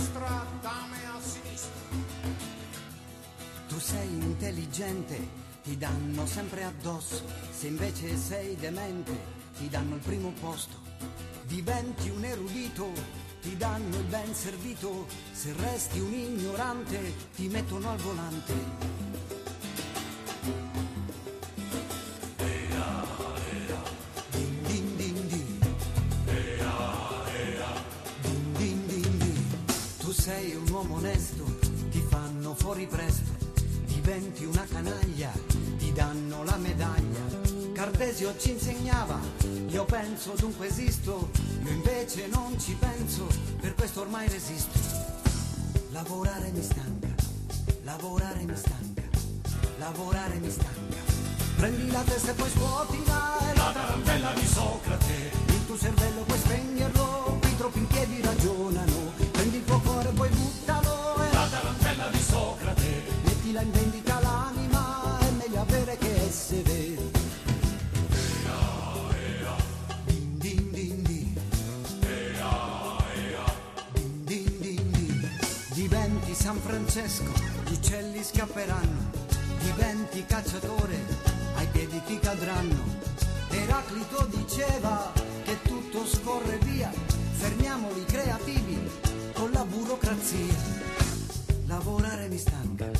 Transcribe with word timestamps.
destra, 0.00 0.46
dame 0.62 0.96
a 1.04 1.20
sinistra. 1.20 1.70
Tu 3.68 3.78
sei 3.78 4.08
intelligente, 4.08 5.28
ti 5.62 5.76
danno 5.76 6.26
sempre 6.26 6.64
addosso, 6.64 7.22
se 7.50 7.66
invece 7.66 8.16
sei 8.16 8.56
demente, 8.56 9.12
ti 9.58 9.68
danno 9.68 9.96
il 9.96 10.00
primo 10.00 10.32
posto. 10.40 10.88
Diventi 11.44 12.08
un 12.08 12.24
erudito, 12.24 12.90
ti 13.42 13.56
danno 13.56 13.96
il 13.96 14.04
ben 14.04 14.34
servito, 14.34 15.06
se 15.32 15.52
resti 15.52 16.00
un 16.00 16.12
ignorante, 16.12 17.14
ti 17.34 17.48
mettono 17.48 17.90
al 17.90 17.98
volante. 17.98 19.29
Diventi 34.00 34.44
una 34.46 34.66
canaglia, 34.66 35.30
ti 35.76 35.92
danno 35.92 36.42
la 36.42 36.56
medaglia. 36.56 37.20
Cartesio 37.74 38.34
ci 38.38 38.52
insegnava, 38.52 39.20
io 39.68 39.84
penso 39.84 40.32
dunque 40.38 40.68
esisto, 40.68 41.30
io 41.62 41.70
invece 41.70 42.26
non 42.28 42.58
ci 42.58 42.74
penso, 42.78 43.26
per 43.60 43.74
questo 43.74 44.00
ormai 44.00 44.26
resisto. 44.28 44.78
Lavorare 45.90 46.50
mi 46.50 46.62
stanca, 46.62 47.08
lavorare 47.82 48.42
mi 48.42 48.56
stanca, 48.56 49.02
lavorare 49.78 50.38
mi 50.38 50.50
stanca. 50.50 50.98
Prendi 51.56 51.90
la 51.90 52.00
testa 52.00 52.30
e 52.30 52.34
poi 52.34 52.50
scuotila 52.50 53.50
e 53.50 53.56
la 53.56 53.72
tarantella 53.72 54.32
di 54.32 54.46
Socrate. 54.46 55.30
Il 55.46 55.66
tuo 55.66 55.76
cervello 55.76 56.22
puoi 56.22 56.38
spegnerlo, 56.38 57.38
qui 57.40 57.56
troppi 57.56 57.78
in 57.78 57.86
piedi 57.86 58.22
ragionano. 58.22 58.59
Francesco, 77.00 77.32
gli 77.66 77.72
uccelli 77.72 78.22
scapperanno. 78.22 79.10
Diventi 79.62 80.22
cacciatore, 80.26 80.98
ai 81.54 81.66
piedi 81.68 81.98
ti 82.04 82.18
cadranno. 82.18 82.76
Eraclito 83.48 84.28
diceva 84.30 85.10
che 85.44 85.62
tutto 85.62 86.04
scorre 86.04 86.58
via, 86.58 86.92
fermiamoli 87.32 88.04
creativi 88.04 88.78
con 89.32 89.50
la 89.50 89.64
burocrazia. 89.64 90.54
Lavorare 91.66 92.28
mi 92.28 92.36
stanca, 92.36 92.90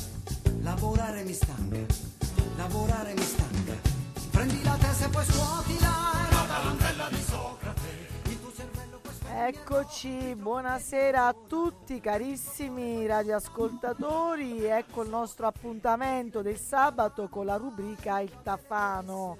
Eccoci, 9.53 10.33
buonasera 10.33 11.27
a 11.27 11.35
tutti 11.45 11.99
carissimi 11.99 13.05
radioascoltatori, 13.05 14.63
ecco 14.63 15.03
il 15.03 15.09
nostro 15.09 15.45
appuntamento 15.45 16.41
del 16.41 16.55
sabato 16.55 17.27
con 17.27 17.45
la 17.47 17.57
rubrica 17.57 18.21
Il 18.21 18.41
Tafano, 18.43 19.37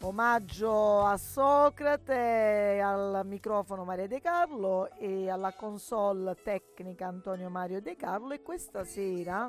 omaggio 0.00 1.04
a 1.04 1.16
Socrate, 1.16 2.80
al 2.82 3.20
microfono 3.24 3.84
Maria 3.84 4.08
De 4.08 4.20
Carlo 4.20 4.90
e 4.98 5.30
alla 5.30 5.52
console 5.52 6.34
tecnica 6.42 7.06
Antonio 7.06 7.48
Mario 7.48 7.80
De 7.80 7.94
Carlo. 7.94 8.32
E 8.32 8.42
questa 8.42 8.82
sera 8.82 9.48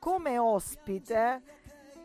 come 0.00 0.36
ospite 0.36 1.42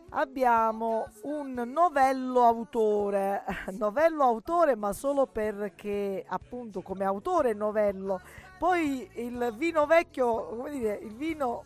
abbiamo 0.10 1.10
un 1.24 1.54
novello 1.54 2.46
autore, 2.46 3.44
novello 3.78 4.24
autore 4.24 4.76
ma 4.76 4.94
solo 4.94 5.28
perché 5.28 6.24
appunto 6.28 6.82
come 6.82 7.06
autore 7.06 7.54
novello, 7.54 8.22
poi 8.58 9.10
il 9.16 9.54
vino 9.58 9.86
vecchio, 9.86 10.48
come 10.48 10.72
dire, 10.72 10.96
il 11.02 11.16
vino, 11.16 11.66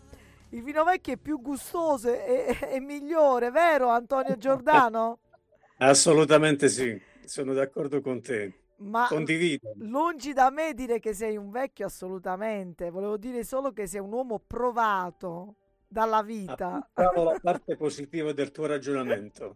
il 0.49 0.63
vino 0.63 0.83
vecchio 0.83 1.13
è 1.13 1.17
più 1.17 1.41
gustoso 1.41 2.09
e, 2.09 2.57
e 2.69 2.79
migliore, 2.79 3.51
vero 3.51 3.89
Antonio 3.89 4.37
Giordano? 4.37 5.19
Assolutamente 5.77 6.69
sì, 6.69 6.99
sono 7.25 7.53
d'accordo 7.53 8.01
con 8.01 8.21
te. 8.21 8.53
Ma 8.77 9.07
Condivido. 9.07 9.77
lungi 9.77 10.33
da 10.33 10.49
me 10.49 10.73
dire 10.73 10.99
che 10.99 11.13
sei 11.13 11.37
un 11.37 11.49
vecchio 11.49 11.85
assolutamente, 11.85 12.89
volevo 12.89 13.17
dire 13.17 13.43
solo 13.43 13.71
che 13.71 13.87
sei 13.87 14.01
un 14.01 14.11
uomo 14.11 14.39
provato 14.39 15.55
dalla 15.93 16.23
vita. 16.25 16.89
Appuntavo 16.91 17.31
la 17.31 17.39
parte 17.41 17.77
positiva 17.77 18.33
del 18.33 18.51
tuo 18.51 18.65
ragionamento. 18.65 19.53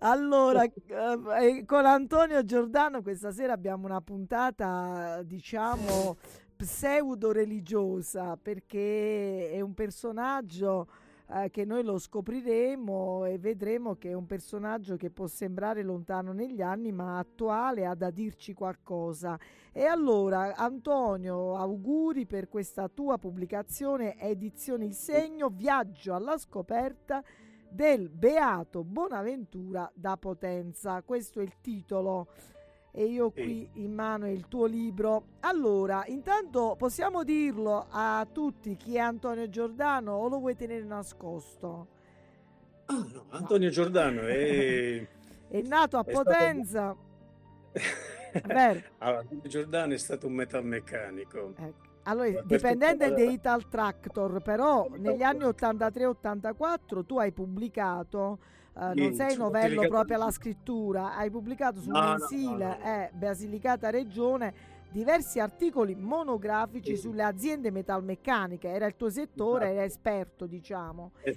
Allora, 0.00 0.62
eh, 0.64 1.64
con 1.64 1.86
Antonio 1.86 2.44
Giordano 2.44 3.00
questa 3.00 3.30
sera 3.30 3.54
abbiamo 3.54 3.86
una 3.86 4.02
puntata, 4.02 5.22
diciamo, 5.22 6.18
pseudo 6.54 7.32
religiosa 7.32 8.36
perché 8.36 9.50
è 9.50 9.60
un 9.62 9.72
personaggio 9.72 10.88
eh, 11.28 11.50
che 11.50 11.64
noi 11.64 11.82
lo 11.82 11.98
scopriremo 11.98 13.24
e 13.24 13.38
vedremo 13.38 13.96
che 13.96 14.10
è 14.10 14.12
un 14.14 14.26
personaggio 14.26 14.96
che 14.96 15.10
può 15.10 15.26
sembrare 15.26 15.82
lontano 15.82 16.32
negli 16.32 16.62
anni 16.62 16.92
ma 16.92 17.18
attuale, 17.18 17.86
ha 17.86 17.94
da 17.94 18.10
dirci 18.10 18.54
qualcosa. 18.54 19.38
E 19.72 19.84
allora, 19.84 20.54
Antonio, 20.54 21.56
auguri 21.56 22.26
per 22.26 22.48
questa 22.48 22.88
tua 22.88 23.18
pubblicazione, 23.18 24.18
edizione 24.18 24.84
Il 24.84 24.94
Segno, 24.94 25.48
viaggio 25.48 26.14
alla 26.14 26.38
scoperta 26.38 27.22
del 27.68 28.08
Beato 28.08 28.84
Bonaventura 28.84 29.90
da 29.94 30.16
Potenza. 30.16 31.02
Questo 31.02 31.40
è 31.40 31.42
il 31.42 31.60
titolo. 31.60 32.28
E 32.98 33.04
io 33.04 33.30
qui 33.30 33.68
in 33.74 33.92
mano 33.92 34.26
il 34.26 34.48
tuo 34.48 34.64
libro. 34.64 35.24
Allora, 35.40 36.04
intanto 36.06 36.76
possiamo 36.78 37.24
dirlo 37.24 37.88
a 37.90 38.26
tutti 38.32 38.74
chi 38.74 38.94
è 38.94 39.00
Antonio 39.00 39.50
Giordano 39.50 40.12
o 40.12 40.28
lo 40.28 40.38
vuoi 40.38 40.56
tenere 40.56 40.82
nascosto? 40.82 41.88
Ah, 42.86 42.94
no, 42.94 43.26
Antonio 43.28 43.68
Giordano 43.68 44.22
è, 44.22 45.06
È 45.46 45.60
nato 45.60 45.98
a 45.98 46.04
è 46.06 46.10
stato... 46.10 46.22
Potenza. 46.22 46.96
Vero. 48.46 48.80
Allora, 48.96 49.20
Antonio 49.20 49.48
Giordano 49.48 49.92
è 49.92 49.98
stato 49.98 50.26
un 50.26 50.32
metalmeccanico. 50.32 51.52
Ecco. 51.54 51.84
Allora, 52.04 52.40
dipendente 52.44 53.12
di 53.12 53.30
Ital 53.30 53.68
Tractor, 53.68 54.40
però 54.40 54.88
negli 54.96 55.22
anni 55.22 55.40
83-84 55.40 57.04
tu 57.04 57.18
hai 57.18 57.32
pubblicato, 57.32 58.38
eh, 58.78 58.94
non 58.94 59.12
sei 59.14 59.36
novello 59.36 59.86
proprio 59.88 60.16
alla 60.16 60.30
scrittura, 60.30 61.16
hai 61.16 61.30
pubblicato 61.30 61.80
sul 61.80 61.92
No, 61.92 62.00
no, 62.00 62.06
no, 62.06 62.16
mensile 62.18 62.66
no. 62.78 62.84
eh, 62.84 63.10
Basilicata 63.14 63.90
Regione 63.90 64.74
diversi 64.90 65.40
articoli 65.40 65.94
monografici 65.94 66.94
Sì. 66.94 67.02
sulle 67.02 67.22
aziende 67.22 67.70
metalmeccaniche, 67.70 68.68
era 68.68 68.86
il 68.86 68.96
tuo 68.96 69.10
settore, 69.10 69.64
Esatto. 69.64 69.76
era 69.76 69.84
esperto 69.84 70.46
diciamo. 70.46 71.12
Eh, 71.22 71.36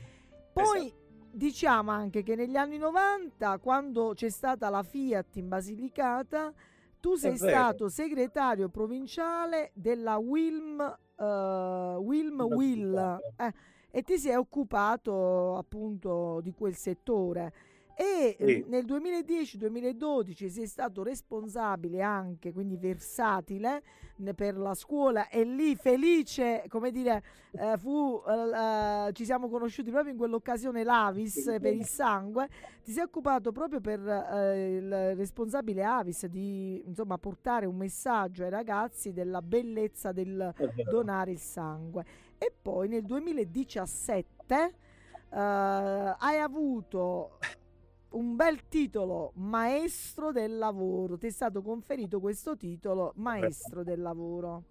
Poi 0.53 0.85
esatto. 0.87 0.97
diciamo 1.31 1.91
anche 1.91 2.23
che 2.23 2.35
negli 2.35 2.55
anni 2.55 2.77
90, 2.77 3.57
quando 3.59 4.13
c'è 4.13 4.29
stata 4.29 4.69
la 4.69 4.83
Fiat 4.83 5.35
in 5.37 5.47
Basilicata, 5.47 6.53
tu 7.01 7.15
sei 7.15 7.37
stato 7.37 7.87
segretario 7.87 8.67
provinciale 8.69 9.71
della 9.73 10.17
Wilm, 10.17 10.79
eh, 11.17 11.95
Wilm 11.97 12.41
Will 12.41 13.19
eh, 13.37 13.53
e 13.91 14.01
ti 14.03 14.17
sei 14.17 14.35
occupato 14.35 15.55
appunto 15.57 16.39
di 16.41 16.51
quel 16.51 16.75
settore. 16.75 17.53
E 17.99 18.37
Sì. 18.39 18.43
eh, 18.45 18.65
nel 18.69 18.85
2010-2012 18.85 20.47
sei 20.47 20.67
stato 20.67 21.03
responsabile 21.03 22.01
anche, 22.01 22.53
quindi 22.53 22.77
versatile 22.77 23.81
per 24.35 24.57
la 24.57 24.73
scuola 24.73 25.27
e 25.27 25.43
lì 25.43 25.75
felice, 25.75 26.63
come 26.69 26.91
dire, 26.91 27.21
eh, 27.51 27.77
fu, 27.77 28.21
eh, 28.25 29.07
eh, 29.07 29.11
ci 29.13 29.25
siamo 29.25 29.49
conosciuti 29.49 29.91
proprio 29.91 30.13
in 30.13 30.17
quell'occasione 30.17 30.83
l'Avis 30.85 31.43
per 31.59 31.73
il 31.73 31.85
sangue, 31.85 32.47
ti 32.83 32.91
sei 32.93 33.03
occupato 33.03 33.51
proprio 33.51 33.81
per 33.81 33.99
eh, 34.07 34.75
il 34.77 35.15
responsabile 35.17 35.83
Avis 35.83 36.25
di 36.27 36.81
insomma 36.85 37.17
portare 37.17 37.65
un 37.65 37.75
messaggio 37.75 38.43
ai 38.43 38.49
ragazzi 38.49 39.11
della 39.11 39.41
bellezza 39.41 40.13
del 40.13 40.53
donare 40.89 41.31
il 41.31 41.39
sangue. 41.39 42.05
E 42.41 42.53
poi 42.61 42.87
nel 42.87 43.03
2017 43.03 44.55
eh, 44.55 45.37
hai 45.37 46.39
avuto 46.39 47.37
un 48.11 48.35
bel 48.35 48.67
titolo, 48.69 49.33
maestro 49.35 50.31
del 50.31 50.57
lavoro. 50.57 51.17
Ti 51.17 51.27
è 51.27 51.31
stato 51.31 51.61
conferito 51.61 52.21
questo 52.21 52.55
titolo, 52.55 53.11
maestro 53.17 53.83
del 53.83 54.01
lavoro. 54.01 54.63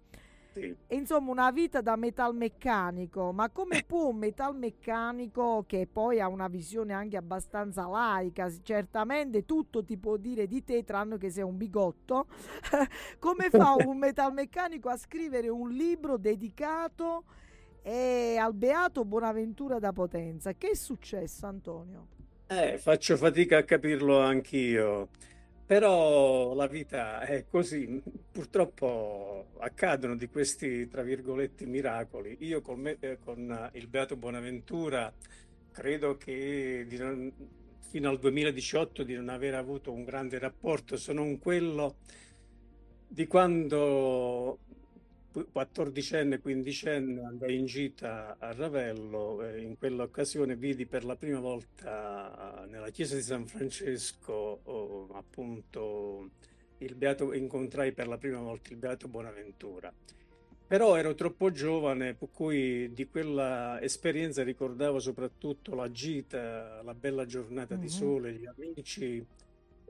Sì. 0.51 0.75
Insomma 0.87 1.29
una 1.29 1.51
vita 1.51 1.79
da 1.81 1.95
metalmeccanico, 1.95 3.31
ma 3.31 3.51
come 3.51 3.83
può 3.85 4.07
un 4.07 4.17
metalmeccanico 4.17 5.63
che 5.67 5.87
poi 5.91 6.19
ha 6.19 6.27
una 6.27 6.47
visione 6.47 6.93
anche 6.93 7.17
abbastanza 7.17 7.87
laica, 7.87 8.51
certamente 8.63 9.45
tutto 9.45 9.83
ti 9.83 9.95
può 9.95 10.17
dire 10.17 10.47
di 10.47 10.63
te 10.63 10.83
tranne 10.83 11.19
che 11.19 11.29
sei 11.29 11.43
un 11.43 11.55
bigotto, 11.55 12.25
come 13.19 13.49
fa 13.51 13.75
un 13.77 13.95
metalmeccanico 13.99 14.89
a 14.89 14.97
scrivere 14.97 15.49
un 15.49 15.69
libro 15.69 16.17
dedicato 16.17 17.25
eh, 17.81 18.37
al 18.37 18.53
beato 18.53 19.05
Bonaventura 19.05 19.79
da 19.79 19.91
Potenza? 19.93 20.53
Che 20.53 20.71
è 20.71 20.75
successo 20.75 21.45
Antonio? 21.45 22.07
Eh, 22.47 22.77
faccio 22.77 23.15
fatica 23.17 23.57
a 23.57 23.63
capirlo 23.63 24.19
anch'io. 24.19 25.09
Però 25.65 26.55
la 26.55 26.65
vita 26.65 27.19
è 27.19 27.45
così, 27.47 28.01
purtroppo 28.31 29.49
accadono 29.59 30.15
di 30.15 30.27
questi, 30.27 30.87
tra 30.87 31.03
virgolette, 31.03 31.67
miracoli. 31.67 32.37
Io 32.39 32.61
con, 32.61 32.79
me, 32.79 32.97
eh, 32.99 33.19
con 33.23 33.69
il 33.73 33.87
Beato 33.87 34.15
Bonaventura 34.15 35.13
credo 35.71 36.17
che 36.17 36.87
non, 36.97 37.31
fino 37.89 38.09
al 38.09 38.17
2018 38.17 39.03
di 39.03 39.13
non 39.13 39.29
aver 39.29 39.53
avuto 39.53 39.91
un 39.91 40.03
grande 40.03 40.39
rapporto, 40.39 40.97
se 40.97 41.13
non 41.13 41.37
quello 41.37 41.97
di 43.07 43.27
quando 43.27 44.59
14enne, 45.33 46.39
15enne 46.43 47.23
andai 47.23 47.57
in 47.57 47.65
gita 47.65 48.37
a 48.39 48.51
Ravello 48.51 49.43
e 49.43 49.61
in 49.61 49.77
quell'occasione 49.77 50.55
vidi 50.55 50.85
per 50.85 51.05
la 51.05 51.15
prima 51.15 51.39
volta 51.39 52.65
nella 52.67 52.89
chiesa 52.89 53.15
di 53.15 53.21
San 53.21 53.45
Francesco 53.45 54.59
oh, 54.63 55.07
appunto 55.13 56.31
il 56.79 56.95
beato, 56.95 57.33
incontrai 57.33 57.91
per 57.91 58.07
la 58.07 58.17
prima 58.17 58.39
volta 58.39 58.71
il 58.71 58.77
beato 58.77 59.07
Bonaventura. 59.07 59.93
Però 60.67 60.95
ero 60.95 61.15
troppo 61.15 61.51
giovane, 61.51 62.13
per 62.13 62.29
cui 62.31 62.93
di 62.93 63.07
quella 63.07 63.81
esperienza 63.81 64.43
ricordavo 64.43 64.99
soprattutto 64.99 65.73
la 65.73 65.89
gita, 65.89 66.81
la 66.83 66.93
bella 66.93 67.25
giornata 67.25 67.73
mm-hmm. 67.73 67.83
di 67.83 67.89
sole, 67.89 68.33
gli 68.33 68.45
amici, 68.45 69.25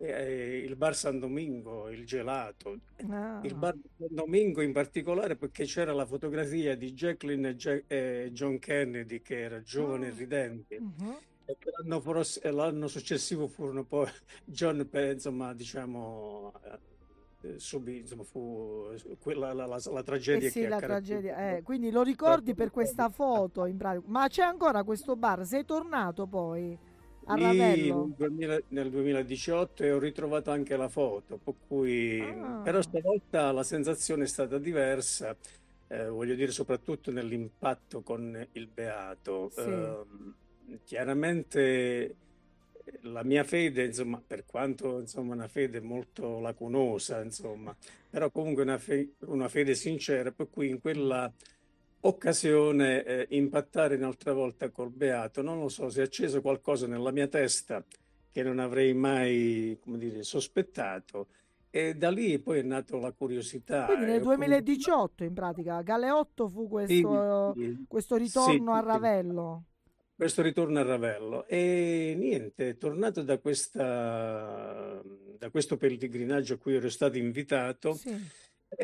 eh, 0.02 0.58
il 0.66 0.76
bar 0.76 0.96
San 0.96 1.20
Domingo, 1.20 1.90
il 1.90 2.06
gelato. 2.06 2.80
Ah. 3.10 3.40
Il 3.44 3.56
bar 3.56 3.76
San 3.98 4.08
Domingo 4.12 4.62
in 4.62 4.72
particolare 4.74 5.36
perché 5.36 5.66
c'era 5.66 5.94
la 5.94 6.06
fotografia 6.06 6.76
di 6.76 6.94
Jacqueline 6.94 7.50
e, 7.50 7.56
Jack, 7.56 7.84
eh, 7.88 8.30
John 8.32 8.60
Kennedy 8.60 9.22
che 9.22 9.40
era 9.42 9.62
giovane 9.62 10.08
e 10.08 10.10
Ah. 10.12 10.16
ridente. 10.16 10.80
Mhm. 10.80 11.18
E 11.46 11.58
l'anno, 11.82 12.00
pros- 12.00 12.40
e 12.44 12.52
l'anno 12.52 12.88
successivo 12.88 13.48
furono 13.48 13.84
poi 13.84 14.08
John, 14.46 14.88
insomma, 14.94 15.54
diciamo, 15.54 16.54
eh, 17.42 17.58
subì, 17.60 18.00
insomma, 18.00 18.24
fu 18.24 18.94
quella 19.20 19.54
la, 19.54 19.66
la- 19.66 19.82
la 19.92 20.00
Eh 20.00 20.04
tragedia 20.04 20.50
sì, 20.50 20.62
che 20.62 20.68
la 20.68 20.80
tragedia, 20.80 21.56
eh, 21.58 21.62
quindi 21.64 21.90
lo 21.90 22.04
ricordi 22.04 22.54
per 22.54 22.70
questa 22.70 23.10
foto 23.10 23.66
in 23.66 23.78
pratica. 23.78 24.04
Ma 24.08 24.28
c'è 24.28 24.44
ancora 24.44 24.84
questo 24.84 25.16
bar? 25.16 25.46
Sei 25.46 25.66
tornato 25.66 26.28
poi 26.28 26.78
a 27.30 27.36
Lì 27.36 27.42
Ravello? 27.42 27.96
nel, 28.00 28.14
2000 28.16 28.60
nel 28.70 28.90
2018 28.90 29.84
e 29.84 29.92
ho 29.92 30.00
ritrovato 30.00 30.52
anche 30.52 30.76
la 30.76 30.90
foto, 30.90 31.38
per 31.38 31.56
cui, 31.68 32.36
Ah. 32.42 32.62
però 32.62 32.82
stavolta 32.82 33.52
la 33.52 33.64
sensazione 33.64 34.24
è 34.24 34.28
stata 34.28 34.58
diversa, 34.58 35.38
eh, 35.88 36.08
voglio 36.08 36.36
dire 36.36 36.52
soprattutto 36.52 37.12
nell'impatto 37.12 38.02
con 38.02 38.48
il 38.54 38.68
Beato. 38.68 39.52
Sì. 39.52 39.60
Ehm, 39.62 40.36
chiaramente 40.84 42.18
eh, 42.84 43.00
la 43.04 43.24
mia 43.24 43.44
fede, 43.44 43.86
insomma, 43.86 44.22
per 44.26 44.46
quanto 44.46 45.00
insomma, 45.00 45.34
una 45.36 45.48
fede 45.48 45.80
molto 45.82 46.40
lacunosa, 46.40 47.22
insomma, 47.22 47.76
però 48.10 48.30
comunque 48.32 48.64
una, 48.64 48.78
fe- 48.80 49.14
una 49.28 49.50
fede 49.50 49.76
sincera, 49.76 50.32
per 50.32 50.50
cui 50.50 50.70
in 50.70 50.80
quella 50.82 51.32
occasione 52.02 53.04
eh, 53.04 53.28
impattare 53.32 53.96
un'altra 53.96 54.34
volta 54.34 54.70
col 54.70 54.90
Beato, 54.92 55.42
non 55.42 55.60
lo 55.60 55.70
so, 55.70 55.90
si 55.90 56.00
è 56.00 56.04
acceso 56.04 56.42
qualcosa 56.42 56.88
nella 56.88 57.12
mia 57.12 57.28
testa 57.28 57.84
che 58.32 58.44
non 58.44 58.60
avrei 58.60 58.94
mai, 58.94 59.78
come 59.82 59.98
dire, 59.98 60.24
sospettato. 60.24 61.28
E 61.72 61.94
da 61.96 62.10
lì 62.10 62.40
poi 62.40 62.60
è 62.60 62.64
nata 62.64 62.98
la 62.98 63.12
curiosità. 63.12 63.86
Quindi 63.86 64.06
nel 64.06 64.22
ho 64.22 64.24
cominciato- 64.24 64.64
2018 64.64 65.24
in 65.24 65.34
pratica, 65.34 65.82
Galeotto 65.82 66.48
fu 66.48 66.68
questo, 66.68 67.54
Sì, 67.56 67.86
questo 67.88 68.16
sì, 68.16 68.22
ritorno 68.24 68.74
a 68.74 68.80
sì. 68.80 68.86
Ravello. 68.88 69.64
questo 70.16 70.42
ritorno 70.42 70.80
a 70.80 70.84
Ravello. 70.84 71.46
E 71.48 72.14
niente, 72.18 72.78
tornato 72.78 73.22
da, 73.24 73.38
questa, 73.40 75.02
da 75.38 75.50
questo 75.50 75.78
pellegrinaggio 75.78 76.56
a 76.56 76.58
cui 76.58 76.76
ero 76.76 76.90
stato 76.90 77.18
invitato, 77.18 77.94
Sì. 77.94 78.16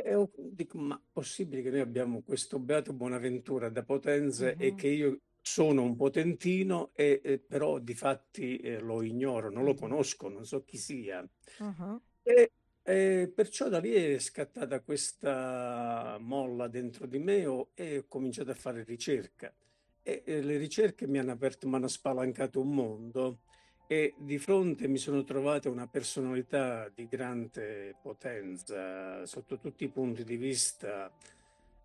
E 0.04 0.14
ho- 0.16 0.32
dico, 0.36 0.78
ma 0.78 1.02
possibile 1.12 1.62
che 1.62 1.70
noi 1.70 1.80
abbiamo 1.80 2.22
questo 2.22 2.60
Beato 2.60 2.94
Bonaventura 2.94 3.70
da 3.70 3.84
Potenza 3.84 4.56
e 4.58 4.72
Mhm. 4.72 4.76
che 4.76 4.88
io 4.88 5.20
sono 5.42 5.84
un 5.84 5.96
potentino 5.96 6.92
e, 6.94 7.22
e 7.24 7.40
però 7.40 7.80
di 7.80 7.94
fatti 7.94 8.58
eh, 8.58 8.80
lo 8.80 9.02
ignoro, 9.04 9.50
non 9.52 9.64
lo 9.64 9.74
conosco, 9.76 10.28
non 10.30 10.46
so 10.46 10.64
chi 10.64 10.78
sia. 10.78 11.26
Ah, 11.60 12.00
E, 12.24 12.52
e 12.84 13.32
perciò 13.34 13.70
da 13.70 13.80
lì 13.80 13.92
è 13.94 14.20
scattata 14.20 14.82
questa 14.82 16.18
molla 16.20 16.68
dentro 16.68 17.06
di 17.08 17.20
me 17.20 17.46
ho- 17.46 17.72
e 17.74 18.00
ho 18.00 18.06
cominciato 18.08 18.52
a 18.52 18.56
fare 18.56 18.84
ricerca. 18.84 19.54
E, 20.02 20.24
e 20.26 20.42
le 20.42 20.58
ricerche 20.58 21.08
mi 21.08 21.18
hanno 21.20 21.32
aperto, 21.32 21.68
mi 21.68 21.76
hanno 21.76 21.88
spalancato 21.88 22.60
un 22.62 22.74
mondo 22.74 23.40
e 23.88 24.16
di 24.18 24.38
fronte 24.40 24.88
mi 24.88 24.98
sono 24.98 25.24
trovata 25.24 25.70
una 25.70 25.88
personalità 25.88 26.90
di 26.94 27.08
grande 27.08 27.96
potenza 28.02 29.26
sotto 29.26 29.58
tutti 29.60 29.84
i 29.84 29.90
punti 29.90 30.24
di 30.24 30.38
vista, 30.38 31.12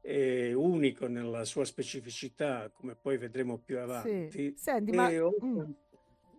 unico 0.02 1.06
nella 1.08 1.44
sua 1.44 1.64
specificità, 1.64 2.70
come 2.72 2.94
poi 2.94 3.18
vedremo 3.18 3.58
più 3.58 3.76
Sì. 3.76 3.80
avanti. 3.82 4.54
Senti, 4.56 4.92
ma 4.92 5.08
ho- 5.22 5.36
mm, 5.44 5.54
sono 5.56 5.72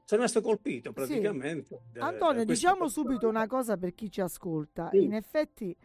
rimasto 0.10 0.42
colpito 0.42 0.90
Sì. 0.90 0.94
praticamente. 0.96 1.80
da- 1.92 2.08
Antonio, 2.08 2.44
da 2.44 2.52
diciamo 2.52 2.88
subito 2.88 3.28
una 3.28 3.46
cosa 3.48 3.78
per 3.78 3.94
chi 3.94 4.10
ci 4.10 4.20
ascolta. 4.22 4.90
Sì. 4.92 5.04
In 5.04 5.14
effetti, 5.14 5.76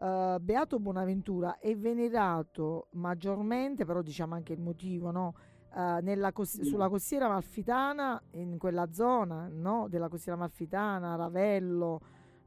eh, 0.00 0.36
Beato 0.40 0.78
Bonaventura 0.78 1.58
è 1.58 1.76
venerato 1.76 2.86
maggiormente, 2.92 3.84
però 3.84 4.00
diciamo 4.00 4.34
anche 4.34 4.52
il 4.52 4.60
motivo, 4.60 5.10
no? 5.10 5.34
Eh, 5.76 5.98
nella 6.02 6.30
cos- 6.32 6.60
sulla 6.62 6.88
costiera 6.88 7.26
amalfitana, 7.26 8.22
in 8.34 8.58
quella 8.58 8.92
zona, 8.92 9.48
no? 9.50 9.88
Della 9.88 10.08
costiera 10.08 10.36
amalfitana, 10.38 11.16
Ravello, 11.16 12.00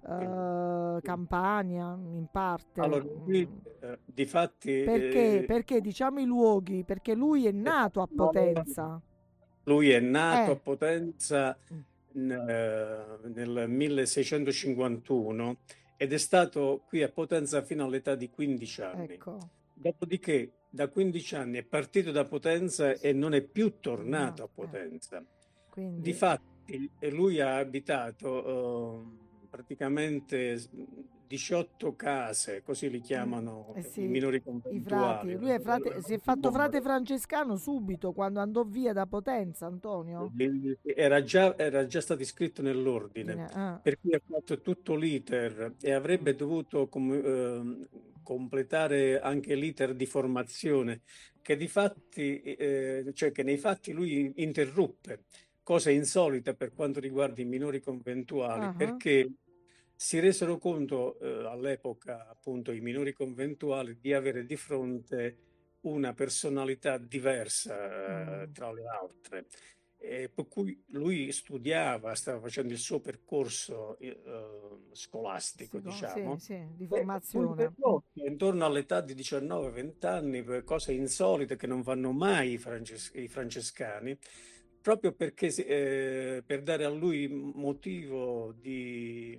eh, 0.07 0.99
Campania, 1.01 1.93
in 1.93 2.27
parte. 2.31 2.79
Allora, 2.79 3.03
qui, 3.03 3.45
Mm. 3.45 3.57
eh, 3.81 3.99
di 4.05 4.25
fatti, 4.25 4.81
Perché? 4.85 5.39
eh, 5.39 5.43
Perché 5.43 5.81
diciamo 5.81 6.19
i 6.21 6.25
luoghi? 6.25 6.83
Perché 6.85 7.13
lui 7.15 7.45
è 7.47 7.51
nato 7.51 8.01
a 8.01 8.07
Potenza. 8.07 9.01
lui 9.63 9.89
è 9.89 9.99
nato 9.99 10.51
Eh. 10.51 10.53
a 10.53 10.55
Potenza 10.55 11.57
Mm. 12.17 12.31
eh, 12.31 13.05
nel 13.33 13.65
1651 13.69 15.57
ed 15.97 16.13
è 16.13 16.17
stato 16.17 16.83
qui 16.87 17.03
a 17.03 17.09
Potenza 17.09 17.61
fino 17.61 17.83
all'età 17.83 18.15
di 18.15 18.29
15 18.29 18.81
anni. 18.81 19.13
Ecco. 19.15 19.37
Dopodiché, 19.73 20.51
da 20.77 20.87
15 20.89 21.35
anni 21.35 21.57
è 21.57 21.63
partito 21.63 22.11
da 22.11 22.23
Potenza 22.23 22.91
e 22.91 23.11
non 23.11 23.33
è 23.33 23.41
più 23.41 23.79
tornato 23.79 24.43
a 24.43 24.49
No, 24.55 24.63
eh. 24.63 24.65
Potenza. 24.65 25.25
Quindi, 25.69 26.01
Difatti, 26.01 26.91
eh, 26.99 27.09
lui 27.09 27.41
ha 27.41 27.57
abitato 27.57 29.01
eh, 29.01 29.47
praticamente 29.49 30.59
18 31.27 31.95
case, 31.95 32.61
così 32.61 32.91
li 32.91 33.01
chiamano 33.01 33.73
eh 33.75 33.81
sì, 33.81 34.03
i 34.03 34.07
minori 34.07 34.37
i 34.37 34.41
conventuali. 34.43 35.31
frati. 35.31 35.33
Lui 35.35 35.49
è 35.49 35.59
frate- 35.59 36.01
si 36.03 36.13
è 36.13 36.17
fatto 36.19 36.51
frate 36.51 36.79
francescano 36.79 37.55
subito 37.55 38.11
quando 38.13 38.39
andò 38.39 38.63
via 38.63 38.93
da 38.93 39.07
Potenza, 39.07 39.65
Antonio. 39.65 40.31
Era 40.83 41.23
già, 41.23 41.57
era 41.57 41.87
già 41.87 42.01
stato 42.01 42.21
iscritto 42.21 42.61
nell'ordine, 42.61 43.47
Ah, 43.53 43.79
per 43.81 43.99
cui 43.99 44.13
ha 44.13 44.21
fatto 44.23 44.61
tutto 44.61 44.93
l'iter 44.95 45.73
e 45.81 45.91
avrebbe 45.91 46.35
dovuto 46.35 46.87
com- 46.87 47.11
ehm, 47.11 47.87
completare 48.27 49.19
anche 49.21 49.55
l'iter 49.55 49.95
di 49.95 50.05
formazione, 50.05 51.01
che 51.41 51.55
di 51.55 51.67
fatti, 51.69 52.41
eh, 52.41 53.11
cioè 53.13 53.31
che 53.31 53.43
nei 53.43 53.57
fatti 53.57 53.91
lui 53.93 54.33
interruppe, 54.43 55.23
cosa 55.63 55.91
insolita 55.91 56.53
per 56.55 56.73
quanto 56.73 56.99
riguarda 56.99 57.41
i 57.41 57.45
minori 57.45 57.79
conventuali, 57.79 58.69
Ah. 58.69 58.73
perché 58.73 59.25
si 59.95 60.19
resero 60.19 60.57
conto 60.57 61.17
eh, 61.19 61.47
all'epoca, 61.47 62.27
appunto, 62.29 62.71
i 62.73 62.81
minori 62.81 63.13
conventuali 63.13 63.97
di 63.99 64.13
avere 64.13 64.45
di 64.45 64.55
fronte 64.57 65.39
una 65.81 66.13
personalità 66.13 66.97
diversa 66.97 68.43
eh, 68.43 68.49
Mm. 68.49 68.51
tra 68.51 68.71
le 68.73 68.83
altre. 68.87 69.47
E 69.99 70.29
per 70.29 70.47
cui 70.47 70.83
lui 70.89 71.31
studiava, 71.31 72.13
stava 72.15 72.39
facendo 72.39 72.71
il 72.73 72.79
suo 72.79 72.99
percorso 72.99 73.97
eh, 73.99 74.15
scolastico, 74.91 75.79
sì, 75.79 75.91
diciamo. 75.91 76.35
sì, 76.37 76.37
sì, 76.37 76.67
di 76.75 76.85
E 76.89 76.97
formazione. 76.97 77.63
interrotto 77.65 78.05
intorno 78.25 78.65
all'età 78.65 79.01
di 79.01 79.13
19-20 79.13 80.05
anni, 80.05 80.43
cose 80.63 80.93
insolite 80.93 81.55
che 81.55 81.67
non 81.67 81.83
fanno 81.83 82.11
mai 82.11 82.53
i, 82.53 82.57
frances- 82.57 83.11
i 83.15 83.27
francescani, 83.27 84.17
proprio 84.81 85.13
perché 85.13 85.47
eh, 85.47 86.43
per 86.45 86.61
dare 86.63 86.85
a 86.85 86.89
lui 86.89 87.27
motivo 87.27 88.53
di 88.53 89.33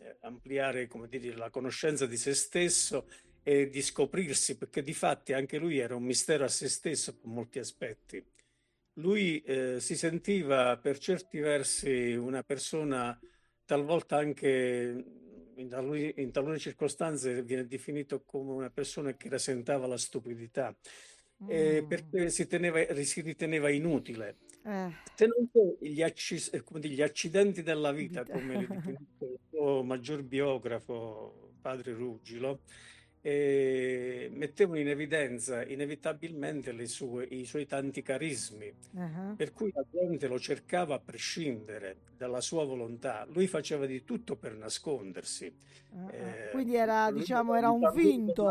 eh, 0.00 0.16
ampliare, 0.20 0.86
come 0.86 1.08
dire, 1.08 1.36
la 1.36 1.50
conoscenza 1.50 2.06
di 2.06 2.16
se 2.16 2.34
stesso 2.34 3.06
e 3.42 3.68
di 3.68 3.82
scoprirsi, 3.82 4.56
perché 4.56 4.82
di 4.82 4.94
fatti 4.94 5.32
anche 5.32 5.58
lui 5.58 5.78
era 5.78 5.94
un 5.96 6.04
mistero 6.04 6.44
a 6.44 6.48
se 6.48 6.68
stesso 6.68 7.16
per 7.16 7.26
molti 7.30 7.58
aspetti. 7.58 8.24
Lui 8.98 9.40
eh, 9.42 9.80
si 9.80 9.96
sentiva 9.96 10.76
per 10.76 10.98
certi 10.98 11.38
versi 11.38 12.14
una 12.14 12.42
persona 12.42 13.18
talvolta 13.64 14.16
anche 14.16 15.04
in 15.56 15.68
talune, 15.68 16.14
in 16.16 16.30
talune 16.30 16.58
circostanze 16.58 17.42
viene 17.42 17.66
definito 17.66 18.22
come 18.24 18.52
una 18.52 18.70
persona 18.70 19.14
che 19.14 19.28
rasentava 19.28 19.86
la 19.86 19.98
stupidità, 19.98 20.74
eh, 21.46 21.84
perché 21.86 22.30
si, 22.30 22.46
teneva, 22.46 22.80
si, 23.02 23.20
riteneva 23.20 23.68
inutile. 23.70 24.38
Eh. 24.64 24.92
Se 25.14 25.26
non 25.26 25.48
gli, 25.80 26.02
accis, 26.02 26.50
eh, 26.52 26.62
gli, 26.80 27.02
accidenti 27.02 27.62
della 27.62 27.92
vita, 27.92 28.24
come 28.24 28.56
li 28.58 28.66
definisce 28.66 29.24
il 29.24 29.38
suo 29.48 29.82
maggior 29.82 30.22
biografo, 30.22 31.52
padre 31.60 31.92
Ruggilo, 31.92 32.62
e 33.28 34.30
mettevano 34.32 34.78
in 34.78 34.88
evidenza 34.88 35.62
inevitabilmente 35.62 36.74
sue, 36.86 37.24
i 37.24 37.44
suoi 37.44 37.66
tanti 37.66 38.00
carismi, 38.00 38.72
uh-huh. 38.92 39.36
per 39.36 39.52
cui 39.52 39.70
la 39.74 39.84
gente 39.90 40.28
lo 40.28 40.38
cercava 40.38 40.94
a 40.94 40.98
prescindere 40.98 41.96
dalla 42.16 42.40
sua 42.40 42.64
volontà. 42.64 43.26
Lui 43.30 43.46
faceva 43.46 43.84
di 43.84 44.02
tutto 44.04 44.36
per 44.36 44.54
nascondersi. 44.54 45.54
Uh-huh. 45.90 46.08
Eh, 46.08 46.48
Quindi 46.52 46.76
era, 46.76 47.10
diciamo, 47.10 47.54
era 47.54 47.68
un 47.68 47.92
finto. 47.92 48.48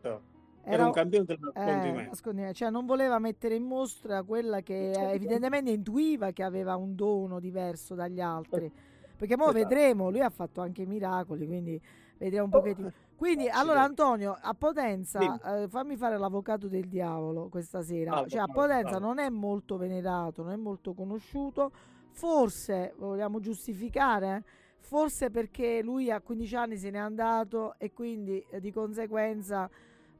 Era, 0.00 0.20
era 0.62 0.86
un 0.86 0.92
campione 0.92 1.24
del 1.24 1.38
nascondimento. 1.40 2.50
Eh, 2.50 2.54
cioè 2.54 2.70
non 2.70 2.86
voleva 2.86 3.18
mettere 3.18 3.56
in 3.56 3.64
mostra 3.64 4.22
quella 4.22 4.60
che 4.60 4.92
certo. 4.94 5.14
evidentemente 5.14 5.72
intuiva 5.72 6.30
che 6.30 6.44
aveva 6.44 6.76
un 6.76 6.94
dono 6.94 7.40
diverso 7.40 7.96
dagli 7.96 8.20
altri. 8.20 8.70
Perché 9.16 9.34
ora 9.34 9.50
esatto. 9.50 9.58
vedremo, 9.58 10.10
lui 10.10 10.20
ha 10.20 10.30
fatto 10.30 10.60
anche 10.60 10.86
miracoli, 10.86 11.44
quindi 11.44 11.82
vedremo 12.20 12.44
un 12.44 12.50
pochettino. 12.50 12.92
Quindi, 13.16 13.48
allora, 13.48 13.82
Antonio, 13.82 14.36
a 14.40 14.54
Potenza, 14.54 15.62
eh, 15.62 15.68
fammi 15.68 15.96
fare 15.96 16.18
l'avvocato 16.18 16.68
del 16.68 16.86
diavolo 16.86 17.48
questa 17.48 17.82
sera. 17.82 18.24
Cioè, 18.26 18.40
a 18.40 18.46
Potenza 18.46 18.98
non 18.98 19.18
è 19.18 19.28
molto 19.28 19.76
venerato, 19.76 20.42
non 20.42 20.52
è 20.52 20.56
molto 20.56 20.94
conosciuto. 20.94 21.72
Forse, 22.12 22.94
vogliamo 22.98 23.40
giustificare? 23.40 24.44
Forse 24.78 25.30
perché 25.30 25.82
lui 25.82 26.10
a 26.10 26.20
15 26.20 26.56
anni 26.56 26.76
se 26.76 26.90
n'è 26.90 26.98
andato 26.98 27.74
e 27.78 27.92
quindi 27.92 28.44
eh, 28.50 28.60
di 28.60 28.72
conseguenza 28.72 29.70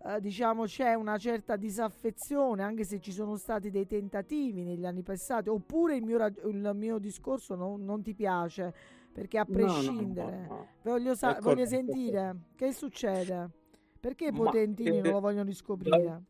eh, 0.04 0.20
diciamo 0.20 0.64
c'è 0.64 0.94
una 0.94 1.18
certa 1.18 1.56
disaffezione 1.56 2.62
anche 2.62 2.84
se 2.84 3.00
ci 3.00 3.10
sono 3.10 3.36
stati 3.36 3.70
dei 3.70 3.86
tentativi 3.86 4.62
negli 4.62 4.86
anni 4.86 5.02
passati 5.02 5.48
oppure 5.48 5.96
il 5.96 6.04
mio, 6.04 6.24
il 6.44 6.70
mio 6.74 6.98
discorso 6.98 7.54
non, 7.56 7.84
non 7.84 8.02
ti 8.02 8.14
piace 8.14 8.72
perché 9.12 9.38
a 9.38 9.44
prescindere, 9.44 10.46
no, 10.46 10.46
no, 10.46 10.54
no, 10.54 10.68
voglio, 10.82 11.14
sa- 11.14 11.38
voglio 11.40 11.66
sentire 11.66 12.36
che 12.56 12.72
succede. 12.72 13.50
Perché 14.00 14.26
i 14.26 14.32
potentini 14.32 14.96
Ma, 14.96 15.02
non 15.02 15.12
lo 15.12 15.20
vogliono 15.20 15.44
riscoprire? 15.44 16.02
Da, 16.02 16.22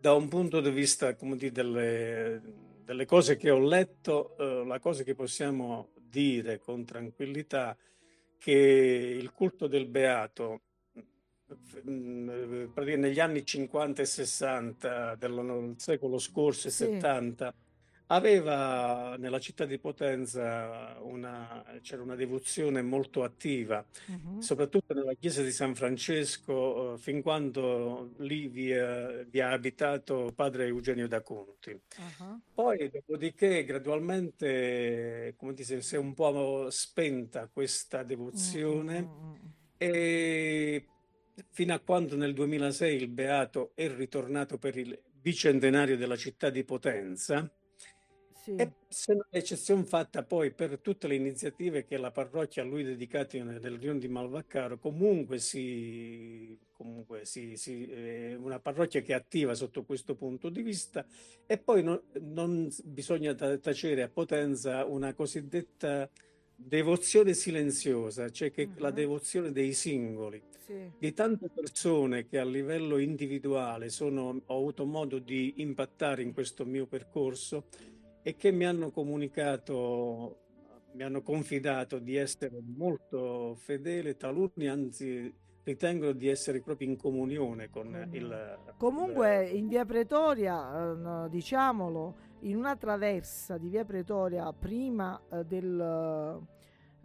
da 0.00 0.14
un 0.14 0.28
punto 0.28 0.60
di 0.60 0.70
vista, 0.70 1.14
come 1.16 1.36
dire, 1.36 1.52
delle, 1.52 2.40
delle 2.84 3.04
cose 3.04 3.36
che 3.36 3.50
ho 3.50 3.58
letto, 3.58 4.36
eh, 4.38 4.64
la 4.64 4.78
cosa 4.78 5.02
che 5.02 5.14
possiamo 5.14 5.88
dire 6.00 6.58
con 6.58 6.84
tranquillità 6.84 7.76
che 8.38 8.52
il 9.18 9.32
culto 9.32 9.66
del 9.66 9.86
beato 9.86 10.60
negli 11.84 13.20
anni 13.20 13.44
50 13.44 14.02
e 14.02 14.04
60 14.04 15.14
del 15.16 15.74
secolo 15.76 16.18
scorso 16.18 16.68
e 16.68 16.70
sì. 16.70 16.84
70 16.84 17.54
aveva 18.08 19.16
nella 19.18 19.38
città 19.38 19.64
di 19.64 19.78
Potenza 19.78 20.96
una, 21.00 21.64
c'era 21.82 22.02
una 22.02 22.14
devozione 22.14 22.82
molto 22.82 23.22
attiva, 23.22 23.84
uh-huh. 24.06 24.40
soprattutto 24.40 24.92
nella 24.92 25.14
chiesa 25.14 25.42
di 25.42 25.50
San 25.50 25.74
Francesco, 25.74 26.94
eh, 26.94 26.98
fin 26.98 27.22
quando 27.22 28.12
lì 28.18 28.48
vi, 28.48 28.70
è, 28.70 29.24
vi, 29.28 29.40
ha 29.40 29.52
abitato 29.52 30.32
padre 30.34 30.66
Eugenio 30.66 31.08
da 31.08 31.22
Conti. 31.22 31.70
Uh-huh. 31.70 32.40
Poi, 32.52 32.90
dopodiché, 32.90 33.64
gradualmente, 33.64 35.34
come 35.36 35.54
dice, 35.54 35.80
si 35.80 35.94
è 35.94 35.98
un 35.98 36.12
po' 36.12 36.68
spenta 36.70 37.48
questa 37.52 38.02
devozione 38.02 38.98
uh-huh. 38.98 39.38
e 39.78 40.86
fino 41.50 41.74
a 41.74 41.80
quando 41.80 42.16
nel 42.16 42.34
2006 42.34 42.96
il 42.96 43.08
Beato 43.08 43.72
è 43.74 43.88
ritornato 43.88 44.58
per 44.58 44.76
il 44.76 44.98
bicentenario 45.20 45.96
della 45.96 46.16
città 46.16 46.50
di 46.50 46.64
Potenza 46.64 47.50
sì. 48.44 48.56
E 48.56 48.72
se 48.88 49.14
non 49.14 49.24
eccezione 49.30 49.84
fatta 49.84 50.22
poi 50.22 50.52
per 50.52 50.78
tutte 50.80 51.06
le 51.06 51.14
iniziative 51.14 51.86
che 51.86 51.96
la 51.96 52.10
parrocchia 52.10 52.62
a 52.62 52.66
lui 52.66 52.84
dedicate 52.84 53.42
nel 53.42 53.78
rione 53.78 53.98
di 53.98 54.06
Malvaccaro, 54.06 54.78
comunque 54.78 55.38
si, 55.38 56.58
comunque 56.72 57.24
si, 57.24 57.56
si 57.56 57.86
è 57.86 58.34
una 58.34 58.60
parrocchia 58.60 59.00
che 59.00 59.12
è 59.12 59.16
attiva 59.16 59.54
sotto 59.54 59.84
questo 59.84 60.14
punto 60.14 60.50
di 60.50 60.60
vista 60.60 61.06
e 61.46 61.56
poi 61.56 61.82
no, 61.82 62.02
non 62.20 62.68
bisogna 62.84 63.34
tacere 63.34 64.02
a 64.02 64.10
Potenza 64.10 64.84
una 64.84 65.14
cosiddetta 65.14 66.10
devozione 66.54 67.32
silenziosa, 67.32 68.28
cioè 68.28 68.50
che 68.50 68.64
uh-huh. 68.64 68.82
la 68.82 68.90
devozione 68.90 69.52
dei 69.52 69.72
singoli, 69.72 70.42
sì. 70.66 70.90
di 70.98 71.14
tante 71.14 71.48
persone 71.48 72.26
che 72.26 72.38
a 72.38 72.44
livello 72.44 72.98
individuale 72.98 73.88
sono, 73.88 74.42
ho 74.44 74.56
avuto 74.56 74.84
modo 74.84 75.18
di 75.18 75.54
impattare 75.62 76.20
in 76.20 76.34
questo 76.34 76.66
mio 76.66 76.84
percorso 76.84 77.68
e 78.26 78.36
che 78.36 78.50
mi 78.50 78.64
hanno 78.64 78.90
comunicato, 78.90 80.38
mi 80.92 81.02
hanno 81.02 81.20
confidato 81.20 81.98
di 81.98 82.16
essere 82.16 82.58
molto 82.74 83.54
fedele, 83.54 84.16
taluni 84.16 84.66
anzi 84.66 85.32
ritengono 85.62 86.12
di 86.12 86.28
essere 86.28 86.62
proprio 86.62 86.88
in 86.88 86.96
comunione 86.96 87.68
con 87.68 87.88
mm. 87.88 88.14
il... 88.14 88.58
Comunque 88.78 89.44
il... 89.44 89.58
in 89.58 89.68
via 89.68 89.84
Pretoria, 89.84 91.26
eh, 91.26 91.28
diciamolo, 91.28 92.14
in 92.40 92.56
una 92.56 92.76
traversa 92.76 93.58
di 93.58 93.68
via 93.68 93.84
Pretoria 93.84 94.50
prima 94.54 95.20
eh, 95.30 95.44
del 95.44 96.42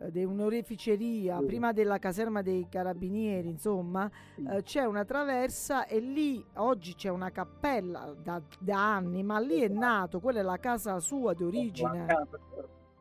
eh, 0.02 0.12
di 0.12 0.24
un'oreficeria, 0.24 1.40
sì. 1.40 1.46
prima 1.46 1.72
della 1.74 2.00
caserma 2.00 2.42
dei 2.42 2.68
carabinieri, 2.70 3.50
insomma, 3.50 4.10
eh, 4.36 4.64
c'è 4.64 4.86
una 4.86 5.04
traversa 5.04 5.86
e 5.86 6.00
lì 6.00 6.44
oggi 6.56 6.96
c'è 6.96 7.10
una 7.10 7.32
cappella 7.32 8.16
da, 8.22 8.42
da, 8.60 8.96
anni, 8.96 9.24
ma 9.24 9.40
lì 9.40 9.62
è 9.62 9.68
nato, 9.68 10.20
quella 10.20 10.40
è 10.40 10.44
la 10.44 10.60
casa 10.60 11.00
sua 11.00 11.34
di 11.34 11.44
origine. 11.44 12.06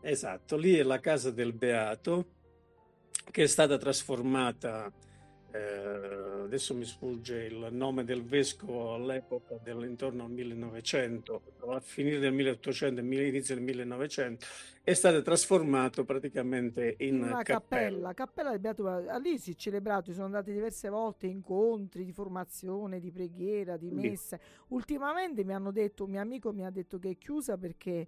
Esatto, 0.01 0.57
lì 0.57 0.75
è 0.75 0.83
la 0.83 1.01
casa 1.01 1.31
del 1.31 1.53
Beato 1.53 2.27
che 3.31 3.43
è 3.43 3.47
stata 3.47 3.77
trasformata 3.77 4.91
eh, 5.51 6.43
adesso 6.45 6.75
mi 6.75 6.85
sfugge 6.85 7.45
il 7.45 7.69
nome 7.71 8.05
del 8.05 8.23
vescovo 8.23 8.95
all'epoca 8.95 9.59
dell'intorno 9.63 10.25
al 10.25 10.31
1900, 10.31 11.43
a 11.69 11.81
finire 11.81 12.19
del 12.19 12.33
1800 12.33 13.01
e 13.01 13.27
inizio 13.27 13.55
del 13.55 13.65
1900, 13.65 14.47
è 14.83 14.93
stato 14.93 15.23
trasformato 15.23 16.05
praticamente 16.05 16.97
in 16.99 17.23
una 17.23 17.43
cappella. 17.43 18.13
Cappella, 18.13 18.15
cappella 18.15 18.51
del 18.51 18.61
Beato 18.61 19.19
Lì 19.21 19.39
si 19.39 19.53
è 19.53 19.55
celebrato, 19.55 20.13
sono 20.13 20.27
andati 20.27 20.53
diverse 20.53 20.91
volte 20.91 21.27
incontri 21.27 22.05
di 22.05 22.13
formazione, 22.13 23.01
di 23.01 23.11
preghiera, 23.11 23.79
di 23.79 23.91
messa. 23.91 24.37
Sì. 24.37 24.43
Ultimamente 24.69 25.45
mi 25.45 25.55
hanno 25.55 25.71
detto, 25.71 26.05
un 26.05 26.11
mio 26.11 26.21
amico 26.21 26.53
mi 26.53 26.65
ha 26.65 26.71
detto 26.71 26.99
che 26.99 27.11
è 27.11 27.17
chiusa 27.17 27.57
perché 27.57 28.07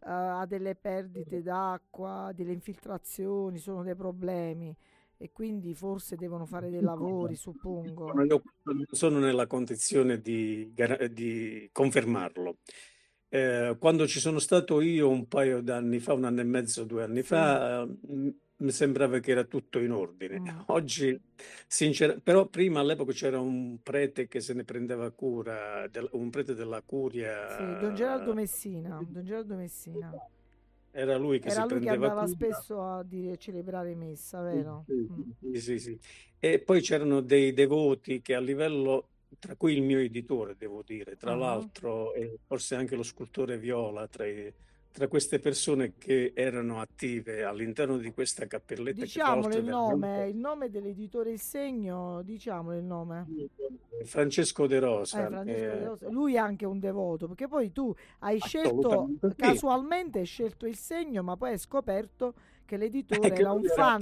uh, 0.00 0.08
ha 0.08 0.46
delle 0.46 0.74
perdite 0.74 1.40
d'acqua, 1.42 2.32
delle 2.34 2.52
infiltrazioni, 2.52 3.58
sono 3.58 3.84
dei 3.84 3.94
problemi 3.94 4.76
e 5.22 5.32
quindi 5.32 5.74
forse 5.74 6.16
devono 6.16 6.46
fare 6.46 6.70
dei 6.70 6.80
lavori, 6.80 7.36
suppongo. 7.36 8.06
Io 8.24 8.42
non 8.62 8.84
sono 8.90 9.18
nella 9.18 9.46
condizione 9.46 10.18
di, 10.18 10.72
di 11.10 11.68
confermarlo. 11.72 12.56
Eh, 13.28 13.76
quando 13.78 14.06
ci 14.06 14.18
sono 14.18 14.38
stato 14.38 14.80
io 14.80 15.10
un 15.10 15.28
paio 15.28 15.60
d'anni 15.60 15.98
fa, 15.98 16.14
un 16.14 16.24
anno 16.24 16.40
e 16.40 16.44
mezzo, 16.44 16.84
due 16.84 17.02
anni 17.02 17.20
sì. 17.20 17.26
fa, 17.26 17.82
eh, 17.82 18.34
mi 18.56 18.70
sembrava 18.70 19.18
che 19.18 19.32
era 19.32 19.44
tutto 19.44 19.78
in 19.78 19.92
ordine. 19.92 20.40
Mm. 20.40 20.46
Oggi, 20.68 21.20
sinceramente, 21.66 22.22
però 22.24 22.46
prima 22.46 22.80
all'epoca 22.80 23.12
c'era 23.12 23.38
un 23.38 23.76
prete 23.82 24.26
che 24.26 24.40
se 24.40 24.54
ne 24.54 24.64
prendeva 24.64 25.10
cura, 25.10 25.86
del, 25.88 26.08
un 26.12 26.30
prete 26.30 26.54
della 26.54 26.80
curia. 26.80 27.58
Sì, 27.58 27.78
Don 27.78 27.94
Gerardo 27.94 28.32
Messina. 28.32 28.98
Don 29.06 29.22
Gerardo 29.22 29.54
Messina. 29.54 30.10
Era 30.92 31.16
lui 31.16 31.38
che 31.38 31.48
Era 31.48 31.66
lui 31.66 31.80
che 31.80 31.88
andava 31.88 32.14
cura. 32.14 32.26
spesso 32.26 32.82
a 32.82 33.02
dire, 33.04 33.36
celebrare 33.36 33.94
messa, 33.94 34.42
vero? 34.42 34.84
Sì, 34.86 35.08
mm. 35.46 35.54
sì, 35.54 35.78
sì, 35.78 35.98
E 36.38 36.58
poi 36.58 36.80
c'erano 36.80 37.20
dei 37.20 37.52
devoti 37.52 38.20
che 38.20 38.34
a 38.34 38.40
livello, 38.40 39.08
tra 39.38 39.54
cui 39.54 39.74
il 39.74 39.82
mio 39.82 39.98
editore, 39.98 40.56
devo 40.58 40.82
dire, 40.84 41.16
tra 41.16 41.32
uh-huh. 41.32 41.38
l'altro, 41.38 42.14
e 42.14 42.38
forse 42.44 42.74
anche 42.74 42.96
lo 42.96 43.04
scultore 43.04 43.56
Viola, 43.58 44.08
tra 44.08 44.26
i 44.26 44.52
tra 44.92 45.06
queste 45.08 45.38
persone 45.38 45.94
che 45.98 46.32
erano 46.34 46.80
attive 46.80 47.44
all'interno 47.44 47.96
di 47.96 48.10
questa 48.12 48.46
cappelletta. 48.46 49.02
Diciamolo 49.02 49.56
il 49.56 49.64
nome, 49.64 50.28
il 50.28 50.36
nome 50.36 50.68
dell'editore 50.68 51.30
Il 51.30 51.40
Segno, 51.40 52.22
diciamolo 52.22 52.76
il 52.76 52.84
nome. 52.84 53.26
Francesco 54.04 54.66
De 54.66 54.78
Rosa. 54.78 55.24
Eh, 55.24 55.28
Francesco 55.28 55.50
eh, 55.50 55.78
De 55.78 55.84
Rosa. 55.84 56.08
Lui 56.08 56.34
è 56.34 56.38
anche 56.38 56.66
un 56.66 56.80
devoto, 56.80 57.28
perché 57.28 57.46
poi 57.46 57.72
tu 57.72 57.94
hai 58.20 58.38
scelto, 58.40 59.10
casualmente 59.36 60.18
hai 60.18 60.26
scelto 60.26 60.66
Il 60.66 60.76
Segno, 60.76 61.22
ma 61.22 61.36
poi 61.36 61.50
hai 61.50 61.58
scoperto 61.58 62.34
che 62.64 62.76
l'editore 62.76 63.34
era 63.34 63.52
un 63.52 63.62
fan. 63.64 64.00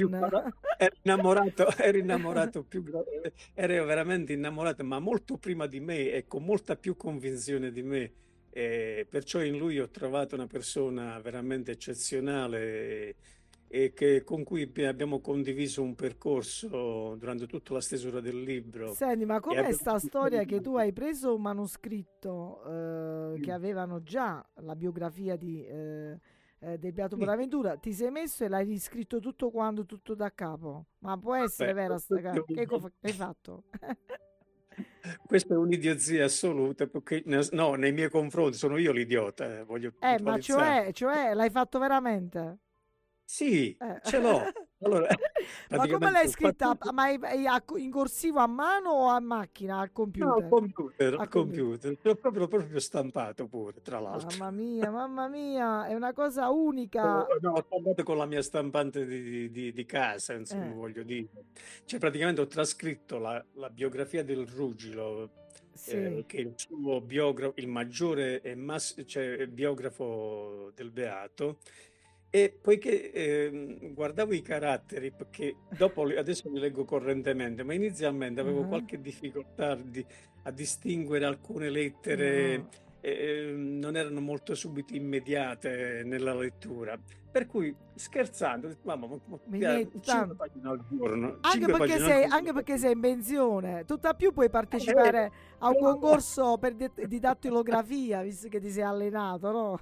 Era 0.79 0.95
innamorato, 1.03 1.77
ero 1.77 1.99
innamorato 1.99 2.63
più, 2.63 2.83
ero 3.55 3.85
veramente 3.85 4.33
innamorato, 4.33 4.85
ma 4.85 4.99
molto 4.99 5.37
prima 5.37 5.67
di 5.67 5.81
me 5.81 6.13
e 6.13 6.27
con 6.27 6.45
molta 6.45 6.77
più 6.77 6.97
convinzione 6.97 7.71
di 7.71 7.83
me. 7.83 8.13
E 8.59 9.07
perciò 9.09 9.41
in 9.41 9.57
lui 9.57 9.79
ho 9.79 9.89
trovato 9.89 10.35
una 10.35 10.49
persona 10.49 11.21
veramente 11.21 11.71
eccezionale 11.71 13.15
e 13.69 13.93
che, 13.93 14.25
con 14.25 14.43
cui 14.43 14.69
abbiamo 14.85 15.21
condiviso 15.21 15.81
un 15.81 15.95
percorso 15.95 17.15
durante 17.17 17.47
tutta 17.47 17.75
la 17.75 17.81
stesura 17.81 18.19
del 18.19 18.43
libro. 18.43 18.95
Senti, 18.95 19.25
ma 19.25 19.39
com'è 19.39 19.63
questa 19.63 20.01
storia 20.01 20.43
che 20.43 20.61
tu 20.61 20.75
hai 20.75 20.93
preso 20.93 21.37
un 21.37 21.43
manoscritto 21.43 22.65
eh, 23.37 23.41
che 23.43 23.53
avevano 23.53 24.03
già 24.03 24.45
la 24.57 24.75
biografia 24.75 25.37
di, 25.37 25.65
eh, 25.65 26.19
eh, 26.59 26.79
del 26.79 26.93
Beato 26.93 27.17
Bonaventura, 27.17 27.77
ti 27.77 27.93
sei 27.93 28.11
messo 28.11 28.45
e 28.45 28.49
l'hai 28.49 28.65
riscritto 28.65 29.21
tutto 29.21 29.51
quanto, 29.51 29.87
tutto 29.87 30.17
da 30.17 30.35
capo? 30.35 30.87
Ma 30.99 31.17
può 31.17 31.37
essere 31.37 31.73
Beh, 31.75 31.81
vera 31.83 31.99
sta 31.99 32.21
cosa? 32.21 32.43
Che 32.43 32.67
hai 33.03 33.13
fatto? 33.13 33.63
Questa 35.27 35.55
è 35.55 35.57
un'idiozia 35.57 36.25
assoluta, 36.25 36.87
perché 36.87 37.23
no, 37.53 37.75
nei 37.75 37.93
miei 37.93 38.11
confronti 38.11 38.57
sono 38.57 38.77
io 38.77 38.93
l'idiota. 38.93 39.59
Eh, 39.59 39.65
voglio 39.65 39.93
eh 40.01 40.21
ma 40.21 40.39
cioè, 40.39 40.91
cioè, 40.93 41.35
l'hai 41.35 41.51
fatto 41.51 41.79
veramente? 41.79 42.59
Sì, 43.25 43.77
eh. 43.77 44.01
ce 44.03 44.21
l'ho. 44.21 44.43
Allora, 44.81 45.09
Ma 45.71 45.89
come 45.89 46.11
l'hai 46.11 46.29
scritta? 46.29 46.77
Fatto... 46.77 46.93
Ma 46.93 47.11
in 47.11 47.91
corsivo 47.91 48.39
a 48.39 48.47
mano 48.47 48.91
o 48.91 49.09
a 49.09 49.21
macchina, 49.21 49.79
al 49.79 49.93
computer? 49.93 50.29
No, 50.29 50.35
al 50.35 50.49
computer, 50.49 51.15
al 51.19 51.29
computer. 51.29 51.99
L'ho 52.01 52.15
proprio, 52.15 52.47
proprio, 52.47 52.79
stampato 52.79 53.47
pure, 53.47 53.81
tra 53.83 53.99
l'altro. 53.99 54.29
Mamma 54.39 54.51
mia, 54.51 54.91
mamma 54.91 55.29
mia, 55.29 55.87
è 55.87 55.95
una 55.95 56.13
cosa 56.13 56.49
unica. 56.49 57.27
No, 57.41 57.53
ho 57.53 57.65
stampato 57.67 58.03
con 58.05 58.17
la 58.17 58.27
mia 58.27 58.43
stampante 58.43 59.05
di, 59.05 59.51
di, 59.51 59.73
di 59.73 59.85
casa, 59.85 60.35
insomma, 60.35 60.67
eh. 60.67 60.73
voglio 60.73 61.03
dire. 61.03 61.29
Cioè, 61.85 61.99
praticamente 61.99 62.41
ho 62.41 62.47
trascritto 62.47 63.19
la, 63.19 63.45
la 63.55 63.71
biografia 63.71 64.23
del 64.23 64.47
Ruggilo, 64.47 65.31
sì. 65.73 65.91
eh, 65.91 66.25
che 66.27 66.37
è 66.37 66.41
il 66.41 66.55
suo 66.57 67.01
biografo, 67.01 67.55
il 67.57 67.69
maggiore 67.69 68.41
e 68.43 68.55
mass- 68.55 69.05
cioè, 69.07 69.47
biografo 69.49 70.71
del 70.75 70.91
Beato, 70.91 71.59
e 72.31 72.59
poiché 72.61 73.11
eh, 73.11 73.91
guardavo 73.95 74.35
i 74.35 74.43
caratteri, 74.43 75.11
perché 75.11 75.57
dopo 75.77 76.03
adesso 76.03 76.51
li 76.51 76.59
leggo 76.59 76.85
correntemente, 76.85 77.63
ma 77.63 77.73
inizialmente 77.73 78.41
avevo 78.41 78.61
uh-huh. 78.61 78.69
qualche 78.69 79.01
difficoltà 79.01 79.75
di, 79.75 80.05
a 80.43 80.51
distinguere 80.51 81.25
alcune 81.25 81.71
lettere, 81.71 82.57
uh-huh. 82.57 82.69
eh, 83.01 83.53
non 83.55 83.97
erano 83.97 84.21
molto 84.21 84.55
subito 84.55 84.95
immediate 84.95 86.03
nella 86.05 86.35
lettura. 86.35 86.99
Per 87.31 87.47
cui 87.47 87.75
scherzando, 87.95 88.75
mamma, 88.83 89.07
ma, 89.07 89.19
ma, 89.27 89.39
pagine 90.35 90.69
al 90.69 90.83
giorno. 90.89 91.39
Anche 91.43 91.67
perché, 91.67 91.99
sei, 91.99 92.25
anche 92.25 92.53
perché, 92.53 92.79
sei, 92.79 92.93
in 92.93 93.01
pensione, 93.01 93.85
tutt'al 93.85 94.17
più 94.17 94.33
puoi 94.33 94.51
partecipare 94.51 95.25
eh, 95.27 95.31
a 95.59 95.69
un 95.69 95.79
concorso 95.79 96.57
per 96.59 96.75
didattilografia, 96.75 98.23
visto 98.23 98.49
che 98.49 98.61
ti 98.61 98.71
sei 98.71 98.83
allenato, 98.83 99.51
no? 99.51 99.81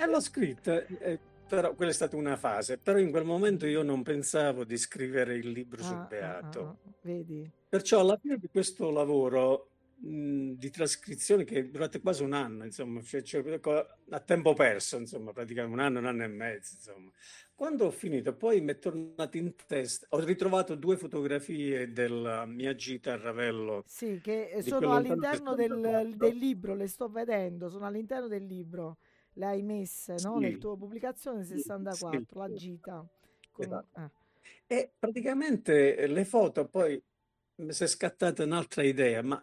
E 0.00 0.06
l'ho 0.06 0.20
scritta, 0.20 0.86
eh, 0.86 1.18
però 1.48 1.74
quella 1.74 1.90
è 1.90 1.94
stata 1.94 2.14
una 2.14 2.36
fase, 2.36 2.78
però 2.78 2.98
in 2.98 3.10
quel 3.10 3.24
momento 3.24 3.66
io 3.66 3.82
non 3.82 4.04
pensavo 4.04 4.62
di 4.62 4.76
scrivere 4.76 5.34
il 5.34 5.50
libro 5.50 5.82
sul 5.82 5.96
ah, 5.96 6.02
ah 6.02 6.06
Beato. 6.06 6.60
Ah, 6.60 6.68
ah, 6.68 6.92
vedi? 7.00 7.50
Perciò 7.68 7.98
alla 7.98 8.16
fine 8.16 8.36
di 8.38 8.48
questo 8.48 8.92
lavoro 8.92 9.70
mh, 9.96 10.52
di 10.52 10.70
trascrizione 10.70 11.42
che 11.42 11.58
è 11.58 11.64
durato 11.64 12.00
quasi 12.00 12.22
un 12.22 12.32
anno, 12.32 12.64
insomma, 12.64 13.02
cioè, 13.02 13.22
cioè, 13.22 13.60
a 14.10 14.20
tempo 14.20 14.52
perso, 14.52 14.98
insomma, 14.98 15.32
praticamente 15.32 15.74
un 15.74 15.84
anno, 15.84 15.98
un 15.98 16.06
anno 16.06 16.22
e 16.22 16.28
mezzo, 16.28 16.74
insomma. 16.76 17.10
Quando 17.56 17.86
ho 17.86 17.90
finito, 17.90 18.36
poi 18.36 18.60
mi 18.60 18.70
è 18.70 18.78
tornato 18.78 19.36
in 19.36 19.52
testa, 19.66 20.06
ho 20.10 20.20
ritrovato 20.20 20.76
due 20.76 20.96
fotografie 20.96 21.90
della 21.90 22.46
mia 22.46 22.72
gita 22.76 23.14
a 23.14 23.16
Ravello. 23.16 23.82
Sì, 23.84 24.20
che 24.22 24.62
sono 24.64 24.92
all'interno 24.92 25.56
del, 25.56 26.14
del 26.14 26.36
libro, 26.36 26.76
le 26.76 26.86
sto 26.86 27.08
vedendo, 27.08 27.68
sono 27.68 27.84
all'interno 27.84 28.28
del 28.28 28.46
libro 28.46 28.98
le 29.38 29.46
hai 29.46 29.62
messe 29.62 30.16
no? 30.22 30.34
sì. 30.34 30.40
nel 30.40 30.58
tuo 30.58 30.76
pubblicazione 30.76 31.44
64, 31.44 32.20
sì, 32.20 32.26
la 32.34 32.52
gita. 32.52 33.06
Con... 33.52 33.64
Esatto. 33.64 34.00
Eh. 34.00 34.10
E 34.66 34.92
praticamente 34.98 36.06
le 36.06 36.24
foto 36.24 36.66
poi 36.66 37.00
mi 37.56 37.72
si 37.72 37.84
è 37.84 37.86
scattata 37.86 38.42
un'altra 38.42 38.82
idea, 38.82 39.22
ma, 39.22 39.42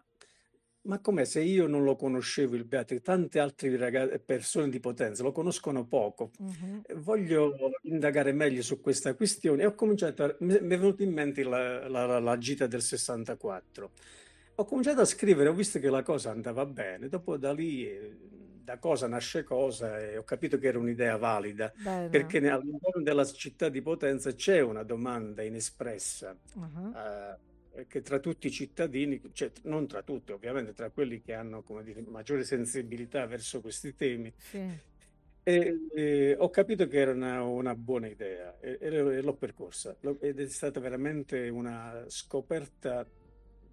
ma 0.82 1.00
come 1.00 1.26
se 1.26 1.42
io 1.42 1.66
non 1.68 1.84
lo 1.84 1.96
conoscevo 1.96 2.56
il 2.56 2.66
Beato, 2.66 3.00
tante 3.02 3.40
altre 3.40 3.76
ragazze, 3.78 4.20
persone 4.20 4.70
di 4.70 4.80
Potenza 4.80 5.24
lo 5.24 5.32
conoscono 5.32 5.86
poco. 5.86 6.32
Uh-huh. 6.38 6.82
Voglio 6.96 7.56
indagare 7.84 8.34
meglio 8.34 8.62
su 8.62 8.80
questa 8.82 9.16
questione 9.16 9.64
e 9.64 9.66
ho 9.66 9.76
cominciato, 9.76 10.24
a, 10.24 10.36
mi 10.40 10.56
è 10.56 10.62
venuta 10.62 11.04
in 11.04 11.14
mente 11.14 11.44
la, 11.44 11.88
la, 11.88 12.20
la, 12.20 12.38
gita 12.38 12.68
del 12.68 12.82
64 12.82 13.92
ho 14.58 14.64
cominciato 14.64 15.02
a 15.02 15.06
scrivere, 15.06 15.50
ho 15.50 15.54
visto 15.54 15.80
che 15.80 15.90
la 15.90 16.02
cosa 16.02 16.32
andava 16.32 16.66
bene, 16.66 17.10
dopo 17.10 17.36
da 17.36 17.52
lì 17.52 17.86
eh, 17.86 18.16
da 18.66 18.80
cosa 18.80 19.08
nasce 19.08 19.44
cosa 19.44 20.00
e 20.00 20.18
ho 20.18 20.24
capito 20.24 20.58
che 20.58 20.68
era 20.68 20.80
un'idea 20.80 21.18
valida, 21.18 21.72
Bene. 21.82 22.10
perché 22.10 22.38
all'interno 22.50 23.04
della 23.04 23.24
città 23.24 23.70
di 23.70 23.82
Potenza 23.82 24.34
c'è 24.34 24.60
una 24.60 24.82
domanda 24.82 25.44
inespressa. 25.44 26.36
Uh-huh. 26.56 26.88
Uh, 26.88 27.54
che 27.88 28.02
tra 28.02 28.20
tutti 28.20 28.48
i 28.48 28.52
cittadini, 28.52 29.22
cioè 29.34 29.52
non 29.64 29.86
tra 29.86 30.02
tutti 30.02 30.32
ovviamente, 30.32 30.74
tra 30.74 30.90
quelli 30.90 31.22
che 31.22 31.34
hanno 31.34 31.62
come 31.62 31.84
dire, 31.84 32.02
maggiore 32.08 32.46
sensibilità 32.46 33.26
verso 33.28 33.60
questi 33.60 33.94
temi, 33.96 34.34
sì. 34.38 34.66
e, 35.44 35.88
e, 35.94 36.36
ho 36.40 36.50
capito 36.50 36.88
che 36.88 36.98
era 36.98 37.12
una, 37.12 37.44
una 37.44 37.76
buona 37.76 38.08
idea 38.08 38.58
e, 38.62 38.78
e, 38.80 39.22
l'ho 39.22 39.34
percorsa 39.36 39.94
ed 40.22 40.40
è 40.40 40.48
stata 40.48 40.80
veramente 40.80 41.50
una 41.50 42.06
scoperta 42.08 43.06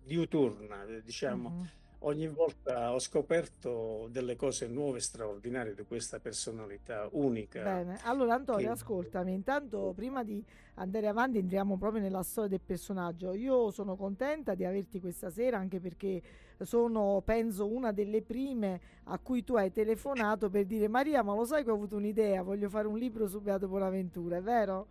diuturna, 0.03 0.85
diciamo. 1.01 1.49
Uh-huh 1.49 1.81
ogni 2.03 2.29
volta 2.29 2.93
ho 2.93 2.99
scoperto 2.99 4.09
delle 4.11 4.37
cose 4.37 4.67
nuove, 4.69 5.01
straordinarie 5.01 5.75
di 5.75 5.83
questa 5.85 6.19
personalità 6.19 7.09
unica. 7.13 7.63
Bene, 7.63 7.99
allora 8.03 8.35
Antonio, 8.35 8.67
che... 8.67 8.73
ascoltami, 8.73 9.33
intanto 9.33 9.93
prima 9.95 10.23
di 10.25 10.45
andare 10.75 11.07
avanti 11.07 11.39
entriamo 11.39 11.77
proprio 11.77 12.03
nella 12.03 12.23
storia 12.23 12.51
del 12.51 12.61
personaggio. 12.65 13.35
Io 13.35 13.71
sono 13.71 13.97
contenta 13.97 14.55
di 14.55 14.65
averti 14.65 15.01
questa 15.01 15.31
sera 15.31 15.59
anche 15.59 15.81
perché 15.81 16.23
sono, 16.61 17.23
penso, 17.25 17.67
una 17.67 17.93
delle 17.93 18.23
prime 18.23 18.81
a 19.05 19.19
cui 19.19 19.45
tu 19.45 19.55
hai 19.55 19.73
telefonato 19.73 20.49
per 20.49 20.65
dire 20.65 20.89
Maria, 20.89 21.23
ma 21.23 21.35
lo 21.35 21.45
sai 21.45 21.65
che 21.65 21.71
ho 21.71 21.75
avuto 21.75 21.97
un'idea, 21.97 22.43
voglio 22.43 22.69
fare 22.69 22.87
un 22.87 22.99
libro 22.99 23.27
su 23.27 23.41
Beato 23.41 23.69
Bonaventura, 23.69 24.37
è 24.37 24.43
vero? 24.43 24.87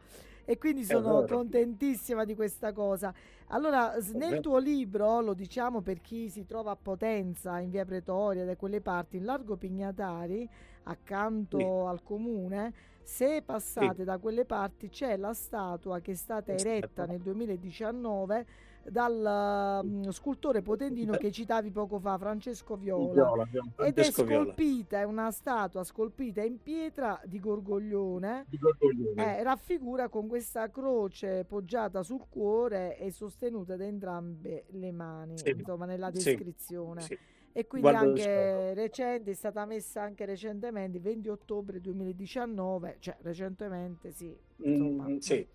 E 0.46 0.58
quindi 0.58 0.84
sono 0.84 1.24
contentissima 1.26 2.26
di 2.26 2.36
questa 2.36 2.72
cosa. 2.74 3.14
Allora, 3.48 3.96
nel 4.14 4.40
tuo 4.40 4.58
libro, 4.58 5.22
lo 5.22 5.34
diciamo 5.34 5.82
per 5.82 6.02
chi 6.02 6.30
si 6.30 6.46
trova 6.46 6.72
a 6.72 6.78
Potenza, 6.82 7.60
in 7.60 7.70
via 7.70 7.86
Pretoria, 7.86 8.46
da 8.46 8.56
quelle 8.56 8.82
parti, 8.82 9.18
in 9.18 9.26
largo 9.26 9.58
Pignatari, 9.58 10.48
accanto 10.84 11.58
sì. 11.58 11.64
al 11.64 12.02
comune, 12.04 12.74
se 13.04 13.42
passate 13.42 13.96
sì. 13.98 14.04
da 14.04 14.18
quelle 14.18 14.46
parti 14.46 14.90
c'è 14.90 15.18
la 15.18 15.34
statua 15.34 16.00
che 16.00 16.12
è 16.12 16.16
stata 16.16 16.54
eretta 16.54 17.06
nel 17.06 17.20
2019 17.20 18.46
dal 18.90 19.84
uh, 19.84 20.12
scultore 20.12 20.62
potentino 20.62 21.14
che 21.14 21.32
citavi 21.32 21.72
poco 21.72 22.00
fa, 22.00 22.18
Francesco 22.18 22.76
Viola. 22.76 23.14
Viola 23.14 23.48
ed 23.78 23.98
è 23.98 24.04
scolpita, 24.04 25.00
è 25.00 25.04
una 25.04 25.32
statua 25.32 25.84
scolpita 25.84 26.42
in 26.42 26.62
pietra 26.62 27.20
di 27.26 27.40
Gorgoglione, 27.40 28.46
di 28.50 28.58
Gorgoglione. 28.58 29.40
Eh, 29.40 29.44
raffigura 29.44 30.10
con 30.10 30.28
questa 30.28 30.70
croce 30.70 31.46
poggiata 31.46 32.04
sul 32.04 32.26
cuore 32.30 32.98
e 32.98 33.12
sostenuta 33.12 33.76
da 33.76 33.86
entrambe 33.86 34.66
le 34.70 34.92
mani, 34.92 35.38
sì. 35.38 35.50
insomma 35.50 35.86
nella 35.86 36.10
descrizione. 36.10 37.02
Sì. 37.02 37.08
Sì. 37.12 37.20
E 37.54 37.68
quindi 37.68 37.90
Guarda 37.90 38.08
anche 38.08 38.74
recente, 38.74 39.32
è 39.32 39.34
stata 39.34 39.66
messa 39.66 40.02
anche 40.02 40.26
recentemente, 40.26 40.98
il 40.98 41.04
20 41.04 41.28
ottobre 41.28 41.82
2019, 41.82 42.98
cioè 43.00 43.18
recentemente 43.22 44.12
sì. 44.12 44.34
Mm, 44.66 45.18
sì. 45.18 45.46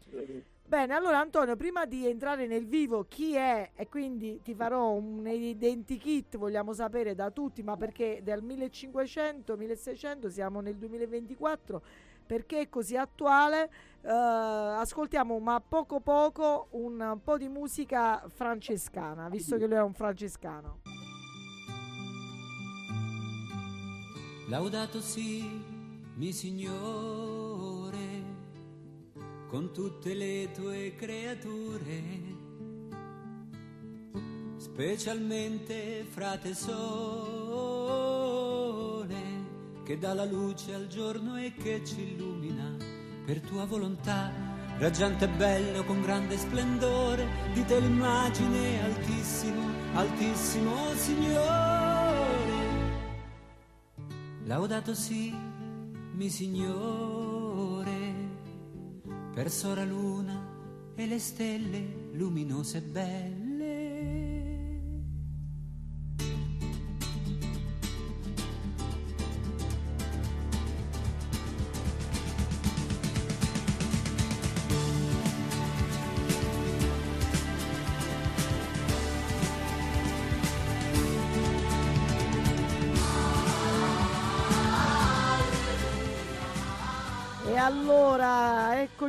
Bene, 0.69 0.95
allora 0.95 1.21
Antonio, 1.21 1.55
prima 1.55 1.87
di 1.87 2.09
entrare 2.09 2.49
nel 2.49 2.67
vivo 2.67 3.07
chi 3.09 3.37
è? 3.37 3.71
E 3.77 3.89
quindi 3.89 4.41
ti 4.43 4.53
farò 4.53 4.91
un 4.91 5.25
identikit, 5.25 6.37
vogliamo 6.37 6.73
sapere 6.73 7.15
da 7.15 7.31
tutti, 7.31 7.63
ma 7.63 7.77
perché 7.77 8.21
dal 8.25 8.43
1500-1600 8.43 10.27
siamo 10.27 10.61
nel 10.61 10.75
2024, 10.75 11.81
perché 12.27 12.63
è 12.63 12.69
così 12.69 12.97
attuale, 12.97 13.71
uh, 14.01 14.09
ascoltiamo 14.09 15.39
ma 15.39 15.61
poco 15.61 16.01
poco 16.01 16.67
un 16.71 17.17
po' 17.23 17.39
di 17.39 17.47
musica 17.47 18.25
francescana, 18.27 19.29
visto 19.29 19.57
che 19.59 19.69
lui 19.69 19.77
è 19.77 19.83
un 19.83 19.95
francescano. 19.95 20.81
Laudato 24.49 25.01
si, 25.01 25.49
mi 26.17 26.33
signore 26.33 27.46
con 29.49 29.73
tutte 29.73 30.13
le 30.13 30.51
tue 30.53 30.95
creature, 30.97 32.03
specialmente 34.57 36.05
frate 36.09 36.53
sole, 36.55 36.75
che 39.85 39.99
dà 39.99 40.15
la 40.15 40.25
luce 40.25 40.75
al 40.75 40.89
giorno 40.89 41.37
e 41.37 41.55
che 41.55 41.85
ci 41.85 42.01
illumina 42.01 42.77
per 43.25 43.41
tua 43.41 43.65
volontà, 43.67 44.33
raggiante 44.79 45.27
e 45.27 45.29
bello 45.29 45.85
con 45.85 46.03
grande 46.03 46.37
splendore, 46.37 47.27
di 47.53 47.65
te 47.65 47.79
l'immagine 47.79 48.83
altissimo, 48.83 49.63
altissimo 49.95 50.93
Signore. 50.95 52.65
Laudato 54.45 54.93
sì, 54.95 55.33
mi 56.15 56.29
Signore, 56.29 57.36
per 59.37 59.51
sora 59.51 59.85
luna 59.85 60.95
e 60.95 61.07
le 61.07 61.19
stelle 61.19 62.09
luminose 62.13 62.79
e 62.79 62.81
belle. 62.81 63.46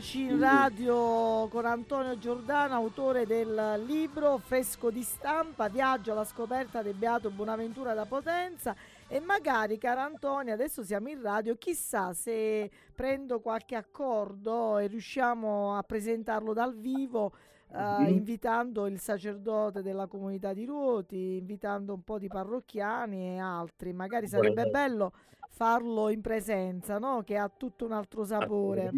Eccoci 0.08 0.22
in 0.22 0.39
radio 0.39 1.50
con 1.50 1.65
Antonio 1.65 2.17
Giordano, 2.17 2.74
autore 2.76 3.26
del 3.26 3.84
libro 3.86 4.38
Fresco 4.38 4.89
di 4.89 5.04
stampa, 5.04 5.67
Viaggio 5.67 6.13
alla 6.13 6.24
scoperta 6.24 6.82
del 6.82 6.93
Beato 6.93 7.30
Bonaventura 7.30 7.93
da 7.93 8.06
Potenza. 8.06 8.74
E 9.10 9.20
magari, 9.20 9.78
cara 9.78 10.04
Antonio, 10.06 10.54
adesso 10.54 10.82
siamo 10.82 11.10
in 11.10 11.22
radio, 11.22 11.58
chissà 11.58 12.13
se 12.13 12.72
prendo 12.96 13.41
qualche 13.41 13.76
accordo 13.76 14.78
e 14.78 14.88
riusciamo 14.88 15.76
a 15.76 15.84
presentarlo 15.84 16.54
dal 16.54 16.74
vivo. 16.74 17.34
eh, 17.70 18.10
invitando 18.12 18.88
il 18.88 18.98
sacerdote 18.98 19.82
della 19.82 20.08
comunità 20.08 20.54
di 20.54 20.63
Ruoti, 20.63 21.36
invitando 21.36 21.93
un 21.93 22.02
po' 22.02 22.17
di 22.17 22.30
parrocchiani 22.30 23.36
e 23.36 23.39
altri. 23.39 23.91
Magari 23.91 24.28
sarebbe 24.28 24.67
bello 24.67 25.12
farlo 25.50 26.08
in 26.10 26.22
presenza, 26.22 26.98
no? 26.98 27.24
Che 27.24 27.36
ha 27.36 27.50
tutto 27.50 27.84
un 27.84 27.91
altro 27.91 28.24
sapore, 28.24 28.91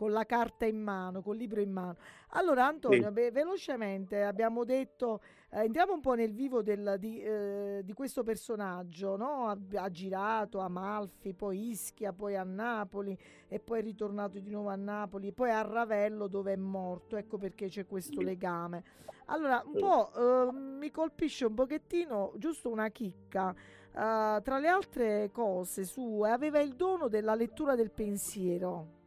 con 0.00 0.12
la 0.12 0.24
carta 0.24 0.64
in 0.64 0.80
mano, 0.80 1.20
col 1.20 1.36
libro 1.36 1.60
in 1.60 1.70
mano. 1.70 1.96
Allora, 2.28 2.64
Antonio, 2.66 3.08
Sì. 3.08 3.12
ve- 3.12 3.30
velocemente 3.30 4.22
abbiamo 4.22 4.64
detto, 4.64 5.20
eh, 5.50 5.64
entriamo 5.64 5.92
un 5.92 6.00
po' 6.00 6.14
nel 6.14 6.32
vivo 6.32 6.62
del- 6.62 6.96
di, 6.98 7.20
eh, 7.20 7.82
di 7.84 7.92
questo 7.92 8.22
personaggio, 8.22 9.16
no? 9.18 9.48
Ha, 9.48 9.58
ha 9.74 9.90
girato 9.90 10.60
a 10.60 10.64
Amalfi, 10.64 11.34
poi 11.34 11.68
Ischia, 11.68 12.14
poi 12.14 12.34
a 12.34 12.44
Napoli 12.44 13.14
e 13.46 13.60
poi 13.60 13.80
è 13.80 13.82
ritornato 13.82 14.38
di 14.38 14.48
nuovo 14.48 14.70
a 14.70 14.74
Napoli, 14.74 15.32
poi 15.32 15.50
a 15.50 15.60
Ravello 15.60 16.28
dove 16.28 16.54
è 16.54 16.56
morto, 16.56 17.16
ecco 17.16 17.36
perché 17.36 17.66
c'è 17.68 17.86
questo 17.86 18.22
legame. 18.22 18.82
Allora, 19.26 19.62
un 19.66 19.74
Sì. 19.74 19.80
po' 19.80 20.12
eh, 20.48 20.50
mi 20.52 20.90
colpisce 20.90 21.44
un 21.44 21.52
pochettino, 21.52 22.32
giusto 22.36 22.70
una 22.70 22.88
chicca. 22.88 23.54
Uh, 23.92 24.40
tra 24.40 24.58
le 24.60 24.68
altre 24.68 25.30
cose 25.32 25.84
sue, 25.84 26.30
aveva 26.30 26.60
il 26.60 26.74
dono 26.74 27.08
della 27.08 27.34
lettura 27.34 27.74
del 27.74 27.90
pensiero. 27.90 28.98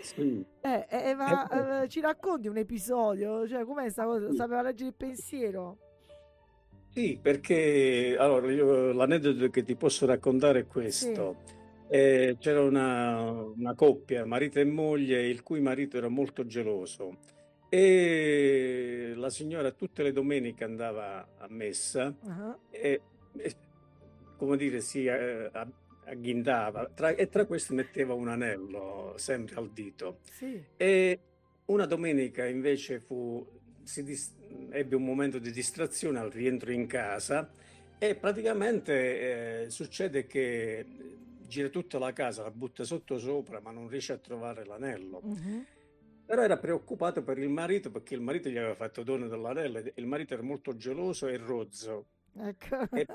Sì. 0.00 0.44
Eh, 0.64 0.86
eh, 0.88 1.14
ma, 1.14 1.82
eh, 1.82 1.88
ci 1.88 2.00
racconti 2.00 2.46
un 2.46 2.56
episodio? 2.56 3.48
Cioè, 3.48 3.64
com'è 3.64 3.90
sta 3.90 4.04
cosa? 4.04 4.30
Sì. 4.30 4.36
Sapeva 4.36 4.62
leggere 4.62 4.90
il 4.90 4.94
pensiero? 4.94 5.76
Sì, 6.90 7.18
perché 7.20 8.14
allora, 8.16 8.50
io- 8.52 8.92
l'aneddoto 8.92 9.48
che 9.50 9.64
ti 9.64 9.74
posso 9.74 10.06
raccontare 10.06 10.60
è 10.60 10.66
questo. 10.66 11.36
Eh, 11.88 12.36
c'era 12.38 12.62
una, 12.62 13.32
una 13.32 13.74
coppia, 13.74 14.24
marito 14.24 14.60
e 14.60 14.64
moglie, 14.64 15.26
il 15.26 15.42
cui 15.42 15.60
marito 15.60 15.96
era 15.96 16.08
molto 16.08 16.46
geloso 16.46 17.18
e 17.74 19.14
la 19.16 19.30
signora 19.30 19.70
tutte 19.70 20.02
le 20.02 20.12
domeniche 20.12 20.62
andava 20.62 21.26
a 21.38 21.46
messa 21.48 22.14
Ah, 22.26 22.58
e, 22.70 23.00
e, 23.34 23.54
come 24.36 24.58
dire, 24.58 24.80
si 24.82 25.06
eh, 25.06 25.50
agghindava 26.04 26.88
tra- 26.94 27.14
e 27.14 27.28
tra 27.28 27.44
questi 27.44 27.74
metteva 27.74 28.14
un 28.14 28.28
anello 28.28 29.14
sempre 29.16 29.56
al 29.56 29.70
dito. 29.70 30.18
Sì. 30.30 30.62
E 30.76 31.20
una 31.66 31.86
domenica 31.86 32.46
invece 32.46 33.00
fu, 33.00 33.46
dis- 34.02 34.34
ebbe 34.70 34.96
un 34.96 35.04
momento 35.04 35.38
di 35.38 35.50
distrazione 35.50 36.18
al 36.18 36.30
rientro 36.30 36.72
in 36.72 36.86
casa 36.86 37.50
e 37.98 38.14
praticamente 38.16 39.64
eh, 39.64 39.70
succede 39.70 40.26
che 40.26 40.84
gira 41.46 41.68
tutta 41.68 41.98
la 41.98 42.12
casa, 42.12 42.42
la 42.42 42.50
butta 42.50 42.82
sotto 42.82 43.18
sopra, 43.18 43.60
ma 43.60 43.70
non 43.70 43.88
riesce 43.88 44.12
a 44.12 44.16
trovare 44.16 44.64
l'anello. 44.64 45.20
Mhm. 45.22 45.66
Però 46.24 46.42
era 46.42 46.56
preoccupato 46.56 47.22
per 47.22 47.38
il 47.38 47.50
marito 47.50 47.90
perché 47.90 48.14
il 48.14 48.22
marito 48.22 48.48
gli 48.48 48.56
aveva 48.56 48.74
fatto 48.74 49.02
dono 49.02 49.28
dell'anello 49.28 49.78
e 49.78 49.92
il 49.96 50.06
marito 50.06 50.32
era 50.32 50.42
molto 50.42 50.76
geloso 50.76 51.26
e 51.28 51.36
rozzo. 51.36 52.06
Ecco. 52.34 52.76
E 52.94 53.06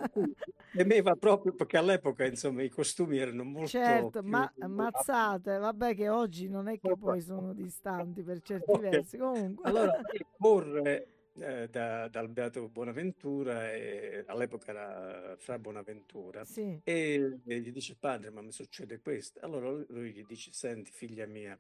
temeva 0.71 1.15
proprio 1.15 1.53
perché 1.53 1.77
all'epoca 1.77 2.25
insomma 2.25 2.62
i 2.63 2.69
costumi 2.69 3.17
erano 3.17 3.43
molto 3.43 3.67
Certo, 3.69 4.21
più- 4.21 4.30
ma 4.30 4.53
ammazzate, 4.60 5.58
vabbè 5.58 5.95
che 5.95 6.10
oggi 6.10 6.47
non 6.49 6.67
è 6.67 6.77
che 6.80 6.95
poi 6.97 7.21
sono 7.21 7.53
distanti 7.53 8.23
per 8.23 8.39
certi 8.43 8.69
Ok. 8.69 8.80
versi, 8.80 9.17
comunque. 9.17 9.69
Allora, 9.69 9.91
corre 10.38 11.08
eh, 11.34 11.67
da- 11.69 12.08
dal 12.08 12.30
Beato 12.30 12.69
Bonaventura, 12.69 13.71
e 13.73 14.23
all'epoca 14.27 14.71
era 14.71 15.36
Fra 15.38 15.58
Bonaventura, 15.60 16.45
Sì. 16.45 16.80
e, 16.84 17.39
e 17.45 17.60
gli 17.60 17.71
dice: 17.71 17.95
Padre, 17.99 18.30
ma 18.32 18.41
mi 18.41 18.51
succede 18.51 18.99
questo. 18.99 19.39
Allora 19.41 19.69
lui 19.89 20.12
gli 20.13 20.23
dice: 20.25 20.51
Senti, 20.53 20.91
figlia 20.91 21.25
mia, 21.25 21.58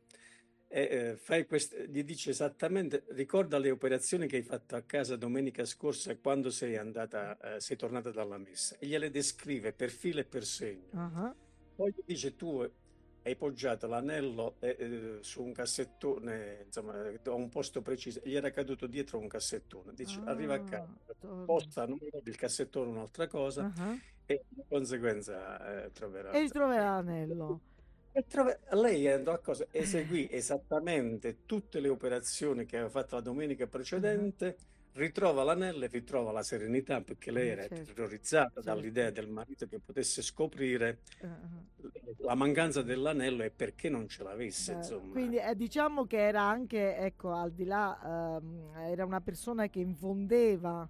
eh, 0.69 1.11
eh, 1.11 1.17
fai 1.17 1.45
quest- 1.45 1.87
gli 1.87 2.03
dice 2.03 2.31
esattamente: 2.31 3.05
ricorda 3.09 3.57
le 3.57 3.71
operazioni 3.71 4.27
che 4.27 4.37
hai 4.37 4.43
fatto 4.43 4.75
a 4.75 4.81
casa 4.83 5.15
domenica 5.15 5.65
scorsa 5.65 6.17
quando 6.17 6.49
sei 6.49 6.75
andata, 6.77 7.37
eh, 7.55 7.59
sei 7.59 7.77
tornata 7.77 8.11
dalla 8.11 8.37
messa, 8.37 8.77
e 8.77 8.87
gliele 8.87 9.09
descrive 9.09 9.73
per 9.73 9.89
filo 9.91 10.19
e 10.19 10.25
per 10.25 10.45
segno. 10.45 10.93
Ah, 10.93 11.33
Poi 11.75 11.91
gli 11.95 12.03
dice: 12.05 12.35
Tu 12.35 12.69
hai 13.23 13.35
poggiato 13.35 13.87
l'anello 13.87 14.57
eh, 14.61 14.75
eh, 14.79 15.17
su 15.21 15.43
un 15.43 15.53
cassettone, 15.53 16.63
insomma, 16.65 17.09
eh, 17.09 17.19
a 17.25 17.33
un 17.33 17.49
posto 17.49 17.81
preciso, 17.81 18.21
e 18.23 18.29
gli 18.29 18.35
era 18.35 18.51
caduto 18.51 18.87
dietro 18.87 19.19
un 19.19 19.27
cassettone. 19.27 19.93
Dice: 19.93 20.21
Arriva 20.25 20.55
a 20.55 20.63
casa, 20.63 20.83
Ah, 21.05 21.13
torna. 21.19 21.45
posta 21.45 21.83
il 21.85 22.35
cassettone 22.35 22.89
un'altra 22.91 23.27
cosa 23.27 23.67
Ah, 23.77 23.97
e 24.25 24.43
di 24.47 24.63
conseguenza 24.67 25.85
eh, 25.85 25.91
troverà. 25.91 26.35
E 26.35 26.39
ritroverà 26.39 26.91
l'anello. 27.01 27.61
E 28.17 28.25
trove- 28.25 28.59
lei 28.71 29.07
andò 29.07 29.31
a 29.33 29.37
cosa? 29.37 29.67
Eseguì 29.69 30.27
esattamente 30.31 31.45
tutte 31.45 31.79
le 31.79 31.87
operazioni 31.89 32.65
che 32.65 32.77
aveva 32.77 32.89
fatto 32.89 33.13
la 33.13 33.21
domenica 33.21 33.67
precedente, 33.67 34.57
ritrova 34.93 35.43
l'anello 35.43 35.85
e 35.85 35.87
ritrova 35.87 36.31
la 36.31 36.41
serenità 36.41 37.01
perché 37.01 37.29
lei 37.29 37.49
Eh, 37.49 37.51
era 37.51 37.67
certo, 37.67 37.93
terrorizzata 37.93 38.61
certo. 38.61 38.61
dall'idea 38.63 39.11
del 39.11 39.27
marito 39.29 39.67
che 39.67 39.79
potesse 39.79 40.23
scoprire 40.23 41.01
ah. 41.21 41.63
la 42.21 42.33
mancanza 42.33 42.81
dell'anello 42.81 43.43
e 43.43 43.51
perché 43.51 43.87
non 43.89 44.07
ce 44.07 44.23
l'avesse, 44.23 44.71
insomma. 44.73 45.11
Quindi 45.11 45.37
eh, 45.37 45.55
diciamo 45.55 46.07
che 46.07 46.17
era 46.17 46.41
anche, 46.41 46.97
ecco, 46.97 47.33
al 47.33 47.51
di 47.51 47.65
là, 47.65 48.39
ehm, 48.41 48.71
era 48.89 49.05
una 49.05 49.21
persona 49.21 49.69
che 49.69 49.79
infondeva 49.79 50.89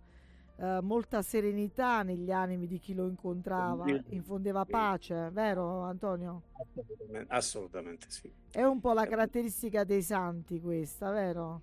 eh, 0.58 0.80
molta 0.82 1.22
serenità 1.22 2.04
negli 2.04 2.32
animi 2.32 2.68
di 2.68 2.80
chi 2.80 2.94
lo 2.94 3.08
incontrava, 3.08 4.02
infondeva 4.10 4.66
pace, 4.66 5.30
vero 5.32 5.82
Antonio? 5.84 6.44
Assolutamente, 6.60 7.34
assolutamente 7.34 8.06
sì, 8.10 8.32
È 8.52 8.62
un 8.62 8.82
po' 8.82 8.92
la 8.92 9.06
Eh. 9.06 9.08
caratteristica 9.08 9.86
dei 9.86 10.02
santi 10.02 10.60
questa, 10.60 11.12
vero? 11.12 11.62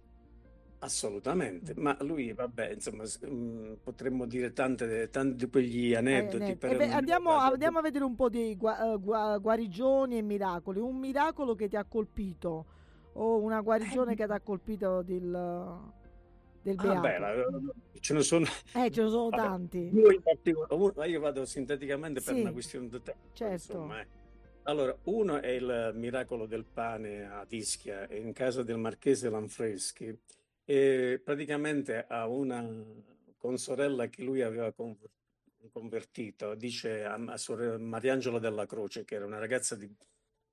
assolutamente. 0.79 1.75
Ma 1.77 1.97
lui, 2.03 2.33
vabbè, 2.33 2.73
insomma, 2.73 3.05
mm, 3.27 3.75
potremmo 3.83 4.27
dire 4.27 4.53
tante, 4.53 5.09
tanti 5.11 5.45
di 5.45 5.51
quegli 5.51 5.95
Eh, 5.95 5.97
aneddoti. 5.97 6.37
ne- 6.37 6.57
però 6.57 6.73
e 6.73 6.77
beh, 6.77 6.91
andiamo, 6.91 7.31
andiamo 7.37 7.79
a 7.79 7.83
vedere 7.83 8.05
un 8.05 8.15
po' 8.15 8.29
di 8.29 8.57
gua- 8.57 8.93
eh, 8.95 8.99
gua- 8.99 9.39
guarigioni 9.39 10.19
e 10.19 10.23
miracoli. 10.23 10.79
Un 10.81 10.97
miracolo 10.99 11.55
che 11.55 11.69
ti 11.69 11.77
ha 11.77 11.85
colpito 11.85 12.67
o 13.15 13.39
una 13.41 13.61
guarigione 13.61 14.15
che 14.15 14.27
ti 14.27 14.33
ha 14.33 14.41
colpito 14.41 15.03
del, 15.03 15.31
del 16.65 16.77
Ah, 16.79 16.83
beato? 16.83 17.01
beh, 17.01 17.19
la- 17.19 18.01
ce 18.01 18.15
ne 18.15 18.23
sono 18.23 18.47
Eh, 18.75 18.91
ce 18.91 19.03
ne 19.03 19.09
sono 19.11 19.29
Vabbè, 19.31 19.43
tanti. 19.43 19.91
due 19.91 20.15
in 20.15 20.23
particolare. 20.23 20.75
Uno- 20.75 20.93
ma 20.97 21.05
io 21.05 21.21
vado 21.21 21.45
sinteticamente 21.45 22.21
per 22.23 22.35
Sì. 22.35 22.41
una 22.41 22.53
questione 22.53 22.89
di 22.89 23.03
tempo. 23.03 23.29
Certo. 23.35 23.53
insomma, 23.53 24.01
eh. 24.01 24.07
Allora, 24.67 24.97
uno 25.05 25.41
è 25.43 25.49
il 25.49 25.93
miracolo 25.95 26.47
del 26.47 26.65
pane 26.65 27.27
ad 27.31 27.53
Ischia, 27.53 28.09
in 28.15 28.33
casa 28.33 28.63
del 28.63 28.79
marchese 28.79 29.29
Lanfreschi, 29.29 30.19
e 30.65 31.21
praticamente 31.23 32.07
a 32.09 32.27
una 32.27 32.67
consorella 33.37 34.07
che 34.07 34.23
lui 34.23 34.41
aveva 34.41 34.73
conver- 34.73 35.11
convertito, 35.71 36.55
dice 36.55 37.05
a, 37.05 37.13
a 37.15 37.79
Mariangela 37.79 38.39
della 38.39 38.65
Croce, 38.65 39.05
che 39.05 39.17
era 39.17 39.27
una 39.27 39.39
ragazza 39.39 39.77
di 39.77 39.95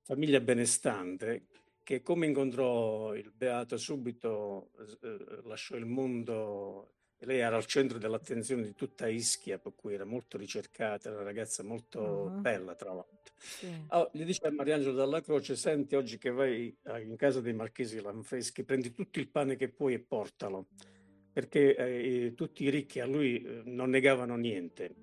famiglia 0.02 0.40
benestante, 0.40 1.46
che 1.82 2.02
come 2.02 2.26
incontrò 2.26 3.14
il 3.14 3.32
beato 3.34 3.76
subito 3.76 4.70
eh, 5.02 5.42
lasciò 5.44 5.76
il 5.76 5.86
mondo 5.86 6.92
lei 7.24 7.38
era 7.38 7.56
al 7.56 7.66
centro 7.66 7.98
dell'attenzione 7.98 8.62
di 8.62 8.74
tutta 8.74 9.06
Ischia, 9.08 9.58
per 9.58 9.74
cui 9.74 9.94
era 9.94 10.04
molto 10.04 10.36
ricercata, 10.36 11.08
era 11.08 11.18
una 11.18 11.26
ragazza 11.26 11.62
molto 11.62 12.00
uh-huh. 12.00 12.40
bella, 12.40 12.74
tra 12.74 12.92
l'altro. 12.92 13.34
Sì. 13.36 13.68
Oh, 13.88 14.10
gli 14.12 14.24
dice 14.24 14.46
a 14.46 14.50
Mariangelo 14.50 14.94
dalla 14.94 15.20
Croce: 15.20 15.56
Senti, 15.56 15.94
oggi 15.94 16.18
che 16.18 16.30
vai 16.30 16.76
eh, 16.82 17.00
in 17.02 17.16
casa 17.16 17.40
dei 17.40 17.52
marchesi 17.52 18.00
Lanfreschi, 18.00 18.64
prendi 18.64 18.92
tutto 18.92 19.18
il 19.18 19.28
pane 19.28 19.56
che 19.56 19.68
puoi 19.68 19.94
e 19.94 20.00
portalo, 20.00 20.68
perché 21.32 21.76
eh, 21.76 22.34
tutti 22.34 22.64
i 22.64 22.70
ricchi 22.70 23.00
a 23.00 23.06
lui 23.06 23.40
eh, 23.40 23.62
non 23.64 23.90
negavano 23.90 24.36
niente. 24.36 24.94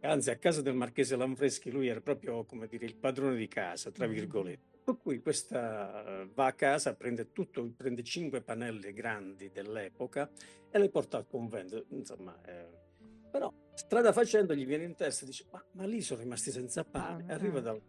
Anzi, 0.00 0.30
a 0.30 0.36
casa 0.36 0.62
del 0.62 0.74
marchese 0.74 1.16
Lanfreschi 1.16 1.70
lui 1.70 1.88
era 1.88 2.00
proprio 2.00 2.44
come 2.44 2.68
dire 2.68 2.84
il 2.84 2.96
padrone 2.96 3.36
di 3.36 3.48
casa, 3.48 3.90
tra 3.90 4.06
virgolette. 4.06 4.75
Per 4.86 4.98
cui 4.98 5.20
questa 5.20 6.22
uh, 6.22 6.32
va 6.32 6.46
a 6.46 6.52
casa, 6.52 6.94
prende 6.94 7.32
tutto, 7.32 7.68
prende 7.76 8.04
cinque 8.04 8.40
pannelle 8.40 8.92
grandi 8.92 9.50
dell'epoca 9.50 10.30
e 10.70 10.78
le 10.78 10.88
porta 10.90 11.16
al 11.16 11.26
convento. 11.26 11.86
Insomma, 11.88 12.40
eh, 12.44 12.68
però 13.32 13.52
strada 13.74 14.12
facendo 14.12 14.54
gli 14.54 14.64
viene 14.64 14.84
in 14.84 14.94
testa 14.94 15.24
e 15.24 15.26
dice: 15.26 15.44
Ma, 15.50 15.60
ma 15.72 15.86
lì 15.86 16.00
sono 16.02 16.20
rimasti 16.20 16.52
senza 16.52 16.84
pane. 16.84 17.24
Ah, 17.26 17.34
Arriva 17.34 17.58
dal, 17.58 17.82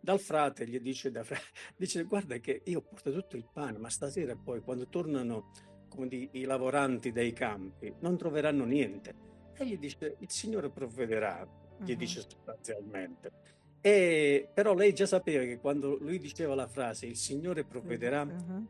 dal 0.00 0.18
frate 0.18 0.64
e 0.64 0.66
gli 0.66 0.80
dice, 0.80 1.12
da 1.12 1.24
dice: 1.78 2.02
Guarda, 2.02 2.36
che 2.38 2.62
io 2.64 2.82
porto 2.82 3.12
tutto 3.12 3.36
il 3.36 3.48
pane, 3.52 3.78
ma 3.78 3.88
stasera 3.88 4.34
poi 4.34 4.60
quando 4.60 4.88
tornano 4.88 5.52
come 5.88 6.08
di, 6.08 6.30
i 6.32 6.42
lavoranti 6.42 7.12
dai 7.12 7.32
campi 7.32 7.94
non 8.00 8.16
troveranno 8.16 8.64
niente. 8.64 9.14
E 9.56 9.64
gli 9.66 9.78
dice: 9.78 10.16
Il 10.18 10.30
Signore 10.32 10.68
provvederà, 10.68 11.46
gli 11.78 11.92
Mhm. 11.92 11.96
dice 11.96 12.22
sostanzialmente. 12.22 13.58
E, 13.80 14.48
però 14.52 14.74
lei 14.74 14.92
già 14.92 15.06
sapeva 15.06 15.42
che 15.44 15.58
quando 15.58 15.96
lui 15.96 16.18
diceva 16.18 16.54
la 16.54 16.66
frase 16.66 17.06
il 17.06 17.16
Signore 17.16 17.64
provvederà, 17.64 18.24
Mhm. 18.24 18.68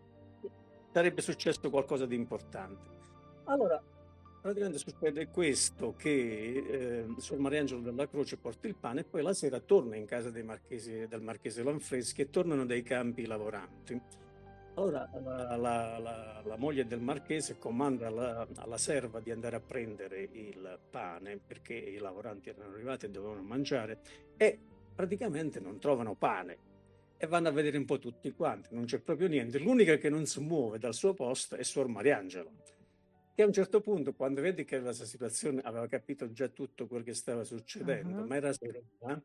sarebbe 0.93 1.21
successo 1.21 1.69
qualcosa 1.69 2.07
di 2.07 2.15
importante. 2.15 2.89
Allora, 3.45 3.83
praticamente 4.41 4.79
succede 4.79 5.29
questo, 5.29 5.95
che 5.97 6.65
eh, 7.11 7.15
Suor 7.19 7.41
Mariangelo 7.41 7.81
della 7.81 8.09
Croce 8.09 8.37
porta 8.37 8.69
il 8.69 8.77
pane 8.77 9.01
e 9.01 9.05
poi 9.05 9.23
la 9.23 9.35
sera 9.35 9.59
torna 9.59 9.97
in 9.97 10.07
casa 10.07 10.31
marchesi, 10.45 11.07
del 11.09 11.23
marchese 11.23 11.63
Lanfreschi 11.65 12.21
e 12.23 12.31
tornano 12.31 12.65
dai 12.65 12.83
campi 12.83 13.27
lavoranti. 13.27 14.01
Allora 14.75 15.11
la, 15.13 15.57
la- 15.57 15.99
la- 15.99 16.43
la 16.45 16.57
moglie 16.57 16.87
del 16.87 17.01
marchese 17.01 17.59
comanda 17.59 18.07
alla, 18.07 18.47
alla 18.55 18.79
serva 18.79 19.19
di 19.19 19.33
andare 19.33 19.57
a 19.57 19.61
prendere 19.61 20.23
il 20.33 20.79
pane 20.89 21.39
perché 21.45 21.75
i 21.75 21.99
lavoranti 21.99 22.49
erano 22.51 22.73
arrivati 22.73 23.07
e 23.07 23.11
dovevano 23.11 23.43
mangiare 23.43 23.99
e 24.37 24.61
praticamente 25.01 25.61
non 25.61 25.79
trovano 25.79 26.15
pane 26.15 26.59
e 27.17 27.27
vanno 27.27 27.49
a 27.49 27.53
vedere 27.53 27.79
un 27.79 27.87
po' 27.87 27.99
tutti 27.99 28.31
quanti, 28.33 28.69
non 28.75 28.85
c'è 28.85 29.01
proprio 29.01 29.29
niente. 29.29 29.59
L'unica 29.59 29.97
che 29.97 30.11
non 30.11 30.27
si 30.27 30.41
muove 30.41 30.79
dal 30.79 30.95
suo 30.95 31.15
posto 31.15 31.57
è 31.57 31.63
Suor 31.63 31.89
Mariangelo, 31.89 32.53
che 33.35 33.43
a 33.43 33.47
un 33.47 33.53
certo 33.53 33.81
punto, 33.81 34.13
quando 34.15 34.43
vede 34.43 34.65
che 34.65 34.79
la 34.79 34.93
sua 34.93 35.07
situazione 35.07 35.61
aveva 35.63 35.87
capito 35.87 36.31
già 36.33 36.49
tutto 36.49 36.87
quello 36.87 37.03
che 37.03 37.15
stava 37.15 37.45
succedendo, 37.45 38.21
Ah. 38.23 38.27
ma 38.27 38.37
era 38.37 38.53
serena, 38.53 39.23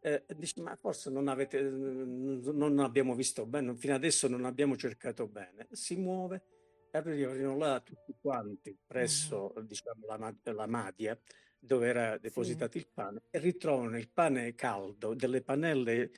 eh, 0.00 0.24
dice: 0.36 0.60
Ma 0.60 0.76
forse 0.76 1.08
non 1.10 1.28
avete, 1.28 1.60
non 1.62 2.78
abbiamo 2.80 3.14
visto 3.14 3.46
bene, 3.46 3.74
fino 3.76 3.94
adesso 3.94 4.28
non 4.28 4.44
abbiamo 4.44 4.76
cercato 4.76 5.26
bene. 5.26 5.66
Si 5.70 5.96
muove 5.96 6.42
e 6.90 6.98
arrivano 6.98 7.56
là 7.56 7.80
tutti 7.80 8.14
quanti 8.20 8.76
presso 8.86 9.52
diciamo, 9.62 10.06
la, 10.06 10.34
la 10.52 10.66
madia 10.66 11.18
dove 11.64 11.86
era 11.86 12.18
depositato 12.18 12.76
il 12.78 12.86
pane 12.92 13.22
e 13.30 13.38
ritrovano 13.38 13.98
il 13.98 14.08
pane 14.08 14.54
caldo, 14.54 15.14
delle 15.14 15.42
panelle 15.42 16.10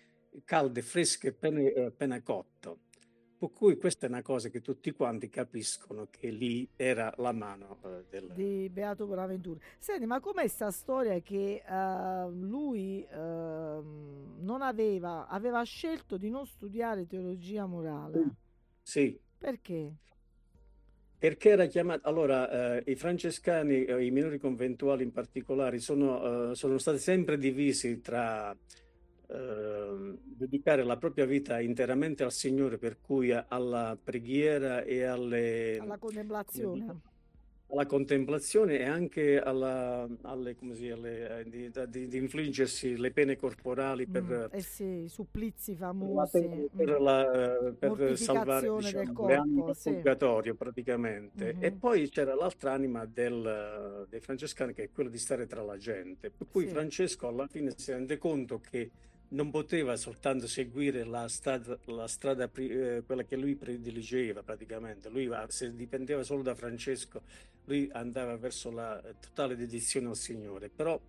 calde, 0.44 0.82
fresche, 0.82 1.28
appena, 1.28 1.86
appena 1.86 2.20
cotto. 2.22 2.80
Per 3.38 3.50
cui 3.50 3.76
questa 3.76 4.06
è 4.06 4.08
una 4.08 4.22
cosa 4.22 4.48
che 4.48 4.62
tutti 4.62 4.92
quanti 4.92 5.28
capiscono 5.28 6.08
che 6.10 6.30
lì 6.30 6.66
era 6.74 7.12
la 7.18 7.32
mano 7.32 7.78
eh, 7.84 8.04
del... 8.08 8.32
di 8.32 8.68
Beato 8.70 9.06
Bonaventura. 9.06 9.60
Senti, 9.78 10.06
ma 10.06 10.20
com'è 10.20 10.46
sta 10.48 10.70
storia 10.70 11.20
che 11.20 11.62
eh, 11.66 12.30
lui 12.30 13.06
ehm, 13.08 14.36
non 14.38 14.62
aveva, 14.62 15.26
aveva 15.28 15.62
scelto 15.64 16.16
di 16.16 16.30
non 16.30 16.46
studiare 16.46 17.06
teologia 17.06 17.66
morale? 17.66 18.36
Sì, 18.80 19.20
Perché? 19.38 19.96
Perché 21.18 21.50
era 21.50 21.66
chiamato, 21.66 22.06
allora, 22.08 22.76
eh, 22.76 22.90
i 22.90 22.94
francescani, 22.94 23.84
eh, 23.84 24.04
i 24.04 24.10
minori 24.10 24.38
conventuali 24.38 25.02
in 25.02 25.12
particolare, 25.12 25.78
sono, 25.78 26.50
eh, 26.50 26.54
sono 26.54 26.76
stati 26.76 26.98
sempre 26.98 27.38
divisi 27.38 28.00
tra 28.00 28.54
eh, 29.28 30.14
dedicare 30.22 30.84
la 30.84 30.96
propria 30.98 31.24
vita 31.24 31.58
interamente 31.58 32.22
al 32.22 32.32
Signore, 32.32 32.76
per 32.76 32.98
cui 33.00 33.32
alla 33.32 33.98
preghiera 34.02 34.82
e 34.82 35.04
alle, 35.04 35.78
Alla 35.78 35.98
contemplazione. 35.98 37.00
Alla 37.68 37.84
contemplazione 37.86 38.78
e 38.78 38.84
anche 38.84 39.40
alla, 39.40 40.06
alle, 40.22 40.54
come 40.54 40.74
si, 40.74 40.88
alle, 40.88 41.40
eh, 41.40 41.48
di, 41.48 41.70
di- 41.88 42.06
di 42.06 42.16
infliggersi 42.16 42.96
le 42.96 43.10
pene 43.10 43.36
corporali 43.36 44.06
per, 44.06 44.22
Mm, 44.22 44.44
eh 44.56 44.60
sì, 44.62 44.84
i 45.04 45.08
supplizi 45.08 45.72
la- 45.72 45.78
famosi. 45.78 46.68
per, 46.74 47.00
mm. 47.00 47.02
la- 47.02 47.74
per 47.76 48.16
salvare 48.18 48.68
del 48.68 48.76
diciamo, 48.78 49.26
le 49.26 49.34
anime 49.34 49.54
corpo, 49.54 49.66
dal 49.66 49.76
sì. 49.76 49.90
purgatorio 49.90 50.54
praticamente. 50.54 51.54
Mhm. 51.54 51.64
E 51.64 51.72
poi 51.72 52.08
c'era 52.08 52.34
l'altra 52.36 52.72
anima 52.72 53.04
del- 53.04 54.06
dei 54.08 54.20
francescani 54.20 54.72
che 54.72 54.84
è 54.84 54.90
quella 54.92 55.10
di 55.10 55.18
stare 55.18 55.46
tra 55.46 55.62
la 55.62 55.76
gente. 55.76 56.30
Per 56.30 56.46
cui 56.48 56.66
Sì. 56.66 56.70
Francesco 56.70 57.26
alla 57.26 57.46
fine 57.48 57.72
si 57.76 57.90
rende 57.90 58.16
conto 58.16 58.60
che 58.60 58.90
non 59.28 59.50
poteva 59.50 59.96
soltanto 59.96 60.46
seguire 60.46 61.04
la 61.04 61.28
strada, 61.28 61.76
la 61.86 62.06
strada 62.06 62.48
eh, 62.54 63.02
quella 63.04 63.24
che 63.24 63.36
lui 63.36 63.56
prediligeva 63.56 64.42
praticamente. 64.42 65.08
Lui 65.08 65.28
se 65.48 65.74
dipendeva 65.74 66.22
solo 66.22 66.42
da 66.42 66.54
Francesco, 66.54 67.22
lui 67.64 67.88
andava 67.92 68.36
verso 68.36 68.70
la 68.70 69.02
totale 69.20 69.56
dedizione 69.56 70.08
al 70.08 70.16
Signore. 70.16 70.68
Però 70.68 71.00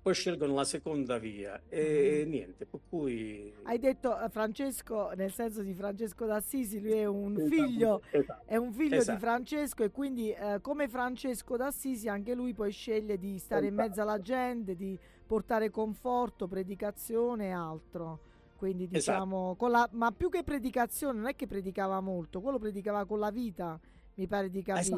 poi 0.00 0.14
scelgono 0.14 0.54
la 0.54 0.64
seconda 0.64 1.18
via 1.18 1.60
e 1.68 2.22
Mhm. 2.24 2.30
niente, 2.30 2.64
per 2.64 2.80
cui... 2.88 3.52
Hai 3.64 3.78
detto 3.78 4.18
eh, 4.18 4.28
Francesco 4.30 5.10
nel 5.14 5.32
senso 5.32 5.62
di 5.62 5.74
Francesco 5.74 6.24
d'Assisi, 6.24 6.80
lui 6.80 6.92
è 6.92 7.04
un 7.04 7.34
Esatto, 7.36 7.48
figlio, 7.50 8.02
esatto. 8.12 8.42
è 8.46 8.56
un 8.56 8.72
figlio 8.72 8.96
Esatto. 8.96 9.18
di 9.18 9.22
Francesco 9.24 9.84
e 9.84 9.90
quindi 9.90 10.30
eh, 10.32 10.60
come 10.62 10.88
Francesco 10.88 11.56
d'Assisi 11.56 12.08
anche 12.08 12.34
lui 12.34 12.54
poi 12.54 12.70
sceglie 12.70 13.18
di 13.18 13.38
stare 13.38 13.66
in 13.66 13.74
mezzo 13.74 14.00
alla 14.00 14.20
gente, 14.20 14.74
di 14.76 14.98
portare 15.28 15.70
conforto, 15.70 16.48
predicazione 16.48 17.48
e 17.48 17.50
altro. 17.50 18.20
Quindi 18.56 18.88
Esatto. 18.90 18.96
diciamo, 18.96 19.54
con 19.56 19.70
la, 19.70 19.88
ma 19.92 20.10
più 20.10 20.30
che 20.30 20.42
predicazione 20.42 21.18
non 21.18 21.28
è 21.28 21.36
che 21.36 21.46
predicava 21.46 22.00
molto, 22.00 22.40
quello 22.40 22.58
predicava 22.58 23.04
con 23.04 23.20
la 23.20 23.30
vita, 23.30 23.78
mi 24.14 24.26
pare 24.26 24.50
di 24.50 24.62
capire. 24.62 24.96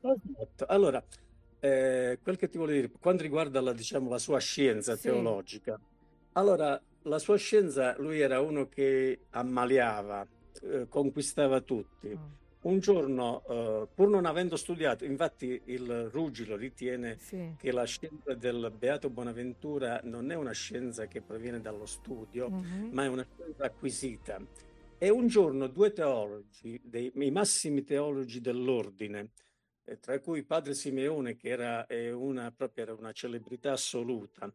Esatto, 0.00 0.20
esatto. 0.30 0.64
Allora, 0.68 1.04
eh, 1.60 2.18
quel 2.22 2.36
che 2.38 2.48
ti 2.48 2.56
volevo 2.56 2.76
dire, 2.76 2.88
per 2.88 3.00
quanto 3.00 3.22
riguarda 3.22 3.60
la, 3.60 3.72
diciamo, 3.74 4.08
la 4.08 4.18
sua 4.18 4.38
scienza 4.38 4.96
Sì. 4.96 5.02
teologica, 5.02 5.78
allora, 6.32 6.80
la 7.02 7.18
sua 7.18 7.36
scienza, 7.36 7.94
lui 7.98 8.20
era 8.20 8.40
uno 8.40 8.68
che 8.68 9.26
ammaliava, 9.30 10.26
eh, 10.62 10.86
conquistava 10.88 11.60
tutti. 11.60 12.08
Mm, 12.08 12.32
Un 12.64 12.78
giorno, 12.78 13.42
eh, 13.46 13.88
pur 13.94 14.08
non 14.08 14.24
avendo 14.24 14.56
studiato, 14.56 15.04
infatti 15.04 15.60
il 15.66 16.08
Ruggilo 16.08 16.56
ritiene 16.56 17.18
Sì. 17.18 17.52
che 17.58 17.72
la 17.72 17.84
scienza 17.84 18.32
del 18.32 18.72
Beato 18.74 19.10
Bonaventura 19.10 20.00
non 20.04 20.30
è 20.30 20.34
una 20.34 20.52
scienza 20.52 21.06
che 21.06 21.20
proviene 21.20 21.60
dallo 21.60 21.84
studio, 21.84 22.48
Mhm. 22.48 22.88
ma 22.92 23.04
è 23.04 23.08
una 23.08 23.26
scienza 23.36 23.64
acquisita. 23.64 24.40
E 24.96 25.10
un 25.10 25.26
giorno 25.26 25.66
due 25.66 25.92
teologi, 25.92 26.80
dei, 26.82 27.12
i 27.14 27.30
massimi 27.30 27.84
teologi 27.84 28.40
dell'ordine, 28.40 29.32
eh, 29.84 29.98
tra 30.00 30.18
cui 30.20 30.42
padre 30.42 30.72
Simeone, 30.72 31.36
che 31.36 31.48
era, 31.50 31.84
eh, 31.86 32.12
una, 32.12 32.50
proprio 32.50 32.84
era 32.84 32.94
una 32.94 33.12
celebrità 33.12 33.72
assoluta, 33.72 34.50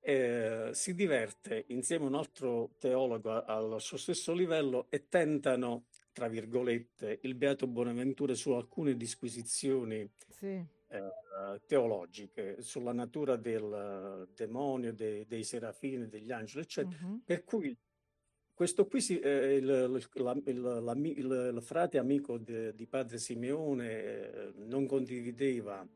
eh, 0.00 0.68
si 0.72 0.94
diverte 0.94 1.64
insieme 1.68 2.04
a 2.04 2.08
un 2.08 2.14
altro 2.16 2.72
teologo 2.78 3.30
a- 3.32 3.44
al 3.46 3.80
suo 3.80 3.96
stesso 3.96 4.34
livello 4.34 4.86
e 4.90 5.08
tentano, 5.08 5.84
tra 6.16 6.28
virgolette, 6.28 7.18
il 7.24 7.34
Beato 7.34 7.66
Bonaventura 7.66 8.32
su 8.32 8.52
alcune 8.52 8.96
disquisizioni 8.96 10.10
Sì. 10.30 10.46
eh, 10.46 11.60
teologiche 11.66 12.62
sulla 12.62 12.92
natura 12.94 13.36
del 13.36 14.26
demonio, 14.34 14.94
dei, 14.94 15.26
dei 15.26 15.44
serafini, 15.44 16.08
degli 16.08 16.32
angeli, 16.32 16.62
eccetera. 16.62 17.04
Mhm. 17.04 17.20
Per 17.22 17.44
cui 17.44 17.76
questo 18.54 18.86
qui, 18.86 19.02
si- 19.02 19.18
eh, 19.20 19.56
il, 19.56 19.66
la- 19.66 20.40
il- 20.46 20.60
l'ami- 20.62 21.18
il- 21.18 21.52
il 21.54 21.60
frate 21.60 21.98
amico 21.98 22.38
de- 22.38 22.74
di 22.74 22.86
padre 22.86 23.18
Simeone 23.18 23.90
eh, 23.90 24.52
non 24.64 24.86
condivideva, 24.86 25.86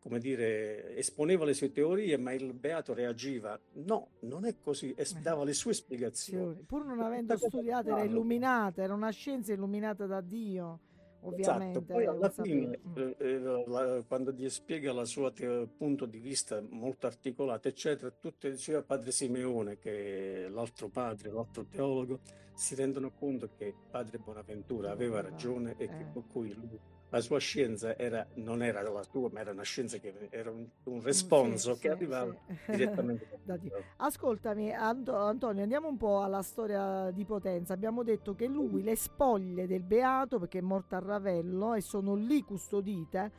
come 0.00 0.18
dire, 0.18 0.96
esponeva 0.96 1.44
le 1.44 1.52
sue 1.54 1.70
teorie, 1.70 2.16
ma 2.16 2.32
il 2.32 2.52
beato 2.54 2.94
reagiva. 2.94 3.58
No, 3.74 4.12
non 4.20 4.46
è 4.46 4.56
così, 4.58 4.92
e 4.96 5.04
s- 5.04 5.12
Eh. 5.14 5.20
dava 5.20 5.44
le 5.44 5.52
sue 5.52 5.74
spiegazioni. 5.74 6.62
Pur 6.66 6.84
non 6.86 7.00
avendo 7.00 7.36
studiato, 7.36 7.90
era 7.90 8.02
illuminata, 8.02 8.82
era 8.82 8.94
una 8.94 9.10
scienza 9.10 9.52
illuminata 9.52 10.06
da 10.06 10.22
Dio, 10.22 10.80
ovviamente. 11.20 11.78
Esatto, 11.78 11.92
poi 11.92 12.06
alla 12.06 12.30
fine, 12.30 12.80
eh, 12.96 13.14
eh, 13.18 13.38
la- 13.38 14.02
quando 14.08 14.32
gli 14.32 14.48
spiega 14.48 14.90
il 14.92 15.06
suo 15.06 15.30
te- 15.32 15.68
punto 15.76 16.06
di 16.06 16.18
vista 16.18 16.62
molto 16.70 17.06
articolato, 17.06 17.68
eccetera, 17.68 18.10
tutti 18.10 18.50
diceva 18.50 18.82
padre 18.82 19.10
Simeone, 19.10 19.78
che 19.78 20.46
è 20.46 20.48
l'altro 20.48 20.88
padre, 20.88 21.30
l'altro 21.30 21.66
teologo, 21.66 22.20
si 22.54 22.74
rendono 22.74 23.10
conto 23.12 23.50
che 23.56 23.74
padre 23.90 24.18
Bonaventura 24.18 24.90
aveva 24.90 25.20
ragione 25.20 25.72
e 25.76 25.88
che 25.88 26.00
eh. 26.00 26.04
per 26.12 26.22
cui 26.30 26.52
lui 26.54 26.78
la 27.10 27.20
sua 27.20 27.38
scienza 27.38 27.96
era, 27.98 28.26
non 28.34 28.62
era 28.62 28.82
la 28.82 29.04
tua, 29.04 29.28
ma 29.32 29.40
era 29.40 29.50
una 29.50 29.62
scienza 29.62 29.98
che 29.98 30.28
era 30.30 30.50
un, 30.50 30.66
un 30.84 31.02
responso 31.02 31.74
sì, 31.74 31.80
che 31.80 31.88
sì, 31.88 31.94
arrivava 31.94 32.34
sì. 32.46 32.56
direttamente 32.70 33.40
Da 33.42 33.56
Dio. 33.56 33.82
Ascoltami, 33.96 34.72
Anto- 34.72 35.16
Antonio, 35.16 35.62
andiamo 35.62 35.88
un 35.88 35.96
po' 35.96 36.22
alla 36.22 36.42
storia 36.42 37.10
di 37.10 37.24
Potenza. 37.24 37.72
Abbiamo 37.72 38.02
detto 38.04 38.34
che 38.34 38.46
lui, 38.46 38.82
le 38.82 38.96
spoglie 38.96 39.66
del 39.66 39.82
Beato, 39.82 40.38
perché 40.38 40.58
è 40.58 40.62
morto 40.62 40.94
a 40.94 41.00
Ravello 41.00 41.74
e 41.74 41.80
sono 41.80 42.14
lì 42.14 42.42
custodite, 42.42 43.32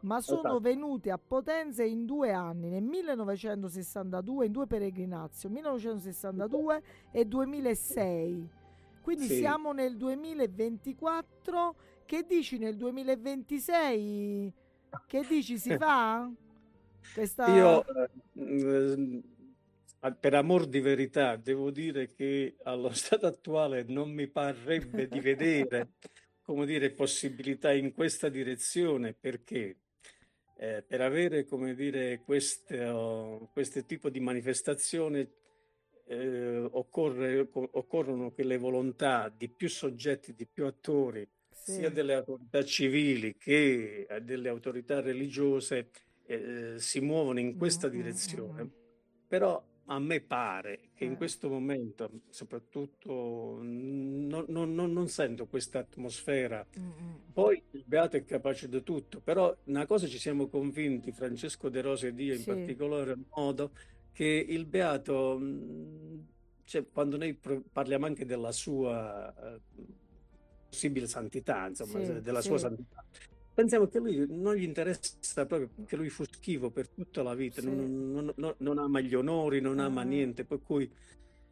ma 0.00 0.20
sono 0.20 0.40
Esatto. 0.40 0.60
venute 0.60 1.10
a 1.10 1.18
Potenza 1.18 1.82
in 1.82 2.06
due 2.06 2.32
anni, 2.32 2.70
nel 2.70 2.84
1962, 2.84 4.46
in 4.46 4.52
due 4.52 4.66
peregrinazio, 4.66 5.50
1962 5.50 6.82
e 7.10 7.24
2006. 7.26 8.48
Quindi 9.02 9.26
siamo 9.26 9.72
nel 9.72 9.96
2024. 9.96 11.74
Che 12.08 12.24
dici 12.26 12.56
nel 12.56 12.74
2026? 12.74 14.50
Che 15.06 15.26
dici 15.28 15.58
si 15.58 15.76
fa? 15.76 16.26
Questa... 17.12 17.54
Io, 17.54 17.84
eh, 17.84 18.08
mm, 18.40 19.18
eh, 20.00 20.14
per 20.14 20.32
amor 20.32 20.64
di 20.64 20.80
verità, 20.80 21.36
devo 21.36 21.70
dire 21.70 22.10
che 22.14 22.56
allo 22.62 22.94
stato 22.94 23.26
attuale 23.26 23.84
non 23.86 24.10
mi 24.10 24.26
parrebbe 24.26 25.06
di 25.06 25.20
vedere, 25.20 25.90
come 26.40 26.64
dire, 26.64 26.92
possibilità 26.92 27.74
in 27.74 27.92
questa 27.92 28.30
direzione, 28.30 29.12
perché 29.12 29.76
eh, 30.56 30.82
per 30.88 31.02
avere, 31.02 31.44
come 31.44 31.74
dire, 31.74 32.22
questo, 32.24 33.50
questo 33.52 33.84
tipo 33.84 34.08
di 34.08 34.20
manifestazione 34.20 35.30
eh, 36.06 36.66
occorre- 36.70 37.50
co- 37.50 37.68
occorrono 37.70 38.32
che 38.32 38.44
le 38.44 38.56
volontà 38.56 39.28
di 39.28 39.50
più 39.50 39.68
soggetti, 39.68 40.34
di 40.34 40.46
più 40.46 40.64
attori, 40.64 41.28
Sì. 41.62 41.72
sia 41.74 41.90
delle 41.90 42.14
autorità 42.14 42.64
civili 42.64 43.36
che 43.36 44.06
eh, 44.08 44.20
delle 44.22 44.48
autorità 44.48 45.00
religiose, 45.00 45.90
eh, 46.26 46.74
si 46.78 47.00
muovono 47.00 47.40
in 47.40 47.56
questa 47.56 47.88
Mm, 47.88 47.90
mm, 47.90 47.92
mm, 47.94 47.96
direzione. 47.98 48.70
Però 49.26 49.62
a 49.90 49.98
me 49.98 50.20
pare 50.20 50.90
che 50.94 51.04
in 51.04 51.12
Eh. 51.12 51.16
questo 51.16 51.48
momento, 51.48 52.10
soprattutto, 52.28 53.58
non, 53.62 54.44
non- 54.48 54.74
non- 54.74 54.92
non 54.92 55.08
sento 55.08 55.46
questa 55.46 55.78
atmosfera. 55.80 56.66
Poi 57.32 57.62
il 57.72 57.84
Beato 57.86 58.16
è 58.16 58.24
capace 58.24 58.68
di 58.68 58.82
tutto, 58.82 59.20
però 59.20 59.54
una 59.64 59.86
cosa 59.86 60.06
ci 60.06 60.18
siamo 60.18 60.48
convinti, 60.48 61.12
Francesco 61.12 61.68
De 61.68 61.80
Rosa 61.82 62.06
ed 62.08 62.18
io 62.20 62.34
in 62.34 62.40
Sì. 62.40 62.46
particolare 62.46 63.16
modo, 63.34 63.72
che 64.12 64.24
il 64.26 64.66
Beato, 64.66 65.38
cioè, 66.64 66.86
quando 66.90 67.16
noi 67.16 67.38
parliamo 67.72 68.06
anche 68.06 68.24
della 68.26 68.52
sua 68.52 69.32
eh, 69.54 69.60
possibile 70.68 71.06
santità, 71.06 71.66
insomma, 71.66 72.04
Sì, 72.04 72.20
della 72.20 72.40
sì. 72.40 72.48
sua 72.48 72.58
santità, 72.58 73.04
pensiamo 73.54 73.86
che 73.88 73.98
lui 73.98 74.26
non 74.28 74.54
gli 74.54 74.62
interessa 74.62 75.46
proprio 75.46 75.68
perché 75.74 75.96
lui 75.96 76.10
fu 76.10 76.24
schivo 76.24 76.70
per 76.70 76.88
tutta 76.88 77.22
la 77.22 77.34
vita, 77.34 77.60
Sì. 77.60 77.66
non, 77.66 78.12
non- 78.12 78.32
non- 78.36 78.54
non 78.58 78.78
ama 78.78 79.00
gli 79.00 79.14
onori, 79.14 79.60
non 79.60 79.78
ama 79.78 80.02
Ah. 80.02 80.04
niente, 80.04 80.44
per 80.44 80.60
cui 80.62 80.90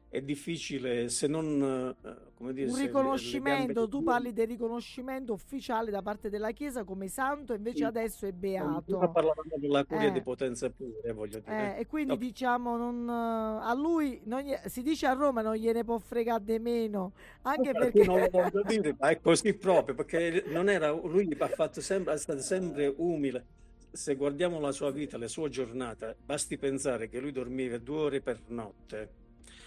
è 0.08 0.22
difficile 0.22 1.08
se 1.08 1.26
non, 1.26 1.94
eh, 2.02 2.14
come 2.34 2.52
dire, 2.52 2.70
Un 2.70 2.76
riconoscimento, 2.78 3.72
gambe 3.72 3.88
tu 3.90 4.02
parli 4.02 4.32
del 4.32 4.46
riconoscimento 4.46 5.32
ufficiale 5.32 5.90
da 5.90 6.00
parte 6.00 6.30
della 6.30 6.52
Chiesa 6.52 6.84
come 6.84 7.08
santo, 7.08 7.52
invece 7.54 7.78
Sì. 7.78 7.82
adesso 7.84 8.26
è 8.26 8.32
beato. 8.32 8.98
parlavamo 8.98 9.50
della 9.56 9.84
curia 9.84 10.08
Eh. 10.08 10.12
di 10.12 10.22
potenza 10.22 10.70
pure, 10.70 11.12
voglio 11.12 11.40
dire. 11.40 11.76
Eh, 11.76 11.80
e 11.80 11.86
quindi 11.86 12.12
No. 12.12 12.16
diciamo 12.16 12.76
non, 12.76 13.08
eh, 13.08 13.64
a 13.64 13.74
lui 13.74 14.20
gli- 14.24 14.54
si 14.68 14.82
dice 14.82 15.06
a 15.06 15.12
Roma 15.12 15.42
non 15.42 15.54
gliene 15.54 15.84
può 15.84 15.98
fregare 15.98 16.44
di 16.44 16.58
meno 16.58 17.12
anche 17.42 17.72
Per 17.72 17.80
perché 17.92 18.04
non 18.04 18.18
lo 18.20 18.28
voglio 18.30 18.62
dire, 18.62 18.96
ma 18.98 19.08
è 19.10 19.20
così 19.20 19.54
proprio, 19.54 19.94
perché 19.94 20.44
non 20.46 20.68
era, 20.68 20.90
lui 20.92 21.28
ha 21.38 21.48
fatto 21.48 21.80
sempre, 21.80 22.14
è 22.14 22.18
stato 22.18 22.40
sempre 22.40 22.92
umile. 22.96 23.44
Se 23.90 24.14
guardiamo 24.14 24.60
la 24.60 24.72
sua 24.72 24.90
vita, 24.90 25.16
le 25.18 25.28
sue 25.28 25.48
giornate, 25.48 26.16
basti 26.24 26.56
pensare 26.58 27.08
che 27.08 27.18
lui 27.18 27.32
dormiva 27.32 27.78
due 27.78 27.96
ore 27.98 28.20
per 28.20 28.40
notte 28.48 29.24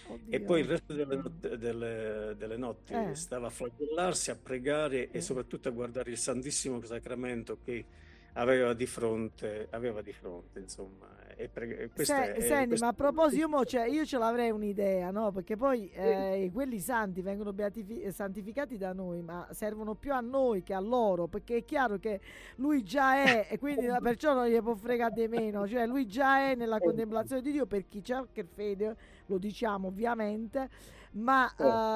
e 0.10 0.36
Oddio. 0.36 0.44
poi 0.46 0.60
il 0.62 0.68
resto 0.68 0.94
delle, 0.94 1.16
not- 1.16 1.56
delle- 1.56 2.36
delle 2.38 2.58
notti 2.58 2.94
Eh. 2.94 3.16
stava 3.16 3.48
a 3.48 3.50
flagellarsi, 3.50 4.32
a 4.32 4.36
pregare 4.36 5.10
Eh. 5.12 5.18
e 5.18 5.22
soprattutto 5.22 5.68
a 5.68 5.72
guardare 5.72 6.12
il 6.12 6.18
Santissimo 6.18 6.82
Sacramento 6.84 7.60
che 7.64 7.86
aveva 8.34 8.74
di 8.74 8.86
fronte, 8.86 9.68
aveva 9.72 10.02
di 10.02 10.14
fronte, 10.14 10.60
insomma. 10.60 11.08
E 11.42 11.48
pre- 11.48 11.90
Se- 12.04 12.34
è- 12.34 12.42
senti, 12.42 12.68
questa- 12.68 12.86
ma 12.88 12.92
a 12.92 12.94
proposito, 12.96 13.48
io, 13.48 13.64
cioè, 13.66 13.86
io 13.88 14.06
ce 14.06 14.18
l'avrei 14.18 14.52
un'idea, 14.52 15.10
no? 15.10 15.32
Perché 15.32 15.56
poi 15.56 15.90
eh, 15.94 16.50
quelli 16.52 16.80
santi 16.80 17.22
vengono 17.22 17.54
beatifi- 17.54 18.12
santificati 18.12 18.78
da 18.78 18.92
noi, 18.92 19.22
ma 19.22 19.48
servono 19.52 19.96
più 19.96 20.12
a 20.14 20.20
noi 20.20 20.64
che 20.64 20.74
a 20.74 20.82
loro, 20.82 21.28
perché 21.28 21.58
è 21.58 21.64
chiaro 21.66 21.98
che 21.98 22.20
lui 22.58 22.84
già 22.84 23.24
è, 23.24 23.48
e 23.50 23.58
quindi 23.58 23.86
perciò 24.02 24.34
non 24.34 24.48
gli 24.48 24.62
può 24.62 24.76
fregare 24.76 25.14
di 25.14 25.28
meno, 25.30 25.66
cioè 25.66 25.86
lui 25.88 26.06
già 26.08 26.50
è 26.50 26.56
nella 26.56 26.80
contemplazione 26.80 27.42
di 27.42 27.52
Dio 27.54 27.66
per 27.66 27.88
chi 27.88 28.02
c'ha 28.02 28.28
che 28.32 28.44
fede, 28.44 28.96
lo 29.28 29.38
diciamo 29.38 29.88
ovviamente, 29.88 30.70
ma 31.12 31.54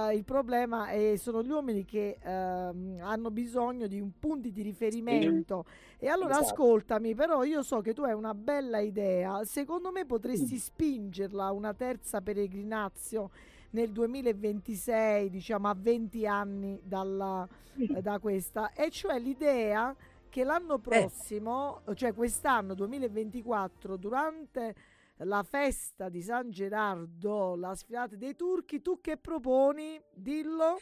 eh, 0.10 0.16
il 0.16 0.24
problema 0.24 0.88
è, 0.88 1.16
sono 1.18 1.44
gli 1.44 1.50
uomini 1.50 1.86
che 1.86 2.18
ehm, 2.22 3.00
hanno 3.02 3.30
bisogno 3.32 3.88
di 3.88 4.00
un 4.00 4.12
punto 4.20 4.50
di 4.50 4.62
riferimento. 4.62 5.66
E 6.00 6.08
allora 6.08 6.40
Esatto. 6.40 6.54
ascoltami, 6.54 7.16
però 7.16 7.44
io 7.44 7.62
so 7.64 7.82
che 7.82 7.94
tu 7.94 8.04
hai 8.04 8.14
una 8.14 8.34
bella 8.34 8.80
idea. 8.80 9.44
Secondo 9.46 9.92
me 9.92 10.06
potresti 10.06 10.58
spingerla 10.58 11.46
a 11.46 11.52
una 11.52 11.74
terza 11.74 12.22
peregrinazio 12.22 13.30
nel 13.72 13.92
2026, 13.92 15.30
diciamo 15.30 15.68
a 15.68 15.76
20 15.78 16.28
anni 16.28 16.80
dalla, 16.84 17.48
eh, 17.78 18.02
da 18.02 18.20
questa, 18.20 18.72
e 18.74 18.90
cioè 18.92 19.20
l'idea 19.20 19.96
che 20.30 20.44
l'anno 20.44 20.80
prossimo, 20.80 21.82
cioè 21.94 22.14
quest'anno 22.14 22.74
2024, 22.74 23.98
durante 23.98 24.76
la 25.18 25.44
festa 25.44 26.10
di 26.10 26.22
San 26.22 26.50
Gerardo, 26.50 27.56
la 27.56 27.76
sfilata 27.76 28.16
dei 28.16 28.36
turchi, 28.36 28.82
tu 28.82 29.00
che 29.00 29.18
proponi? 29.18 30.02
Dillo. 30.14 30.78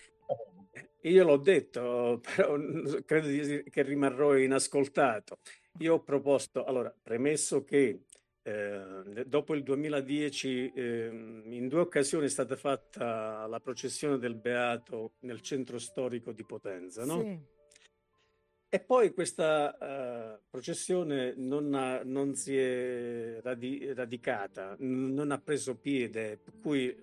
Io 1.02 1.24
l'ho 1.24 1.38
detto, 1.38 2.22
però 2.24 2.56
credo 3.06 3.28
di- 3.28 3.64
che 3.70 3.82
rimarrò 3.82 4.38
inascoltato. 4.38 5.40
Io 5.80 5.96
ho 5.96 6.04
proposto, 6.04 6.64
allora, 6.64 6.94
premesso 7.02 7.64
che 7.64 8.06
eh, 8.44 9.24
dopo 9.28 9.54
il 9.54 9.64
2010 9.64 10.72
ehm, 10.76 11.44
in 11.52 11.68
due 11.68 11.82
occasioni 11.82 12.26
è 12.26 12.30
stata 12.30 12.56
fatta 12.56 13.46
la 13.48 13.60
processione 13.60 14.18
del 14.18 14.36
Beato 14.36 15.14
nel 15.20 15.42
centro 15.42 15.78
storico 15.78 16.32
di 16.32 16.44
Potenza, 16.44 17.06
no? 17.06 17.20
Sì. 17.22 17.40
E 18.74 18.80
poi 18.80 19.14
questa 19.14 19.78
eh, 19.78 20.40
processione 20.50 21.34
non, 21.36 21.74
ha- 21.74 22.04
non 22.06 22.36
si 22.36 22.56
è 22.58 23.42
radi- 23.42 23.92
radicata, 23.92 24.78
n- 24.80 25.14
non 25.14 25.32
ha 25.32 25.40
preso 25.42 25.76
piede, 25.76 26.40
per 26.42 26.54
cui 26.62 26.96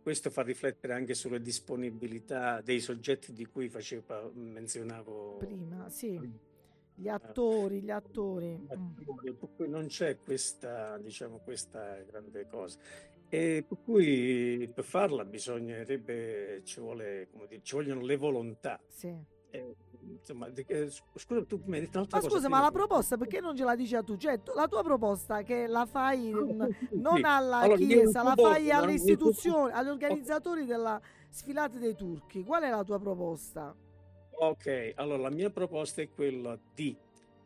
questo 0.00 0.30
fa 0.30 0.42
riflettere 0.42 0.92
anche 0.92 1.14
sulle 1.14 1.40
disponibilità 1.40 2.60
dei 2.60 2.78
soggetti 2.78 3.32
di 3.32 3.46
cui 3.46 3.68
faceva, 3.68 4.30
menzionavo 4.32 5.38
Prima, 5.38 5.88
sì. 5.88 6.20
Gli 6.94 7.08
attori, 7.08 7.82
gli 7.82 7.90
attori. 7.90 8.56
Mm. 8.56 8.70
attori, 8.70 9.32
Per 9.32 9.48
cui 9.56 9.68
non 9.68 9.88
c'è 9.88 10.18
questa, 10.18 10.98
diciamo, 10.98 11.38
questa 11.38 11.96
grande 12.02 12.46
cosa. 12.46 12.78
E 13.28 13.64
per 13.66 13.78
cui 13.82 14.70
per 14.72 14.84
farla 14.84 15.24
bisognerebbe, 15.24 16.60
ci 16.62 16.78
vuole, 16.78 17.26
come 17.32 17.48
dire, 17.48 17.62
ci 17.64 17.74
vogliono 17.74 18.02
le 18.02 18.16
volontà. 18.16 18.80
Sì. 18.86 19.34
Eh, 19.56 19.74
insomma, 20.20 20.48
eh, 20.54 20.90
scusa, 21.14 21.44
tu 21.44 21.60
mi 21.64 21.76
hai 21.76 21.80
detto 21.82 21.98
un'altra 21.98 22.18
Ma 22.18 22.22
cosa 22.22 22.36
scusa, 22.36 22.48
ma 22.48 22.60
la 22.60 22.70
proposta 22.70 23.16
perché 23.16 23.40
non 23.40 23.56
ce 23.56 23.64
la 23.64 23.74
dici 23.74 23.94
a 23.96 24.02
tu? 24.02 24.16
Cioè, 24.16 24.40
la 24.54 24.68
tua 24.68 24.82
proposta 24.82 25.42
che 25.42 25.66
la 25.66 25.86
fai 25.86 26.30
non 26.92 27.16
Sì. 27.16 27.22
alla 27.22 27.58
Allora, 27.58 27.76
Chiesa, 27.76 28.22
la 28.22 28.34
fai 28.34 28.70
alle 28.70 28.92
istituzioni, 28.92 29.72
agli 29.72 29.88
organizzatori 29.88 30.64
della 30.64 31.00
sfilata 31.30 31.78
dei 31.78 31.94
turchi. 31.94 32.44
Qual 32.44 32.62
è 32.62 32.70
la 32.70 32.84
tua 32.84 32.98
proposta? 32.98 33.74
Ok, 34.38 34.92
allora 34.96 35.22
la 35.22 35.30
mia 35.30 35.48
proposta 35.50 36.02
è 36.02 36.10
quella 36.10 36.58
di 36.74 36.94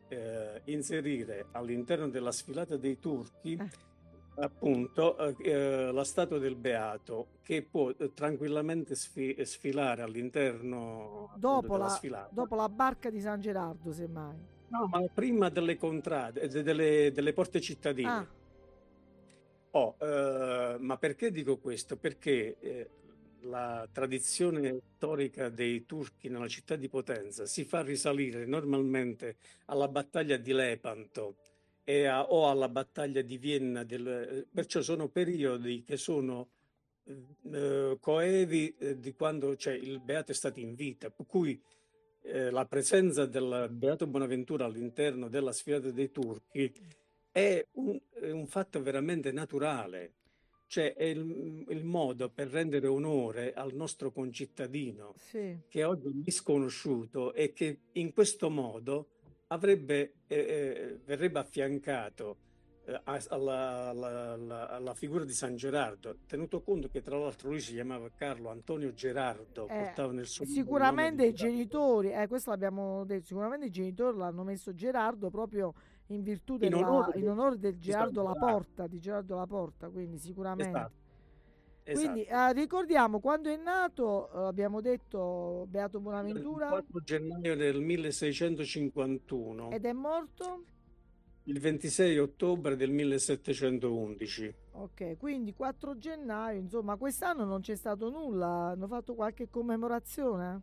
eh, 0.09 0.61
inserire 0.65 1.45
all'interno 1.51 2.09
della 2.09 2.33
sfilata 2.33 2.75
dei 2.75 2.99
turchi 2.99 3.53
Eh. 3.53 3.69
Appunto 4.35 5.17
eh, 5.17 5.35
eh, 5.49 5.91
la 5.91 6.03
statua 6.03 6.39
del 6.39 6.55
Beato 6.55 7.27
che 7.43 7.61
può 7.63 7.89
eh, 7.89 8.13
tranquillamente 8.13 8.95
sfi- 8.95 9.37
sfilare 9.45 10.01
all'interno 10.01 11.31
Dopo 11.35 11.77
la, 11.77 12.29
dopo 12.31 12.55
la 12.55 12.69
barca 12.69 13.09
di 13.09 13.19
San 13.19 13.39
Gerardo, 13.39 13.91
semmai. 13.91 14.37
No, 14.69 14.87
ma 14.87 15.01
prima 15.13 15.49
delle 15.49 15.77
contrade, 15.77 16.47
de- 16.47 16.63
delle, 16.63 17.11
delle 17.11 17.33
porte 17.33 17.59
cittadine. 17.59 18.09
Ah, 18.09 18.27
Oh, 19.73 19.95
eh, 19.99 20.75
ma 20.79 20.97
perché 20.97 21.31
dico 21.31 21.57
questo? 21.57 21.95
Perché 21.95 22.57
eh, 22.59 22.89
la 23.43 23.87
tradizione 23.91 24.81
storica 24.95 25.47
dei 25.47 25.85
turchi 25.85 26.27
nella 26.27 26.49
città 26.49 26.75
di 26.75 26.89
Potenza 26.89 27.45
si 27.45 27.63
fa 27.63 27.81
risalire 27.81 28.45
normalmente 28.45 29.37
alla 29.67 29.87
battaglia 29.87 30.35
di 30.35 30.51
Lepanto 30.51 31.37
e 31.91 32.05
a- 32.05 32.23
o 32.31 32.49
alla 32.49 32.69
battaglia 32.69 33.21
di 33.21 33.37
Vienna, 33.37 33.83
del- 33.83 34.47
perciò 34.49 34.81
sono 34.81 35.09
periodi 35.09 35.83
che 35.83 35.97
sono 35.97 36.51
eh, 37.51 37.97
coevi 37.99 38.73
eh, 38.77 38.97
di 38.99 39.13
quando 39.13 39.57
cioè, 39.57 39.73
il 39.73 39.99
Beato 39.99 40.31
è 40.31 40.35
stato 40.35 40.61
in 40.61 40.75
vita, 40.75 41.09
per 41.09 41.25
cui 41.25 41.61
eh, 42.21 42.49
la 42.49 42.65
presenza 42.65 43.25
del 43.25 43.67
Beato 43.71 44.07
Bonaventura 44.07 44.63
all'interno 44.65 45.27
della 45.27 45.51
sfilata 45.51 45.91
dei 45.91 46.11
turchi 46.11 46.71
è 47.29 47.65
un, 47.73 47.99
è 48.13 48.29
un 48.29 48.47
fatto 48.47 48.81
veramente 48.81 49.33
naturale, 49.33 50.13
cioè 50.67 50.93
è 50.93 51.03
il, 51.03 51.65
il, 51.67 51.83
modo 51.83 52.29
per 52.29 52.47
rendere 52.47 52.87
onore 52.87 53.53
al 53.53 53.73
nostro 53.73 54.11
concittadino 54.11 55.15
sì. 55.17 55.57
che 55.67 55.83
oggi 55.83 56.07
è 56.07 56.11
misconosciuto 56.13 57.33
e 57.33 57.51
che 57.51 57.79
in 57.93 58.13
questo 58.13 58.49
modo 58.49 59.07
avrebbe, 59.51 60.13
eh, 60.27 60.35
eh 60.37 60.99
verrebbe 61.05 61.39
affiancato 61.39 62.37
eh, 62.85 62.99
alla, 63.03 63.89
alla, 63.89 64.69
alla, 64.69 64.93
figura 64.93 65.23
di 65.23 65.33
San 65.33 65.55
Gerardo, 65.55 66.17
tenuto 66.25 66.61
conto 66.61 66.87
che 66.87 67.01
tra 67.01 67.17
l'altro 67.17 67.49
lui 67.49 67.59
si 67.59 67.73
chiamava 67.73 68.09
Carlo 68.15 68.49
Antonio 68.49 68.93
Gerardo, 68.93 69.67
eh, 69.67 69.83
portava 69.83 70.13
nel 70.13 70.25
suo 70.25 70.45
sicuramente 70.45 71.25
i 71.25 71.33
genitori, 71.33 72.11
eh, 72.11 72.27
questo 72.27 72.49
l'abbiamo 72.49 73.03
detto, 73.05 73.25
sicuramente 73.25 73.67
i 73.67 73.71
genitori 73.71 74.17
l'hanno 74.17 74.43
messo 74.43 74.73
Gerardo 74.73 75.29
proprio 75.29 75.73
in 76.07 76.23
virtù 76.23 76.57
della, 76.57 76.77
in 76.77 76.83
onore, 76.83 77.19
in 77.19 77.29
onore 77.29 77.57
del 77.57 77.77
Gerardo 77.77 78.23
Laporta, 78.23 78.87
di 78.87 78.99
Gerardo 78.99 79.35
Laporta, 79.35 79.89
quindi 79.89 80.17
sicuramente. 80.17 80.69
Esatto. 80.69 81.00
Quindi 81.83 82.23
eh, 82.23 82.53
ricordiamo 82.53 83.19
quando 83.19 83.49
è 83.49 83.57
nato, 83.57 84.29
eh, 84.33 84.47
abbiamo 84.47 84.81
detto 84.81 85.65
Beato 85.69 85.99
Bonaventura. 85.99 86.65
Il 86.65 86.71
4 86.71 87.01
gennaio 87.03 87.55
del 87.55 87.81
1651. 87.81 89.71
Ed 89.71 89.85
è 89.85 89.93
morto? 89.93 90.63
Il 91.45 91.59
26 91.59 92.19
ottobre 92.19 92.75
del 92.75 92.91
1711. 92.91 94.53
Ok, 94.73 95.17
quindi 95.17 95.53
4 95.53 95.97
gennaio, 95.97 96.59
insomma, 96.59 96.95
quest'anno 96.97 97.45
non 97.45 97.61
c'è 97.61 97.75
stato 97.75 98.09
nulla, 98.09 98.69
hanno 98.69 98.87
fatto 98.87 99.15
qualche 99.15 99.49
commemorazione? 99.49 100.61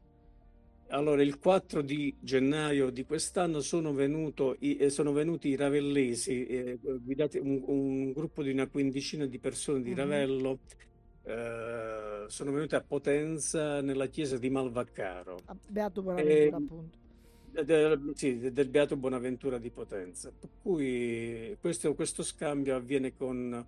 Allora, 0.91 1.23
il 1.23 1.39
4 1.39 1.83
di 1.83 2.15
gennaio 2.19 2.89
di 2.89 3.05
quest'anno 3.05 3.61
sono, 3.61 3.93
venuto, 3.93 4.57
eh, 4.59 4.89
sono 4.89 5.13
venuti 5.13 5.49
i 5.49 5.57
ravellesi, 5.57 6.47
eh, 6.47 6.79
guidati, 6.81 7.37
un, 7.37 7.63
un, 7.67 8.13
gruppo 8.13 8.43
di 8.43 8.51
una 8.51 8.69
quindicina 8.69 9.27
di 9.27 9.39
persone 9.39 9.83
di 9.83 9.91
uh-huh. 9.91 9.97
Ravello, 9.97 10.61
eh, 11.29 12.25
sono 12.29 12.53
venuti 12.53 12.75
a 12.75 12.81
Potenza 12.81 13.83
nella 13.83 14.07
chiesa 14.07 14.39
di 14.39 14.49
Malvaccaro. 14.49 15.39
Beato 15.69 16.03
Bonaventura, 16.03 16.57
appunto 16.57 17.07
del, 17.63 18.13
sì, 18.15 18.53
del 18.53 18.69
Beato 18.69 18.97
Bonaventura 18.97 19.59
di 19.59 19.71
Potenza. 19.71 20.33
Per 20.37 20.49
cui 20.63 21.57
questo, 21.61 21.95
questo 21.95 22.23
scambio 22.23 22.77
avviene 22.77 23.15
con 23.15 23.67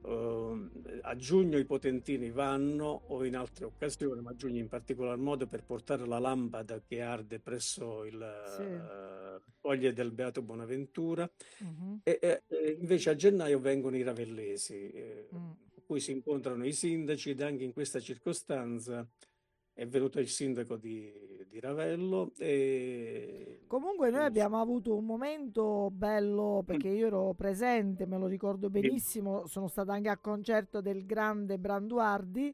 uh, 0.00 0.70
a 1.02 1.16
giugno 1.16 1.58
i 1.58 1.64
potentini 1.64 2.30
vanno 2.30 3.02
o 3.06 3.24
in 3.24 3.36
altre 3.36 3.66
occasioni, 3.66 4.20
ma 4.20 4.30
a 4.30 4.36
giugno 4.36 4.58
in 4.58 4.68
particolar 4.68 5.16
modo 5.16 5.46
per 5.46 5.62
portare 5.64 6.06
la 6.06 6.18
lampada 6.18 6.80
che 6.84 7.00
arde 7.00 7.38
presso 7.38 8.04
il 8.04 8.44
sì. 8.56 8.62
uh, 8.62 9.40
foglie 9.60 9.92
del 9.92 10.10
Beato 10.10 10.42
Bonaventura 10.42 11.28
uh-huh. 11.58 12.00
e, 12.02 12.18
e, 12.20 12.42
e, 12.48 12.76
invece 12.80 13.10
a 13.10 13.14
gennaio 13.14 13.60
vengono 13.60 13.96
i 13.96 14.02
ravellesi, 14.02 14.90
eh, 14.90 15.28
uh 15.30 15.64
cui 15.86 16.00
si 16.00 16.12
incontrano 16.12 16.66
i 16.66 16.72
sindaci 16.72 17.30
ed 17.30 17.40
anche 17.40 17.64
in 17.64 17.72
questa 17.72 18.00
circostanza 18.00 19.08
è 19.76 19.86
venuto 19.86 20.18
il 20.20 20.28
sindaco 20.28 20.76
di, 20.76 21.12
di 21.50 21.60
Ravello. 21.60 22.32
E... 22.38 23.64
Comunque 23.66 24.08
noi 24.08 24.24
abbiamo 24.24 24.58
avuto 24.58 24.96
un 24.96 25.04
momento 25.04 25.90
bello 25.92 26.62
perché 26.64 26.88
io 26.88 27.08
ero 27.08 27.34
presente, 27.34 28.06
me 28.06 28.16
lo 28.16 28.26
ricordo 28.26 28.70
benissimo, 28.70 29.46
sono 29.46 29.68
stata 29.68 29.92
anche 29.92 30.08
a 30.08 30.16
concerto 30.16 30.80
del 30.80 31.04
grande 31.04 31.58
Branduardi 31.58 32.48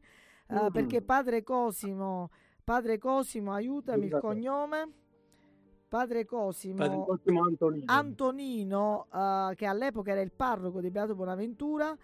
eh, 0.48 0.64
mm. 0.64 0.72
perché 0.72 1.00
padre 1.02 1.44
Cosimo, 1.44 2.30
padre 2.64 2.98
Cosimo 2.98 3.52
aiutami 3.52 4.06
il 4.06 4.18
cognome. 4.20 4.92
Padre 5.86 6.24
Cosimo, 6.24 6.76
padre 6.76 7.04
Cosimo 7.04 7.44
Antonino, 7.44 7.84
Antonino 7.86 9.06
uh, 9.12 9.54
che 9.54 9.66
all'epoca 9.66 10.12
era 10.12 10.22
il 10.22 10.32
parroco 10.32 10.80
di 10.80 10.90
Beato 10.90 11.14
Bonaventura, 11.14 11.94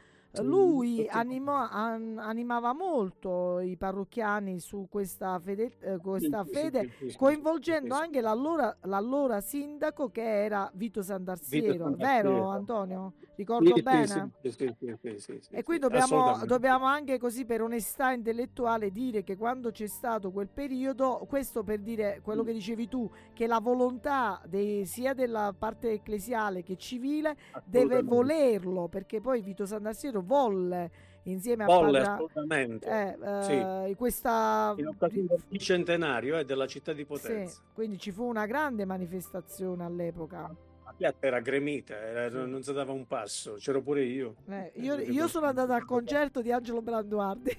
lui 0.43 1.07
anima, 1.09 1.71
an, 1.71 2.19
animava 2.19 2.73
molto 2.73 3.61
i 3.61 3.77
parrocchiani 3.77 4.61
su 4.61 4.87
questa 4.89 5.39
fede, 5.41 5.73
eh, 5.81 5.97
questa 5.99 6.45
fede 6.45 6.91
coinvolgendo 7.17 7.95
anche 7.95 8.21
l'allora, 8.21 8.77
l'allora, 8.83 9.41
sindaco 9.41 10.11
che 10.11 10.45
era 10.45 10.71
Vito 10.75 11.03
Santarsiero, 11.03 11.95
vero 11.97 12.49
Antonio? 12.49 13.15
Ricordo 13.35 13.75
sì, 13.77 13.83
bene? 13.83 14.33
Sì, 14.43 15.19
sì, 15.19 15.41
e 15.51 15.63
qui 15.63 15.79
dobbiamo, 15.79 16.45
dobbiamo 16.45 16.87
anche 16.87 17.19
così 17.19 17.45
per 17.45 17.63
onestà 17.63 18.11
intellettuale 18.11 18.91
dire 18.91 19.23
che 19.23 19.37
quando 19.37 19.71
c'è 19.71 19.87
stato 19.87 20.33
quel 20.33 20.49
periodo, 20.49 21.25
questo 21.29 21.63
per 21.63 21.79
dire 21.79 22.21
quello 22.23 22.43
che 22.43 22.53
dicevi 22.53 22.89
tu, 22.89 23.09
che 23.33 23.47
la 23.47 23.61
volontà 23.61 24.43
dei, 24.45 24.85
sia 24.87 25.15
della 25.15 25.55
parte 25.57 25.93
ecclesiale 25.93 26.65
che 26.65 26.77
civile 26.77 27.37
deve 27.65 28.03
volerlo, 28.03 28.89
perché 28.89 29.21
poi 29.21 29.41
Vito 29.41 29.67
Santarsiero 29.67 30.18
volle 30.23 30.91
insieme 31.25 31.65
volle, 31.65 32.01
a 32.01 32.13
assolutamente. 32.15 32.89
eh, 32.89 33.91
eh, 33.91 33.97
questa 33.97 34.75
in 34.77 34.87
occasione 34.87 35.27
del 35.29 35.43
bicentenario 35.47 36.39
eh, 36.39 36.45
della 36.45 36.67
città 36.67 36.93
di 36.93 37.05
Potenza. 37.05 37.55
sì, 37.55 37.61
quindi 37.75 37.99
ci 37.99 38.11
fu 38.11 38.25
una 38.25 38.47
grande 38.47 38.85
manifestazione 38.85 39.85
all'epoca 39.85 40.51
piatta 40.99 41.29
era 41.29 41.39
gremita, 41.39 41.97
era, 41.97 42.29
non 42.45 42.63
si 42.65 42.73
dava 42.73 42.91
un 42.91 43.07
passo, 43.07 43.55
c'ero 43.55 43.81
pure 43.81 44.03
io. 44.03 44.35
Eh, 44.49 44.73
io, 44.75 44.99
io, 44.99 45.29
sono 45.29 45.47
andata 45.47 45.73
al 45.77 45.85
concerto 45.85 46.43
di 46.43 46.51
Angelo 46.51 46.83
Branduardi, 46.83 47.57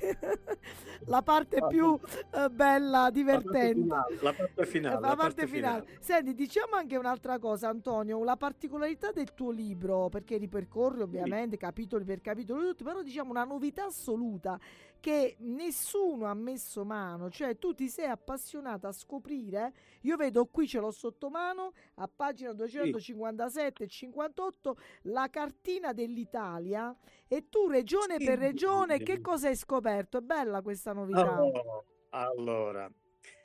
la 1.08 1.22
parte 1.22 1.56
ah, 1.56 1.68
più 1.68 1.98
eh, 2.36 2.50
bella, 2.50 3.10
divertente. 3.10 3.88
La 4.20 4.34
parte 4.34 4.66
finale. 4.66 4.66
La 4.66 4.66
parte 4.66 4.66
finale. 4.66 5.00
La 5.00 5.16
parte 5.16 5.48
finale. 5.48 5.82
finale. 5.86 6.02
Senti, 6.02 6.34
diciamo 6.36 6.76
anche 6.76 6.98
un'altra 6.98 7.40
cosa, 7.40 7.70
Antonio, 7.70 8.22
la 8.26 8.36
particolarità 8.36 9.14
del 9.14 9.34
tuo 9.34 9.52
libro, 9.52 10.10
perché 10.10 10.36
ripercorri 10.38 11.02
ovviamente 11.02 11.56
sì. 11.56 11.62
capitoli 11.62 12.04
per 12.04 12.20
capitoli, 12.20 12.76
però 12.76 13.02
diciamo 13.02 13.32
una 13.32 13.46
novità 13.46 13.86
assoluta 13.86 14.60
che 15.00 15.36
nessuno 15.40 16.26
ha 16.26 16.34
messo 16.34 16.84
mano, 16.84 17.30
cioè 17.30 17.58
tu 17.58 17.74
ti 17.74 17.88
sei 17.88 18.08
appassionata 18.08 18.90
a 18.90 18.92
scoprire, 18.92 19.74
io 20.02 20.18
vedo 20.18 20.46
qui 20.46 20.68
ce 20.68 20.80
l'ho 20.80 20.92
sotto 20.92 21.30
mano, 21.30 21.74
a 21.96 22.10
pagina 22.14 22.54
257 22.54 23.84
e 23.84 23.88
58, 23.88 24.78
la 25.04 25.30
cartina 25.30 25.94
dell'Italia 25.94 26.96
e 27.28 27.50
tu 27.50 27.68
regione 27.68 28.18
sì. 28.18 28.26
per 28.26 28.40
regione 28.40 29.00
che 29.00 29.22
cosa 29.22 29.48
hai 29.48 29.56
scoperto? 29.56 30.18
È 30.18 30.22
bella 30.22 30.62
questa 30.62 30.94
novità. 30.94 31.42
Oh, 31.42 31.86
allora, 32.10 32.92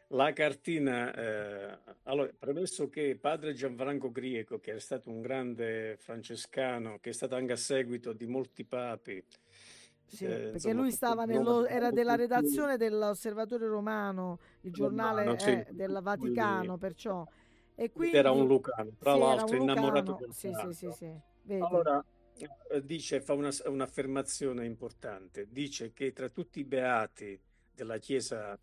la 0.09 0.33
cartina, 0.33 1.13
eh, 1.15 1.79
allora, 2.05 2.31
premesso 2.39 2.89
che 2.89 3.17
padre 3.21 3.53
Gianfranco 3.53 4.11
Grieco, 4.11 4.61
che 4.61 4.75
è 4.75 4.79
stato 4.79 5.11
un 5.11 5.21
grande 5.21 5.97
francescano, 5.99 6.99
che 7.01 7.11
è 7.11 7.13
stato 7.13 7.35
anche 7.35 7.53
a 7.53 7.57
seguito 7.57 8.13
di 8.13 8.27
molti 8.27 8.65
papi, 8.65 9.23
sì, 10.15 10.25
eh, 10.25 10.29
perché 10.29 10.51
insomma, 10.55 10.75
lui 10.75 10.91
stava 10.91 11.25
nello, 11.25 11.67
era 11.67 11.91
della 11.91 12.15
redazione 12.15 12.77
dell'Osservatore 12.77 13.67
Romano, 13.67 14.39
il 14.63 14.73
giornale 14.73 15.25
Romano, 15.25 15.39
sì. 15.39 15.51
eh, 15.51 15.67
del 15.71 15.99
Vaticano, 16.03 16.79
perciò. 16.79 17.27
E 17.75 17.91
quindi, 17.91 18.17
era 18.17 18.31
un 18.31 18.47
Lucano, 18.47 18.93
tra 18.99 19.15
sì, 19.15 19.19
l'altro 19.19 19.57
innamorato 19.57 20.17
del 20.19 20.33
sì, 20.33 20.53
sì, 20.53 20.73
sì, 20.73 20.91
sì, 20.93 21.59
Allora, 21.59 22.05
eh, 22.37 22.85
dice, 22.85 23.21
fa 23.21 23.35
una, 23.35 23.51
un'affermazione 23.67 24.65
importante, 24.65 25.49
dice 25.51 25.93
che 25.93 26.13
tra 26.13 26.29
tutti 26.29 26.61
i 26.61 26.65
beati 26.65 27.39
della 27.75 27.99
Chiesa 27.99 28.59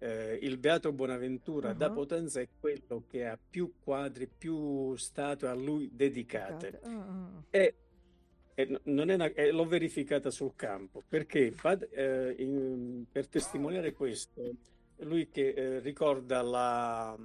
eh, 0.00 0.38
il 0.42 0.58
Beato 0.58 0.92
Bonaventura 0.92 1.70
uh-huh. 1.70 1.76
da 1.76 1.90
Potenza 1.90 2.40
è 2.40 2.48
quello 2.58 3.04
che 3.06 3.26
ha 3.26 3.38
più 3.38 3.74
quadri, 3.82 4.26
più 4.26 4.96
statue 4.96 5.48
a 5.48 5.54
lui 5.54 5.90
dedicate. 5.92 6.80
Uh-huh. 6.82 7.44
E 7.50 7.74
non 8.84 9.10
è 9.10 9.14
una, 9.14 9.26
eh, 9.32 9.50
l'ho 9.50 9.66
verificata 9.66 10.30
sul 10.30 10.54
campo 10.56 11.02
perché 11.08 11.54
eh, 11.90 12.34
in, 12.38 13.04
per 13.10 13.28
testimoniare 13.28 13.92
questo, 13.92 14.40
lui 14.98 15.28
che 15.28 15.48
eh, 15.48 15.78
ricorda 15.80 16.42
la, 16.42 17.16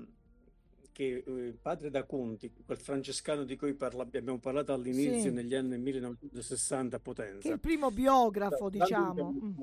che 0.91 1.23
eh, 1.25 1.53
padre 1.61 1.89
da 1.89 2.03
Conti, 2.03 2.51
quel 2.65 2.77
francescano 2.77 3.43
di 3.43 3.57
cui 3.57 3.73
parla, 3.73 4.03
abbiamo 4.03 4.39
parlato 4.39 4.71
all'inizio 4.71 5.29
sì. 5.29 5.31
negli 5.31 5.53
anni 5.53 5.77
1960 5.77 6.95
a 6.95 6.99
Potenza, 6.99 7.41
che 7.41 7.49
è 7.49 7.53
il 7.53 7.59
primo 7.59 7.91
biografo, 7.91 8.69
diciamo. 8.69 9.31
Mm. 9.31 9.59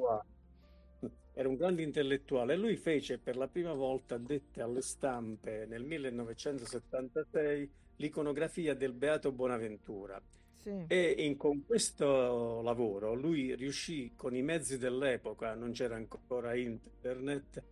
Era 1.34 1.48
un 1.48 1.56
grande 1.56 1.82
intellettuale 1.82 2.56
lui 2.56 2.76
fece 2.76 3.18
per 3.18 3.38
la 3.38 3.48
prima 3.48 3.72
volta, 3.72 4.18
dette 4.18 4.60
alle 4.60 4.82
stampe 4.82 5.64
nel 5.66 5.84
1976, 5.84 7.70
l'iconografia 7.96 8.74
del 8.74 8.92
Beato 8.92 9.32
Bonaventura 9.32 10.20
sì. 10.62 10.84
E 10.86 11.14
in, 11.18 11.36
con 11.36 11.64
questo 11.64 12.62
lavoro 12.62 13.14
lui 13.14 13.54
riuscì 13.54 14.12
con 14.16 14.34
i 14.34 14.42
mezzi 14.42 14.78
dell'epoca, 14.78 15.54
non 15.54 15.72
c'era 15.72 15.96
ancora 15.96 16.54
internet, 16.54 17.62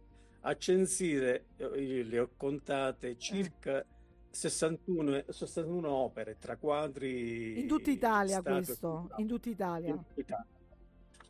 a 0.41 0.57
censire, 0.57 1.47
io 1.59 2.05
le 2.05 2.19
ho 2.19 2.31
contate, 2.37 3.17
circa 3.19 3.81
eh. 3.81 3.87
61, 4.31 5.25
61 5.29 5.89
opere 5.89 6.37
tra 6.39 6.57
quadri. 6.57 7.61
In 7.61 7.67
tutta 7.67 7.91
Italia 7.91 8.43
questo, 8.43 9.11
in 9.19 9.27
tutta 9.27 9.49
Italia. 9.49 9.89
In 9.91 9.97
tutta 9.97 10.21
Italia. 10.21 10.47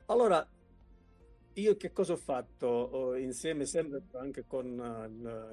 Allora, 0.06 0.48
io 1.54 1.76
che 1.76 1.92
cosa 1.92 2.12
ho 2.12 2.16
fatto? 2.16 3.14
Insieme 3.16 3.64
sempre 3.64 4.02
anche 4.12 4.44
con 4.46 4.66
uh, 4.78 5.04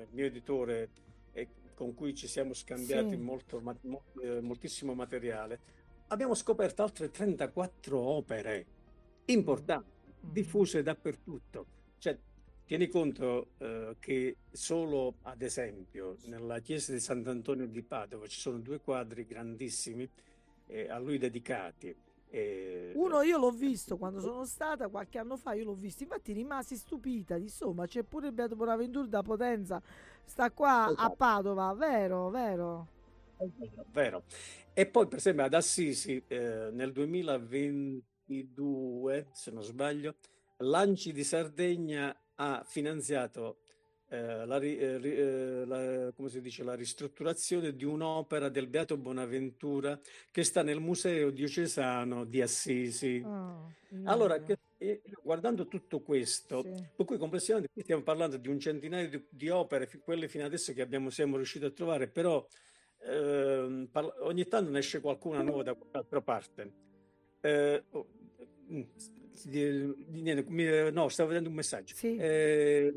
il 0.02 0.08
mio 0.12 0.26
editore 0.26 0.90
con 1.78 1.94
cui 1.94 2.16
ci 2.16 2.28
siamo 2.28 2.54
scambiati 2.54 3.12
Sì. 3.12 3.18
molto, 3.18 3.60
ma- 3.62 3.78
mo- 3.82 4.06
eh, 4.20 4.42
moltissimo 4.42 4.96
materiale, 4.96 5.60
abbiamo 6.08 6.34
scoperto 6.36 6.84
altre 6.84 7.10
34 7.10 7.98
opere 8.00 8.66
importanti, 9.26 9.96
Mm. 10.26 10.32
diffuse 10.32 10.82
dappertutto. 10.84 11.66
Cioè, 12.00 12.18
tieni 12.66 12.88
conto 12.88 13.50
eh, 13.60 13.96
che 14.00 14.38
solo, 14.52 15.16
ad 15.24 15.42
esempio, 15.42 16.18
nella 16.26 16.60
chiesa 16.60 16.92
di 16.92 17.00
Sant'Antonio 17.00 17.68
di 17.68 17.82
Padova 17.84 18.28
ci 18.28 18.40
sono 18.40 18.58
due 18.60 18.80
quadri 18.80 19.26
grandissimi 19.26 20.10
eh, 20.68 20.90
a 20.90 20.98
lui 20.98 21.18
dedicati. 21.18 21.96
Eh, 22.30 22.92
Uno 22.96 23.22
io 23.22 23.38
l'ho 23.38 23.52
visto 23.52 23.96
quando 23.98 24.20
sono 24.20 24.44
stata 24.46 24.90
qualche 24.90 25.18
anno 25.18 25.38
fa, 25.38 25.54
io 25.54 25.64
l'ho 25.66 25.76
visto, 25.76 26.04
infatti 26.04 26.34
rimasi 26.34 26.76
stupita, 26.76 27.38
insomma 27.38 27.86
c'è 27.88 28.04
pure 28.04 28.28
il 28.28 28.34
Beato 28.34 28.56
Bonaventura 28.58 29.08
da 29.08 29.22
Potenza, 29.22 29.82
sta 30.26 30.52
qua 30.52 30.88
a 30.88 30.92
Esatto. 30.92 31.16
Padova, 31.16 31.74
vero, 31.74 32.30
vero. 32.30 32.88
Vero, 33.38 33.86
vero. 33.92 34.24
E 34.80 34.86
poi, 34.86 35.08
per 35.08 35.18
esempio, 35.18 35.44
ad 35.44 35.56
Assisi 35.56 36.24
eh, 36.28 36.70
nel 36.72 36.92
2022, 36.92 39.30
se 39.32 39.50
non 39.50 39.64
sbaglio, 39.64 40.18
l'Anci 40.58 41.12
di 41.12 41.24
Sardegna 41.24 42.16
ha 42.36 42.64
finanziato 42.64 43.58
eh, 44.10 44.46
la, 44.46 44.60
eh, 44.60 45.00
eh, 45.02 45.66
la- 45.66 46.12
come 46.16 46.30
si 46.30 46.42
dice, 46.42 46.64
la 46.64 46.76
ristrutturazione 46.76 47.76
di 47.76 47.86
un'opera 47.86 48.50
del 48.50 48.68
Beato 48.68 48.98
Bonaventura 48.98 50.00
che 50.30 50.44
sta 50.44 50.62
nel 50.62 50.80
Museo 50.80 51.32
Diocesano 51.32 52.24
di 52.24 52.40
Assisi. 52.40 53.20
Ah, 53.26 53.68
Allora, 54.04 54.40
che- 54.44 54.60
eh, 54.78 55.02
guardando 55.24 55.68
tutto 55.68 56.02
questo, 56.02 56.62
Sì. 56.62 56.70
per 56.96 57.06
cui 57.08 57.18
complessivamente 57.18 57.82
stiamo 57.82 58.04
parlando 58.04 58.38
di 58.38 58.48
un 58.48 58.60
centinaio 58.60 59.10
di, 59.10 59.26
di 59.28 59.50
opere, 59.50 59.90
quelle 60.04 60.28
fino 60.28 60.46
adesso 60.46 60.72
che 60.72 60.84
abbiamo, 60.84 61.10
siamo 61.10 61.36
riusciti 61.36 61.66
a 61.66 61.72
trovare, 61.72 62.08
però 62.08 62.46
ehm, 63.04 63.88
parla- 63.92 64.16
ogni 64.22 64.46
tanto 64.48 64.70
ne 64.72 64.80
esce 64.80 65.00
qualcuna 65.02 65.42
nuova 65.42 65.64
da 65.64 65.74
qualche 65.74 66.22
parte. 66.22 66.72
Eh, 67.42 67.84
oh, 67.92 68.08
mm, 68.72 68.82
no, 70.92 71.10
stavo 71.10 71.30
vedendo 71.30 71.50
un 71.50 71.56
messaggio. 71.56 71.96
Sì. 71.96 72.16
Eh, 72.16 72.94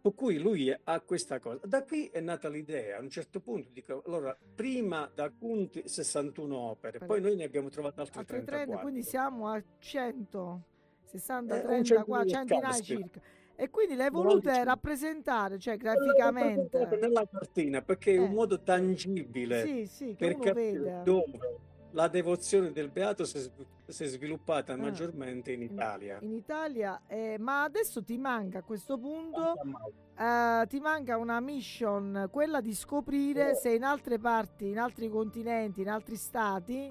per 0.00 0.14
cui 0.14 0.38
lui 0.38 0.74
ha 0.82 1.00
questa 1.00 1.38
cosa. 1.38 1.66
Da 1.66 1.82
qui 1.84 2.06
è 2.06 2.20
nata 2.20 2.48
l'idea, 2.48 2.96
a 2.96 3.00
un 3.00 3.10
certo 3.10 3.40
punto 3.40 3.68
dico, 3.72 4.02
allora, 4.06 4.36
prima 4.54 5.10
da 5.14 5.30
Conti 5.30 5.82
61 5.86 6.56
opere, 6.56 6.98
Per- 6.98 7.06
poi 7.06 7.20
noi 7.20 7.36
ne 7.36 7.44
abbiamo 7.44 7.68
trovate 7.68 8.00
altre 8.00 8.20
Altre 8.20 8.36
30, 8.36 8.50
34. 8.52 8.88
quindi 8.88 9.02
siamo 9.06 9.48
a 9.48 9.62
100, 9.78 10.62
60, 11.04 11.54
Eh, 11.54 11.58
un 11.58 11.82
30, 11.82 12.04
qua, 12.04 12.24
centinaio 12.24 12.72
centinaia 12.72 12.80
circa. 12.82 13.20
E 13.60 13.68
quindi 13.68 13.94
le 13.94 14.04
hai 14.04 14.10
Non 14.10 14.22
volute 14.22 14.48
dicevo. 14.48 14.64
rappresentare, 14.64 15.58
cioè 15.58 15.76
graficamente. 15.76 16.88
nella 16.98 17.28
cartina 17.30 17.82
perché 17.82 18.12
è 18.12 18.14
Eh. 18.14 18.20
un 18.20 18.30
modo 18.32 18.62
tangibile 18.62 19.66
Sì, 19.66 19.86
sì, 19.86 20.14
che 20.16 20.28
per 20.28 20.38
capire 20.38 21.02
dove 21.04 21.58
la 21.90 22.08
devozione 22.08 22.72
del 22.72 22.88
beato 22.88 23.26
si 23.26 23.36
è, 23.36 24.04
sviluppata 24.06 24.72
Ah. 24.72 24.76
maggiormente 24.78 25.52
in 25.52 25.60
Italia. 25.60 26.16
In 26.22 26.32
Italia, 26.32 27.02
eh, 27.06 27.36
ma 27.38 27.64
adesso 27.64 28.02
ti 28.02 28.16
manca 28.16 28.60
a 28.60 28.62
questo 28.62 28.96
punto, 28.96 29.52
eh, 30.16 30.64
ti 30.66 30.80
manca 30.80 31.18
una 31.18 31.38
mission, 31.40 32.28
quella 32.30 32.62
di 32.62 32.72
scoprire 32.74 33.54
se 33.56 33.74
in 33.74 33.82
altre 33.84 34.18
parti, 34.18 34.70
in 34.70 34.78
altri 34.78 35.10
continenti, 35.10 35.82
in 35.82 35.90
altri 35.90 36.16
stati, 36.16 36.90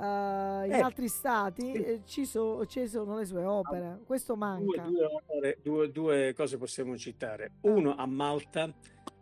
eh, 0.00 0.66
in 0.66 0.72
Eh, 0.72 0.80
altri 0.80 1.08
stati 1.08 1.62
sì. 1.72 1.72
eh, 1.82 2.00
ci, 2.04 2.24
so- 2.24 2.64
ci 2.66 2.86
sono 2.88 3.16
le 3.18 3.24
sue 3.26 3.44
opere. 3.44 4.00
Questo 4.06 4.34
Due, 4.34 4.44
manca. 4.46 4.82
due 4.82 5.04
opere- 5.04 5.58
due- 5.62 5.90
due 5.92 6.32
cose 6.34 6.56
possiamo 6.56 6.96
citare. 6.96 7.52
Uno 7.62 7.94
a 7.94 8.06
Malta 8.06 8.72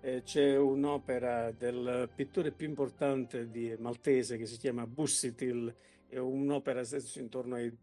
eh, 0.00 0.22
c'è 0.22 0.56
un'opera 0.56 1.50
del 1.50 2.08
pittore 2.14 2.52
più 2.52 2.68
importante 2.68 3.50
di 3.50 3.74
maltese 3.78 4.36
che 4.36 4.46
si 4.46 4.56
chiama 4.56 4.86
Busuttil, 4.86 5.74
è 6.08 6.18
un'opera 6.18 6.80
adesso 6.80 7.18
intorno 7.18 7.56
ai 7.56 7.76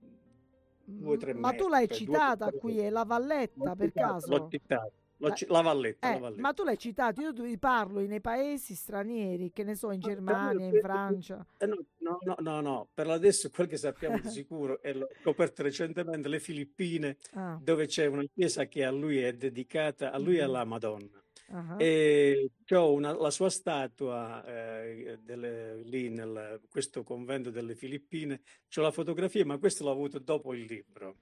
due 0.88 1.16
o 1.16 1.18
tre 1.18 1.34
Ma 1.34 1.50
tu 1.50 1.68
metri, 1.68 1.70
l'hai 1.70 1.88
cioè 1.88 1.98
due 1.98 2.06
citata 2.16 2.52
qui, 2.52 2.80
è 2.80 2.90
la 2.90 3.04
Valletta 3.04 3.76
per 3.76 3.92
caso? 3.92 4.30
L'ho 4.30 4.48
citato. 4.50 4.92
La- 5.18 5.34
ci- 5.34 5.46
la 5.48 5.62
Valletta, 5.62 6.10
la 6.10 6.16
Eh, 6.16 6.20
Valletta. 6.20 6.42
ma 6.42 6.54
tu 6.54 6.64
l'hai 6.64 6.78
citato, 6.78 7.22
io 7.22 7.34
ti 7.34 7.58
parlo 7.58 8.00
nei 8.02 8.20
paesi 8.22 8.76
stranieri, 8.76 9.52
che 9.54 9.64
ne 9.64 9.76
so, 9.76 9.92
in 9.92 10.00
Germania, 10.02 10.66
in 10.68 10.80
Francia. 10.82 11.46
Eh 11.58 11.66
no, 11.66 11.78
no, 12.00 12.18
no, 12.24 12.36
no, 12.40 12.62
no, 12.62 12.88
per 12.94 13.08
adesso 13.08 13.50
quel 13.50 13.68
che 13.68 13.78
sappiamo 13.78 14.20
di 14.20 14.28
sicuro 14.30 14.82
e 14.82 14.94
l'ho 14.94 15.08
scoperto 15.22 15.64
recentemente, 15.64 16.28
le 16.28 16.40
Filippine, 16.40 17.18
Ah, 17.36 17.58
dove 17.62 17.86
c'è 17.88 18.06
una 18.08 18.24
chiesa 18.34 18.66
che 18.66 18.84
a 18.84 18.92
lui 18.92 19.20
è 19.20 19.34
dedicata, 19.34 20.12
a 20.12 20.18
lui 20.18 20.36
e 20.38 20.42
Mhm. 20.42 20.44
alla 20.50 20.64
Madonna. 20.66 21.24
ah. 21.52 21.76
E 21.78 22.50
una- 22.72 23.14
la 23.16 23.30
sua 23.30 23.50
statua 23.50 24.44
eh, 24.46 25.20
delle- 25.22 25.82
lì 25.84 26.08
in 26.08 26.60
questo 26.70 27.04
convento 27.04 27.52
delle 27.52 27.76
Filippine, 27.76 28.42
c'ho 28.70 28.82
la 28.82 28.92
fotografia, 28.92 29.46
ma 29.46 29.58
questo 29.58 29.84
l'ho 29.84 29.92
avuto 29.92 30.20
dopo 30.20 30.54
il 30.54 30.66
libro, 30.66 31.18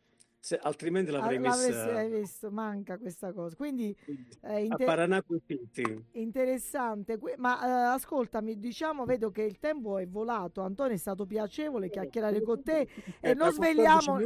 Se- 0.45 0.57
altrimenti 0.61 1.09
l'avrei 1.09 1.39
messa 1.39 2.03
visto, 2.05 2.51
manca 2.51 2.97
questa 2.97 3.31
cosa. 3.31 3.55
Quindi 3.55 3.95
è 4.41 4.55
a 4.55 4.59
inte- 4.59 4.83
Paranaque 4.83 5.39
City. 5.47 6.03
interessante. 6.11 7.17
Que- 7.17 7.35
Ma 7.37 7.65
eh, 7.65 7.93
ascoltami, 7.95 8.59
diciamo, 8.59 9.05
vedo 9.05 9.31
che 9.31 9.43
il 9.43 9.57
tempo 9.59 9.97
è 9.99 10.05
volato. 10.05 10.59
Antonio, 10.59 10.95
è 10.95 10.97
stato 10.97 11.25
piacevole 11.25 11.89
chiacchierare 11.89 12.41
con 12.41 12.61
te 12.61 12.79
e 13.21 13.29
Eh, 13.29 13.33
non 13.33 13.53
tra 13.53 13.67
14 13.67 14.01
svegliamo, 14.01 14.19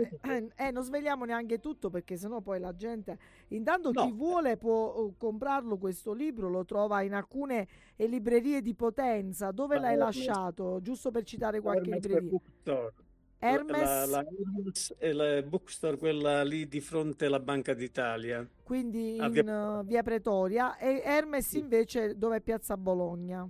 eh, 0.55 0.71
non 0.71 0.81
svegliamo 0.83 1.23
neanche 1.25 1.59
tutto 1.59 1.91
perché 1.91 2.17
sennò 2.17 2.41
poi 2.41 2.59
la 2.59 2.75
gente. 2.75 3.19
Intanto 3.49 3.91
No. 3.91 4.05
chi 4.05 4.11
vuole 4.11 4.57
può 4.57 4.95
eh, 5.09 5.13
comprarlo 5.19 5.77
questo 5.77 6.13
libro, 6.13 6.49
lo 6.49 6.65
trova 6.65 7.03
in 7.03 7.13
alcune 7.13 7.67
eh, 7.95 8.07
librerie 8.07 8.63
di 8.63 8.73
Potenza. 8.73 9.51
Dove 9.51 9.75
Ah, 9.75 9.81
l'hai 9.81 9.95
lasciato? 9.97 10.79
Giusto 10.81 11.11
per 11.11 11.21
citare 11.25 11.61
qualche 11.61 11.91
libreria. 11.91 12.27
Bookstore. 12.27 12.93
Hermes, 13.39 13.81
La, 13.81 14.05
la 14.05 14.19
Hermes 14.25 14.95
è 14.97 15.11
la 15.11 15.41
bookstore, 15.43 15.97
quella 15.97 16.43
lì 16.43 16.67
di 16.67 16.81
fronte 16.81 17.25
alla 17.25 17.39
Banca 17.39 17.73
d'Italia. 17.73 18.47
quindi 18.63 19.15
in 19.17 19.31
via- 19.31 19.79
eh, 19.79 19.83
via 19.85 20.03
Pretoria, 20.03 20.77
e 20.77 21.01
Hermes 21.03 21.53
invece 21.53 22.17
dove 22.17 22.37
è 22.37 22.41
Piazza 22.41 22.77
Bologna. 22.77 23.47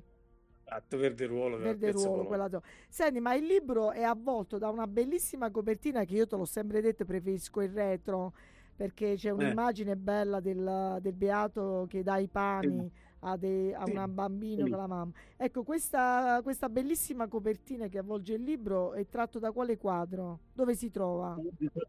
Esatto, 0.64 0.98
Verde 0.98 1.26
Ruolo. 1.26 1.58
Verde 1.58 1.92
Ruolo, 1.92 2.26
quella 2.26 2.50
zona. 2.50 2.64
Senti, 2.90 3.20
ma 3.22 3.34
il 3.34 3.46
libro 3.46 3.92
è 3.92 4.04
avvolto 4.04 4.58
da 4.58 4.70
una 4.70 4.86
bellissima 4.86 5.50
copertina 5.50 6.04
che 6.04 6.16
io 6.16 6.28
te 6.28 6.36
l'ho 6.36 6.46
sempre 6.46 6.82
detto, 6.82 7.06
preferisco 7.06 7.62
il 7.62 7.70
retro 7.72 8.34
perché 8.76 9.16
c'è 9.16 9.30
un'immagine 9.32 9.96
bella 9.96 10.40
del, 10.40 11.00
del 11.02 11.14
beato 11.14 11.88
che 11.90 12.04
dà 12.04 12.18
i 12.18 12.28
pani 12.28 12.92
a, 13.32 13.38
de- 13.38 13.74
a 13.76 13.86
Sì, 13.86 13.92
un 13.92 14.06
bambino 14.14 14.68
sì. 14.68 14.70
con 14.70 14.78
la 14.78 14.88
mamma. 14.88 15.12
Ecco, 15.38 15.64
questa, 15.64 16.40
questa 16.44 16.70
bellissima 16.70 17.28
copertina 17.28 17.88
che 17.88 17.98
avvolge 18.00 18.34
il 18.34 18.44
libro 18.44 18.94
è 18.94 19.08
tratto 19.08 19.40
da 19.40 19.52
quale 19.52 19.78
quadro? 19.78 20.42
Dove 20.54 20.76
si 20.76 20.90
trova? 20.90 21.42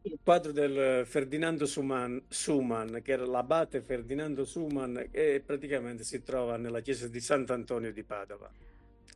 Il 0.03 0.19
quadro 0.23 0.53
del 0.53 1.07
Ferdinando 1.07 1.65
Suman, 1.67 2.23
Suman, 2.29 3.01
che 3.03 3.13
era 3.13 3.25
l'abate 3.27 3.81
Ferdinando 3.81 4.45
Suman, 4.45 5.09
che 5.11 5.43
praticamente 5.45 6.05
si 6.05 6.23
trova 6.23 6.57
nella 6.57 6.81
chiesa 6.81 7.09
di 7.09 7.21
Sant'Antonio 7.21 7.93
di 7.93 8.03
Padova. 8.05 8.51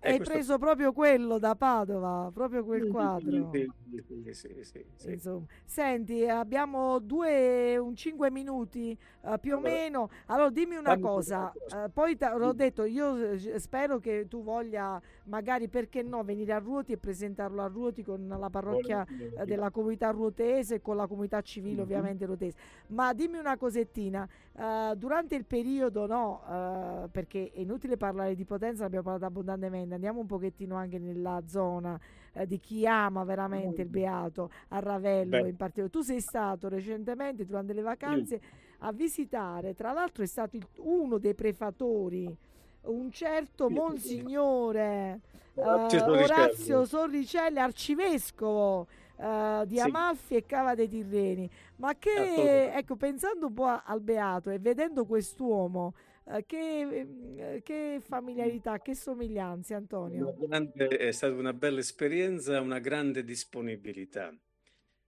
E 0.05 0.09
Hai 0.11 0.16
questo- 0.16 0.34
preso 0.34 0.59
proprio 0.59 0.92
quello 0.92 1.38
da 1.38 1.55
Padova, 1.55 2.28
proprio 2.34 2.64
quel 2.64 2.88
quadro. 2.88 3.50
Sì, 3.53 4.32
sì, 4.32 4.62
sì, 4.62 4.84
sì. 4.96 5.20
Senti, 5.64 6.28
abbiamo 6.28 6.98
due, 6.98 7.76
un 7.76 7.94
5 7.94 8.28
minuti 8.30 8.90
eh, 9.22 9.38
più 9.38 9.55
o 9.55 9.59
Allora, 9.59 9.72
meno. 9.72 10.11
Allora, 10.26 10.50
dimmi 10.50 10.74
una 10.74 10.98
cosa. 10.98 11.53
dire 11.53 11.64
una 11.64 11.68
cosa. 11.68 11.84
eh, 11.84 11.88
poi 11.90 12.16
te- 12.16 12.32
l'ho 12.36 12.53
detto, 12.53 12.84
io 12.84 13.38
spero 13.61 14.00
che 14.00 14.26
tu 14.28 14.42
voglia, 14.42 15.00
magari 15.24 15.68
perché 15.68 16.02
no, 16.02 16.22
venire 16.22 16.52
a 16.52 16.58
Ruoti 16.58 16.92
e 16.92 16.96
presentarlo 16.98 17.62
a 17.62 17.66
Ruoti 17.66 18.02
con 18.02 18.26
la 18.28 18.50
parrocchia 18.50 19.02
eh, 19.02 19.06
volentieri. 19.12 19.46
della 19.46 19.70
comunità 19.70 20.10
ruotese 20.10 20.76
e 20.76 20.80
con 20.80 20.96
la 20.96 21.06
comunità 21.06 21.40
civile 21.42 21.76
Mhm. 21.76 21.82
ovviamente 21.82 22.26
ruotese. 22.26 22.56
Ma 22.88 23.12
dimmi 23.12 23.38
una 23.38 23.56
cosettina, 23.56 24.28
eh, 24.56 24.94
durante 24.96 25.34
il 25.34 25.44
periodo 25.44 26.06
no, 26.06 26.42
eh, 26.48 27.08
perché 27.10 27.50
è 27.52 27.60
inutile 27.60 27.96
parlare 27.96 28.34
di 28.34 28.44
Potenza, 28.44 28.84
abbiamo 28.84 29.04
parlato 29.04 29.26
abbondantemente, 29.26 29.94
andiamo 29.94 30.20
un 30.20 30.26
pochettino 30.26 30.74
anche 30.76 30.98
nella 30.98 31.42
zona 31.46 31.98
eh, 32.34 32.46
di 32.46 32.58
chi 32.58 32.86
ama 32.86 33.24
veramente 33.24 33.82
il 33.82 33.88
Beato, 33.88 34.50
a 34.68 34.78
Ravello 34.78 35.42
Beh. 35.42 35.48
in 35.50 35.56
particolare. 35.56 35.92
Tu 35.92 36.00
sei 36.00 36.20
stato 36.20 36.68
recentemente 36.68 37.44
durante 37.44 37.72
le 37.74 37.82
vacanze 37.82 38.40
a 38.78 38.92
visitare, 38.92 39.74
tra 39.74 39.92
l'altro 39.92 40.22
è 40.22 40.26
stato 40.26 40.56
il- 40.56 40.66
uno 40.76 41.18
dei 41.18 41.34
prefatori, 41.34 42.34
un 42.82 43.10
certo. 43.10 43.70
Monsignore 43.70 45.20
Orazio 45.54 46.14
eh. 46.14 46.22
Orazio 46.24 46.84
Sorricelli, 46.84 47.58
arcivescovo 47.58 48.86
eh, 49.18 49.64
di 49.66 49.76
Sì. 49.76 49.80
Amalfi 49.80 50.36
e 50.36 50.46
Cava 50.46 50.74
dei 50.74 50.88
Tirreni. 50.88 51.50
Ma 51.76 51.96
che, 51.98 52.10
Assolutamente. 52.10 52.72
ecco, 52.72 52.96
pensando 52.96 53.46
un 53.46 53.54
po' 53.54 53.82
al 53.84 54.00
Beato 54.00 54.50
e 54.50 54.58
vedendo 54.58 55.04
quest'uomo, 55.04 55.94
eh, 56.24 56.44
che, 56.46 57.06
eh, 57.36 57.62
che 57.62 58.00
familiarità, 58.00 58.80
che 58.80 58.94
somiglianze, 58.94 59.74
Antonio. 59.74 60.34
Grande- 60.38 60.86
è 60.88 61.10
stata 61.12 61.34
una 61.34 61.52
bella 61.52 61.80
esperienza, 61.80 62.60
una 62.60 62.78
grande 62.78 63.22
disponibilità. 63.22 64.32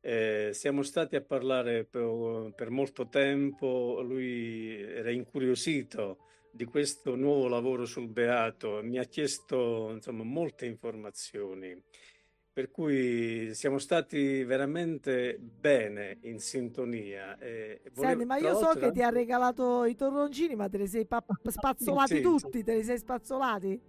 Eh, 0.01 0.51
siamo 0.53 0.83
stati 0.83 1.17
a 1.17 1.23
parlare 1.23 1.85
per, 1.85 2.53
per 2.55 2.69
molto 2.69 3.09
tempo, 3.09 4.03
lui 4.03 4.79
era 4.83 5.11
incuriosito 5.11 6.19
di 6.55 6.67
questo 6.67 7.17
nuovo 7.17 7.49
lavoro 7.49 7.85
sul 7.85 8.07
Beato, 8.07 8.81
mi 8.81 8.99
ha 8.99 9.05
chiesto 9.05 9.91
insomma 9.91 10.23
molte 10.23 10.67
informazioni. 10.67 11.77
Per 12.55 12.71
cui 12.71 13.53
siamo 13.53 13.79
stati 13.79 14.45
veramente 14.45 15.37
bene 15.41 16.19
in 16.21 16.39
sintonia. 16.39 17.37
E 17.37 17.81
Senti, 17.93 18.25
ma 18.25 18.37
io 18.37 18.55
so 18.55 18.79
che 18.79 18.93
ti 18.93 19.03
ha 19.03 19.11
regalato 19.11 19.85
i 19.85 19.97
torroncini, 19.97 20.55
ma 20.55 20.69
te 20.69 20.79
li 20.79 20.87
sei 20.87 21.05
pa- 21.05 21.25
spazzolati 21.45 22.15
sì, 22.15 22.23
tutti, 22.23 22.59
sì. 22.59 22.63
te 22.63 22.77
li 22.77 22.85
sei 22.85 22.99
spazzolati? 22.99 23.81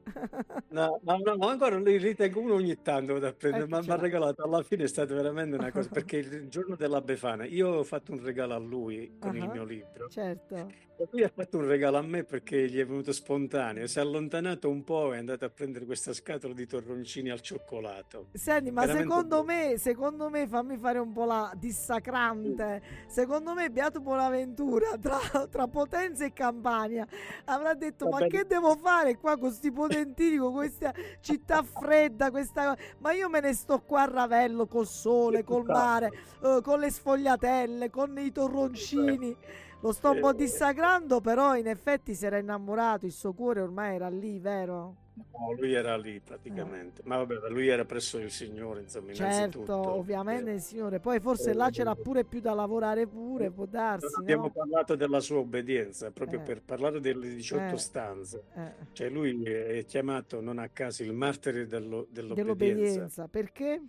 no, 0.69 0.99
no, 1.03 1.17
no, 1.23 1.47
ancora 1.47 1.77
li 1.77 1.97
ritengo 1.97 2.39
uno 2.39 2.55
ogni 2.55 2.81
tanto 2.81 3.19
da 3.19 3.33
prendere, 3.33 3.67
ma 3.67 3.81
mi 3.81 3.89
ha 3.91 3.97
regalato 3.97 4.41
alla 4.41 4.63
fine 4.63 4.85
è 4.85 4.87
stata 4.87 5.13
veramente 5.13 5.57
una 5.57 5.71
cosa, 5.71 5.87
perché 5.93 6.17
il 6.17 6.47
giorno 6.49 6.75
della 6.75 7.01
Befana 7.01 7.45
io 7.45 7.69
ho 7.69 7.83
fatto 7.83 8.13
un 8.13 8.23
regalo 8.23 8.55
a 8.55 8.57
lui 8.57 9.17
con 9.19 9.35
uh-huh, 9.35 9.43
il 9.43 9.49
mio 9.51 9.63
libro. 9.63 10.07
Certo. 10.09 10.71
E 10.97 11.07
lui 11.11 11.23
ha 11.23 11.29
fatto 11.29 11.57
un 11.57 11.67
regalo 11.67 11.97
a 11.97 12.01
me 12.01 12.23
perché 12.23 12.69
gli 12.69 12.79
è 12.79 12.85
venuto 12.85 13.11
spontaneo, 13.11 13.85
si 13.85 13.99
è 13.99 14.01
allontanato 14.01 14.69
un 14.69 14.83
po' 14.83 15.11
e 15.11 15.17
è 15.17 15.19
andato 15.19 15.43
a 15.43 15.49
prendere 15.49 15.85
questa 15.85 16.13
scatola 16.13 16.53
di 16.53 16.65
torroncini 16.65 17.29
al 17.29 17.41
cioccolato. 17.41 18.29
Senti, 18.31 18.54
ma 18.61 18.85
veramente 18.85 19.01
secondo 19.01 19.43
me, 19.43 19.77
secondo 19.77 20.29
me, 20.29 20.47
fammi 20.47 20.77
fare 20.77 20.99
un 20.99 21.11
po' 21.11 21.25
la 21.25 21.51
dissacrante, 21.55 22.81
secondo 23.07 23.53
me 23.53 23.69
Beato 23.69 23.99
Buonaventura 23.99 24.97
tra, 24.99 25.19
tra 25.49 25.67
Potenza 25.67 26.25
e 26.25 26.33
Campania 26.33 27.07
avrà 27.45 27.73
detto 27.73 28.07
ma 28.09 28.25
che 28.27 28.45
devo 28.45 28.75
fare 28.75 29.17
qua 29.17 29.31
con 29.31 29.49
questi 29.49 29.71
potentini, 29.71 30.37
con 30.37 30.53
questa 30.53 30.93
città 31.19 31.63
fredda, 31.63 32.31
questa... 32.31 32.75
ma 32.99 33.11
io 33.11 33.29
me 33.29 33.39
ne 33.39 33.53
sto 33.53 33.81
qua 33.81 34.03
a 34.03 34.09
Ravello 34.09 34.65
col 34.65 34.87
sole, 34.87 35.43
col 35.43 35.65
mare, 35.65 36.11
uh, 36.41 36.61
con 36.61 36.79
le 36.79 36.89
sfogliatelle, 36.89 37.89
con 37.89 38.17
i 38.17 38.31
torroncini. 38.31 39.37
Lo 39.81 39.91
sto 39.91 40.11
un 40.11 40.19
po' 40.19 40.31
eh, 40.31 40.35
dissacrando, 40.35 41.21
però 41.21 41.55
in 41.55 41.67
effetti 41.67 42.15
si 42.15 42.25
era 42.25 42.37
innamorato, 42.37 43.05
il 43.05 43.11
suo 43.11 43.33
cuore 43.33 43.61
ormai 43.61 43.95
era 43.95 44.09
lì, 44.09 44.39
vero? 44.39 45.03
No, 45.15 45.53
lui 45.53 45.73
era 45.73 45.95
lì 45.95 46.19
praticamente, 46.19 47.01
eh. 47.01 47.07
ma 47.07 47.17
vabbè, 47.17 47.47
lui 47.49 47.67
era 47.69 47.85
presso 47.85 48.17
il 48.17 48.29
Signore, 48.29 48.81
insomma, 48.81 49.13
Certo, 49.13 49.63
ovviamente 49.71 50.51
il 50.51 50.59
Signore, 50.59 50.99
poi 50.99 51.21
forse 51.21 51.51
eh, 51.51 51.53
là 51.53 51.69
c'era 51.69 51.95
pure 51.95 52.25
più 52.25 52.41
da 52.41 52.53
lavorare 52.53 53.07
pure, 53.07 53.49
può 53.49 53.65
darsi, 53.65 54.07
no? 54.13 54.21
Abbiamo 54.21 54.49
parlato 54.49 54.95
della 54.95 55.21
sua 55.21 55.37
obbedienza, 55.37 56.11
proprio 56.11 56.39
eh. 56.39 56.43
per 56.43 56.61
parlare 56.63 56.99
delle 56.99 57.29
18 57.29 57.75
eh. 57.75 57.77
stanze, 57.77 58.43
eh. 58.55 58.73
cioè 58.91 59.09
lui 59.09 59.41
è 59.43 59.85
chiamato 59.85 60.41
non 60.41 60.59
a 60.59 60.67
caso 60.67 61.03
il 61.03 61.13
martire 61.13 61.65
dello, 61.65 62.07
dell'obbedienza. 62.09 62.33
dell'obbedienza. 62.33 63.27
Perché? 63.29 63.81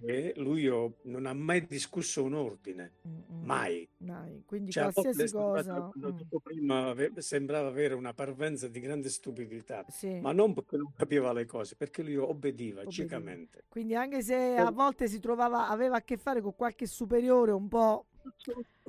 E 0.00 0.32
lui 0.36 0.66
non 1.02 1.26
ha 1.26 1.32
mai 1.32 1.66
discusso 1.66 2.22
un 2.22 2.34
ordine, 2.34 2.92
Mm-mm. 3.06 3.44
mai. 3.44 3.88
mai. 3.98 4.42
Quindi 4.46 4.70
cioè, 4.70 4.92
qualsiasi 4.92 5.32
cosa... 5.32 5.90
Mm. 5.98 6.16
Prima 6.42 6.94
sembrava 7.16 7.68
avere 7.68 7.94
una 7.94 8.14
parvenza 8.14 8.68
di 8.68 8.80
grande 8.80 9.08
stupidità, 9.08 9.84
sì. 9.88 10.20
ma 10.20 10.32
non 10.32 10.54
perché 10.54 10.76
non 10.76 10.92
capiva 10.96 11.32
le 11.32 11.46
cose, 11.46 11.74
perché 11.74 12.02
lui 12.02 12.16
obbediva, 12.16 12.80
obbediva. 12.80 12.90
ciecamente. 12.90 13.64
Quindi 13.68 13.94
anche 13.94 14.22
se 14.22 14.56
a 14.56 14.70
volte 14.70 15.08
si 15.08 15.18
trovava, 15.18 15.68
aveva 15.68 15.96
a 15.96 16.02
che 16.02 16.16
fare 16.16 16.40
con 16.40 16.54
qualche 16.54 16.86
superiore 16.86 17.50
un 17.52 17.68
po' 17.68 18.06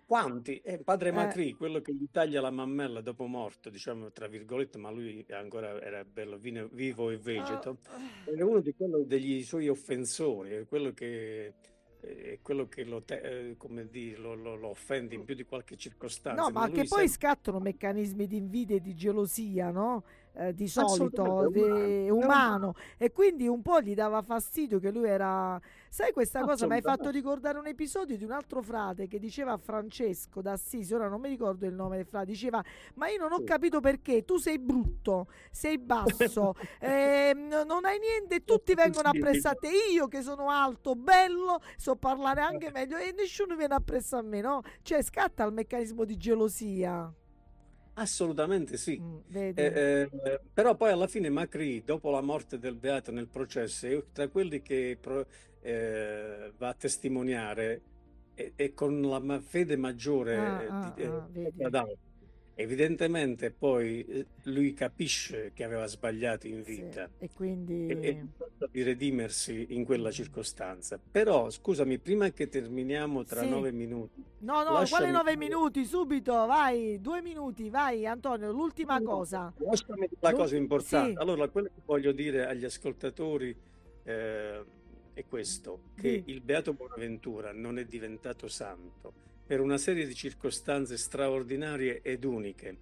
Quanti? 0.05 0.59
Eh, 0.63 0.79
padre 0.79 1.09
eh. 1.09 1.11
Macri, 1.11 1.53
quello 1.53 1.81
che 1.81 1.93
gli 1.93 2.07
taglia 2.11 2.41
la 2.41 2.49
mammella 2.49 3.01
dopo 3.01 3.25
morto, 3.27 3.69
diciamo 3.69 4.11
tra 4.11 4.27
virgolette, 4.27 4.77
ma 4.77 4.89
lui 4.89 5.25
ancora 5.29 5.79
era 5.81 6.03
bello 6.03 6.37
vivo 6.37 7.09
e 7.11 7.17
vegeto, 7.17 7.77
oh. 7.87 8.31
era 8.31 8.45
uno 8.45 8.59
di 8.59 8.73
quello 8.73 9.03
degli 9.03 9.43
suoi 9.43 9.69
offensori, 9.69 10.51
è 10.51 10.65
quello 10.65 10.93
che 10.93 11.53
è 12.01 12.39
quello 12.41 12.67
che 12.67 12.85
lo, 12.85 13.03
te, 13.03 13.19
eh, 13.19 13.57
come 13.57 13.89
dire, 13.89 14.17
lo, 14.17 14.33
lo, 14.33 14.55
lo, 14.55 14.69
offende 14.69 15.15
in 15.15 15.25
più 15.25 15.35
di 15.35 15.43
qualche 15.43 15.75
circostanza. 15.75 16.41
No, 16.41 16.49
ma, 16.49 16.61
ma 16.61 16.67
che 16.67 16.85
poi 16.85 17.07
sempre... 17.07 17.07
scattano 17.09 17.59
meccanismi 17.59 18.25
di 18.25 18.37
invidia 18.37 18.77
e 18.77 18.81
di 18.81 18.95
gelosia, 18.95 19.69
no? 19.69 20.03
Eh, 20.39 20.53
di 20.53 20.69
solito 20.69 21.49
di, 21.51 22.09
umano, 22.09 22.73
e 22.97 23.11
quindi 23.11 23.45
un 23.45 23.61
po' 23.61 23.81
gli 23.81 23.93
dava 23.93 24.21
fastidio 24.21 24.79
che 24.79 24.89
lui 24.89 25.09
era 25.09 25.59
sai 25.89 26.13
questa 26.13 26.43
cosa 26.43 26.65
mi 26.65 26.75
hai 26.75 26.81
fatto 26.81 27.09
ricordare 27.09 27.59
un 27.59 27.67
episodio 27.67 28.15
di 28.15 28.23
un 28.23 28.31
altro 28.31 28.61
frate 28.61 29.09
che 29.09 29.19
diceva 29.19 29.51
a 29.51 29.57
Francesco 29.57 30.41
d'Assisi 30.41 30.93
ora 30.93 31.09
non 31.09 31.19
mi 31.19 31.27
ricordo 31.27 31.65
il 31.65 31.73
nome 31.73 31.97
del 31.97 32.05
frate 32.05 32.27
diceva 32.27 32.63
ma 32.93 33.09
io 33.09 33.17
non 33.17 33.33
ho 33.33 33.43
capito 33.43 33.81
perché 33.81 34.23
tu 34.23 34.37
sei 34.37 34.59
brutto 34.59 35.27
sei 35.51 35.77
basso 35.77 36.53
eh, 36.79 37.33
non 37.35 37.83
hai 37.83 37.99
niente 37.99 38.45
tutti 38.45 38.73
vengono 38.75 39.09
appresso 39.09 39.49
a 39.49 39.55
te 39.55 39.71
io 39.91 40.07
che 40.07 40.21
sono 40.21 40.49
alto 40.49 40.95
bello 40.95 41.59
so 41.75 41.97
parlare 41.97 42.39
anche 42.39 42.71
meglio 42.71 42.95
e 42.95 43.13
nessuno 43.13 43.57
viene 43.57 43.73
appresso 43.73 44.15
a 44.15 44.21
me 44.21 44.39
no? 44.39 44.61
Cioè 44.83 45.03
scatta 45.03 45.43
il 45.43 45.51
meccanismo 45.51 46.05
di 46.05 46.15
gelosia 46.15 47.13
Assolutamente 47.99 48.77
sì. 48.77 48.97
Mm, 48.97 49.17
eh, 49.33 49.53
eh, 49.55 50.09
però 50.53 50.75
poi 50.75 50.91
alla 50.91 51.07
fine 51.07 51.29
Macri, 51.29 51.83
dopo 51.83 52.09
la 52.09 52.21
morte 52.21 52.57
del 52.57 52.75
Beato 52.75 53.11
nel 53.11 53.27
processo, 53.27 53.87
è 53.87 54.03
tra 54.13 54.29
quelli 54.29 54.61
che 54.61 54.97
pro, 54.99 55.25
eh, 55.61 56.53
va 56.57 56.69
a 56.69 56.73
testimoniare 56.73 57.81
e, 58.35 58.53
e, 58.55 58.73
con 58.73 59.01
la 59.01 59.41
fede 59.41 59.75
maggiore 59.75 60.37
ah, 60.37 60.93
di, 60.95 61.03
ah, 61.03 61.27
ah, 61.71 61.87
Evidentemente 62.61 63.51
poi 63.51 64.05
eh, 64.05 64.25
lui 64.43 64.73
capisce 64.73 65.51
che 65.53 65.63
aveva 65.63 65.87
sbagliato 65.87 66.45
in 66.45 66.61
vita 66.61 67.07
sì, 67.17 67.23
e 67.23 67.29
quindi 67.33 67.87
e, 67.87 67.97
e 68.01 68.25
di 68.69 68.83
redimersi 68.83 69.67
in 69.69 69.85
quella 69.85 70.11
circostanza. 70.11 70.99
Però 70.99 71.49
scusami, 71.49 71.99
prima 71.99 72.29
che 72.31 72.49
terminiamo 72.49 73.23
tra 73.23 73.43
sì. 73.43 73.49
nove 73.49 73.71
minuti. 73.71 74.21
No, 74.39 74.63
no, 74.63 74.83
quale 74.89 75.09
nove 75.09 75.37
minuti? 75.37 75.85
Subito, 75.85 76.33
vai, 76.47 76.99
due 76.99 77.21
minuti, 77.21 77.69
vai 77.69 78.05
Antonio, 78.05 78.51
l'ultima 78.51 79.01
cosa. 79.01 79.53
Lasciami 79.55 80.09
la 80.19 80.33
cosa 80.33 80.57
importante. 80.57 81.11
Sì. 81.11 81.17
Allora, 81.17 81.47
quello 81.47 81.67
che 81.67 81.81
voglio 81.85 82.11
dire 82.11 82.45
agli 82.45 82.65
ascoltatori 82.65 83.55
eh, 84.03 84.63
è 85.13 85.23
questo, 85.29 85.83
che 85.95 86.23
il 86.25 86.41
Beato 86.41 86.73
Bonaventura 86.73 87.53
non 87.53 87.79
è 87.79 87.85
diventato 87.85 88.49
santo 88.49 89.27
per 89.49 89.61
una 89.61 89.79
serie 89.79 90.05
di 90.05 90.13
circostanze 90.13 90.95
straordinarie 90.95 92.01
ed 92.03 92.23
uniche. 92.23 92.77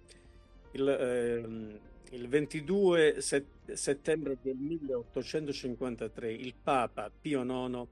Il, 0.72 0.86
ehm, 0.86 1.80
il 2.10 2.28
22 2.28 3.22
set- 3.22 3.72
settembre 3.72 4.36
del 4.42 4.56
1853 4.56 6.30
il 6.30 6.54
Papa 6.62 7.10
Pio 7.10 7.42
IX 7.42 7.86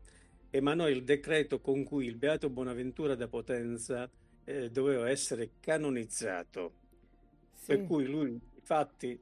emanò 0.51 0.91
il 0.91 1.05
decreto 1.05 1.59
con 1.59 1.85
cui 1.85 2.05
il 2.05 2.17
Beato 2.17 2.51
Bonaventura 2.51 3.15
da 3.15 3.29
Potenza 3.29 4.07
eh, 4.45 4.71
doveva 4.71 5.09
essere 5.09 5.53
canonizzato, 5.59 6.73
sì. 7.55 7.69
per 7.69 7.87
cui 7.87 8.05
lui 8.05 8.39
infatti 8.57 9.19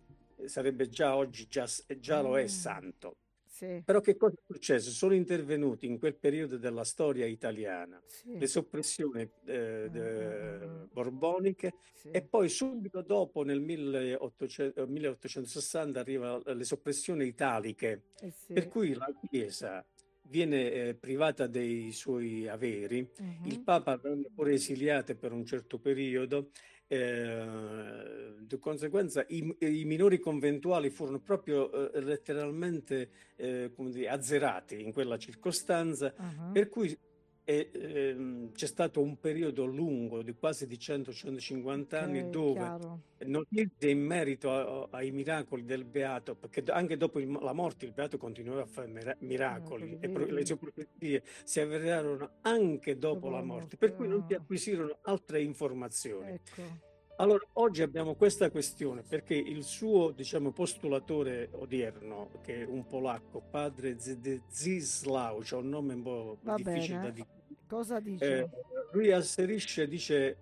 sarebbe 0.46 0.88
già 0.88 1.14
oggi, 1.14 1.46
già, 1.48 1.68
già 2.00 2.20
lo 2.22 2.36
è 2.36 2.42
mm. 2.42 2.46
santo. 2.46 3.16
Sì. 3.54 3.82
Però 3.84 4.00
che 4.00 4.16
cosa 4.16 4.34
è 4.34 4.52
successo? 4.52 4.90
Sono 4.90 5.14
intervenuti 5.14 5.86
in 5.86 5.96
quel 6.00 6.16
periodo 6.16 6.56
della 6.56 6.82
storia 6.82 7.24
italiana 7.24 8.02
sì. 8.04 8.36
le 8.36 8.48
soppressioni 8.48 9.30
eh, 9.46 9.88
mm. 9.88 10.86
borboniche 10.90 11.74
sì. 11.94 12.10
e 12.10 12.22
poi 12.22 12.48
subito 12.48 13.00
dopo 13.02 13.44
nel 13.44 13.60
1800, 13.60 14.88
1860 14.88 16.00
arrivano 16.00 16.42
le 16.44 16.64
soppressioni 16.64 17.26
italiche, 17.26 18.06
eh 18.18 18.32
per 18.52 18.66
cui 18.66 18.92
la 18.92 19.06
Chiesa 19.30 19.86
viene 20.22 20.72
eh, 20.72 20.94
privata 20.96 21.46
dei 21.46 21.92
suoi 21.92 22.48
averi, 22.48 23.08
uh-huh. 23.08 23.46
il 23.46 23.60
Papa 23.60 23.96
venne 23.98 24.32
pure 24.34 24.54
esiliato 24.54 25.14
per 25.14 25.30
un 25.30 25.46
certo 25.46 25.78
periodo 25.78 26.50
eh, 26.86 28.34
di 28.40 28.58
conseguenza 28.58 29.24
i, 29.28 29.54
i, 29.58 29.84
minori 29.84 30.18
conventuali 30.18 30.90
furono 30.90 31.18
proprio 31.18 31.92
eh, 31.92 32.00
letteralmente 32.00 33.10
eh, 33.36 33.72
dire, 33.76 34.08
azzerati 34.08 34.82
in 34.82 34.92
quella 34.92 35.16
circostanza, 35.16 36.12
uh-huh. 36.16 36.52
per 36.52 36.68
cui 36.68 36.96
e, 37.44 37.70
ehm, 37.72 38.52
c'è 38.52 38.66
stato 38.66 39.02
un 39.02 39.18
periodo 39.18 39.66
lungo 39.66 40.22
di 40.22 40.34
quasi 40.34 40.66
di 40.66 40.76
100-150 40.76 41.80
okay, 41.80 42.02
anni 42.02 42.30
dove 42.30 42.52
chiaro. 42.54 43.00
notizie 43.26 43.90
in 43.90 44.00
merito 44.00 44.50
a, 44.50 44.88
ai 44.90 45.10
miracoli 45.10 45.64
del 45.64 45.84
Beato, 45.84 46.34
perché 46.34 46.62
anche 46.72 46.96
dopo 46.96 47.20
il, 47.20 47.30
la 47.30 47.52
morte 47.52 47.84
il 47.84 47.92
Beato 47.92 48.16
continuava 48.16 48.62
a 48.62 48.66
fare 48.66 49.16
miracoli 49.20 49.98
e 50.00 50.08
pro, 50.08 50.24
le 50.24 50.46
sue 50.46 50.56
profezie 50.56 51.22
si 51.44 51.60
avverarono 51.60 52.38
anche 52.42 52.96
dopo, 52.96 53.14
dopo 53.14 53.30
la 53.30 53.42
morte, 53.42 53.60
morte, 53.60 53.76
per 53.76 53.94
cui 53.94 54.08
non 54.08 54.24
si 54.26 54.34
acquisirono 54.34 54.98
altre 55.02 55.42
informazioni. 55.42 56.32
Ecco. 56.32 56.92
Allora, 57.16 57.46
oggi 57.54 57.82
abbiamo 57.82 58.16
questa 58.16 58.50
questione 58.50 59.02
perché 59.02 59.34
il 59.34 59.62
suo, 59.62 60.10
diciamo, 60.10 60.50
postulatore 60.50 61.48
odierno, 61.52 62.40
che 62.42 62.62
è 62.62 62.64
un 62.64 62.86
polacco, 62.86 63.40
padre 63.40 63.96
Zdzislaw, 63.98 65.40
c'è 65.40 65.56
un 65.56 65.68
nome 65.68 65.94
un 65.94 66.02
po' 66.02 66.38
Va 66.42 66.56
difficile 66.56 66.96
bene. 66.96 67.02
da 67.02 67.10
dire. 67.10 67.26
Cosa 67.68 68.00
dice? 68.00 68.38
Eh, 68.38 68.48
lui 68.92 69.12
asserisce, 69.12 69.86
dice 69.86 70.36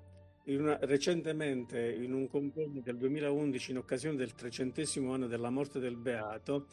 in 0.45 0.62
una, 0.62 0.79
recentemente 0.81 1.93
in 1.93 2.14
un 2.14 2.27
convegno 2.27 2.81
del 2.81 2.97
2011 2.97 3.70
in 3.70 3.77
occasione 3.77 4.16
del 4.16 4.35
trecentesimo 4.35 5.12
anno 5.12 5.27
della 5.27 5.51
morte 5.51 5.79
del 5.79 5.97
Beato, 5.97 6.66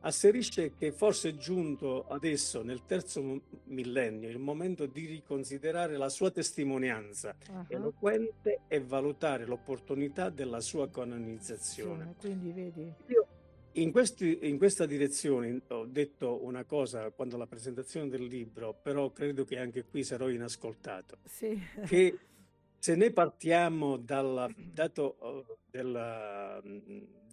asserisce 0.00 0.74
che 0.74 0.92
forse 0.92 1.30
è 1.30 1.34
giunto 1.36 2.06
adesso, 2.08 2.62
nel 2.62 2.84
terzo 2.84 3.42
millennio, 3.64 4.28
il 4.28 4.38
momento 4.38 4.86
di 4.86 5.06
riconsiderare 5.06 5.96
la 5.96 6.08
sua 6.08 6.30
testimonianza 6.30 7.34
uh-huh. 7.48 7.64
eloquente 7.68 8.60
e 8.68 8.80
valutare 8.80 9.44
l'opportunità 9.44 10.30
della 10.30 10.60
sua 10.60 10.88
canonizzazione. 10.88 12.14
Sì, 12.18 12.26
quindi 12.26 12.52
vedi. 12.52 12.92
Io 13.06 13.26
in, 13.72 13.90
questi, 13.90 14.38
in, 14.42 14.58
questa 14.58 14.86
direzione 14.86 15.60
ho 15.68 15.86
detto 15.86 16.44
una 16.44 16.64
cosa 16.64 17.10
quando 17.10 17.36
la 17.36 17.46
presentazione 17.46 18.08
del 18.08 18.24
libro, 18.24 18.74
però 18.80 19.10
credo 19.10 19.44
che 19.44 19.58
anche 19.58 19.84
qui 19.84 20.04
sarò 20.04 20.28
inascoltato. 20.28 21.18
Sì. 21.24 21.60
Che 21.84 22.18
se 22.78 22.94
ne 22.94 23.10
partiamo 23.10 23.96
dal 23.96 24.52
dato 24.54 25.16
uh, 25.20 25.44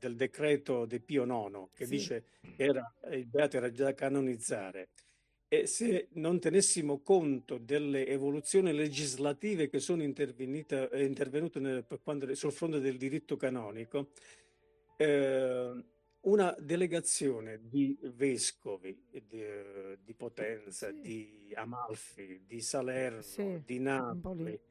del, 0.08 0.16
decreto 0.16 0.86
di 0.86 1.00
Pio 1.00 1.24
IX, 1.24 1.70
che 1.74 1.86
sì. 1.86 1.92
dice 1.92 2.26
che 2.56 2.64
era, 2.64 2.94
il 3.12 3.26
beato 3.26 3.58
era 3.58 3.72
già 3.72 3.86
da 3.86 3.94
canonizzare, 3.94 4.90
e 5.48 5.68
se 5.68 6.08
non 6.14 6.40
tenessimo 6.40 7.02
conto 7.02 7.60
delle 7.60 8.08
evoluzioni 8.08 8.74
legislative 8.74 9.70
che 9.70 9.80
sono 9.80 10.02
intervenute, 10.02 10.90
intervenute 10.94 11.60
nel, 11.60 11.86
quando, 12.02 12.34
sul 12.34 12.52
fronte 12.52 12.80
del 12.80 12.98
diritto 12.98 13.38
canonico, 13.38 14.10
eh, 14.98 15.84
una 16.22 16.56
delegazione 16.58 17.60
di 17.68 17.98
vescovi 18.02 19.06
di, 19.12 19.44
eh, 19.44 20.00
di 20.04 20.14
Potenza, 20.16 20.88
sì. 20.88 21.00
di 21.02 21.54
Amalfi, 21.54 22.44
di 22.48 22.62
Salerno, 22.62 23.22
sì, 23.22 23.62
di 23.64 23.80
Napoli, 23.80 24.54
eh, 24.54 24.62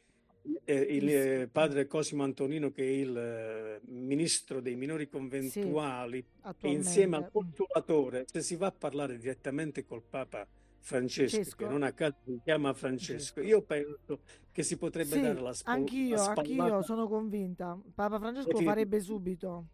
il 0.65 1.09
eh, 1.09 1.49
padre 1.51 1.87
Cosimo 1.87 2.25
Antonino 2.25 2.71
che 2.71 2.83
è 2.83 2.91
il 2.91 3.17
eh, 3.17 3.81
ministro 3.87 4.61
dei 4.61 4.75
minori 4.75 5.09
conventuali 5.09 6.25
sì, 6.59 6.69
insieme 6.69 7.17
al 7.17 7.31
postulatore, 7.31 8.25
se 8.31 8.41
si 8.41 8.57
va 8.57 8.67
a 8.67 8.73
parlare 8.73 9.19
direttamente 9.19 9.85
col 9.85 10.03
Papa 10.03 10.47
Francesco, 10.79 11.37
Francesco. 11.37 11.57
che 11.57 11.71
non 11.71 11.83
a 11.83 11.93
caso 11.93 12.17
si 12.25 12.41
chiama 12.43 12.73
Francesco, 12.73 13.41
io 13.41 13.63
penso 13.63 14.21
che 14.51 14.63
si 14.63 14.77
potrebbe 14.77 15.21
dare 15.21 15.41
la 15.41 15.53
spalla. 15.53 15.77
Anch'io, 15.77 16.21
anch'io 16.21 16.83
sono 16.83 17.07
convinta. 17.09 17.79
Papa 17.95 18.19
Francesco 18.19 18.59
farebbe 18.61 19.01
subito 19.01 19.67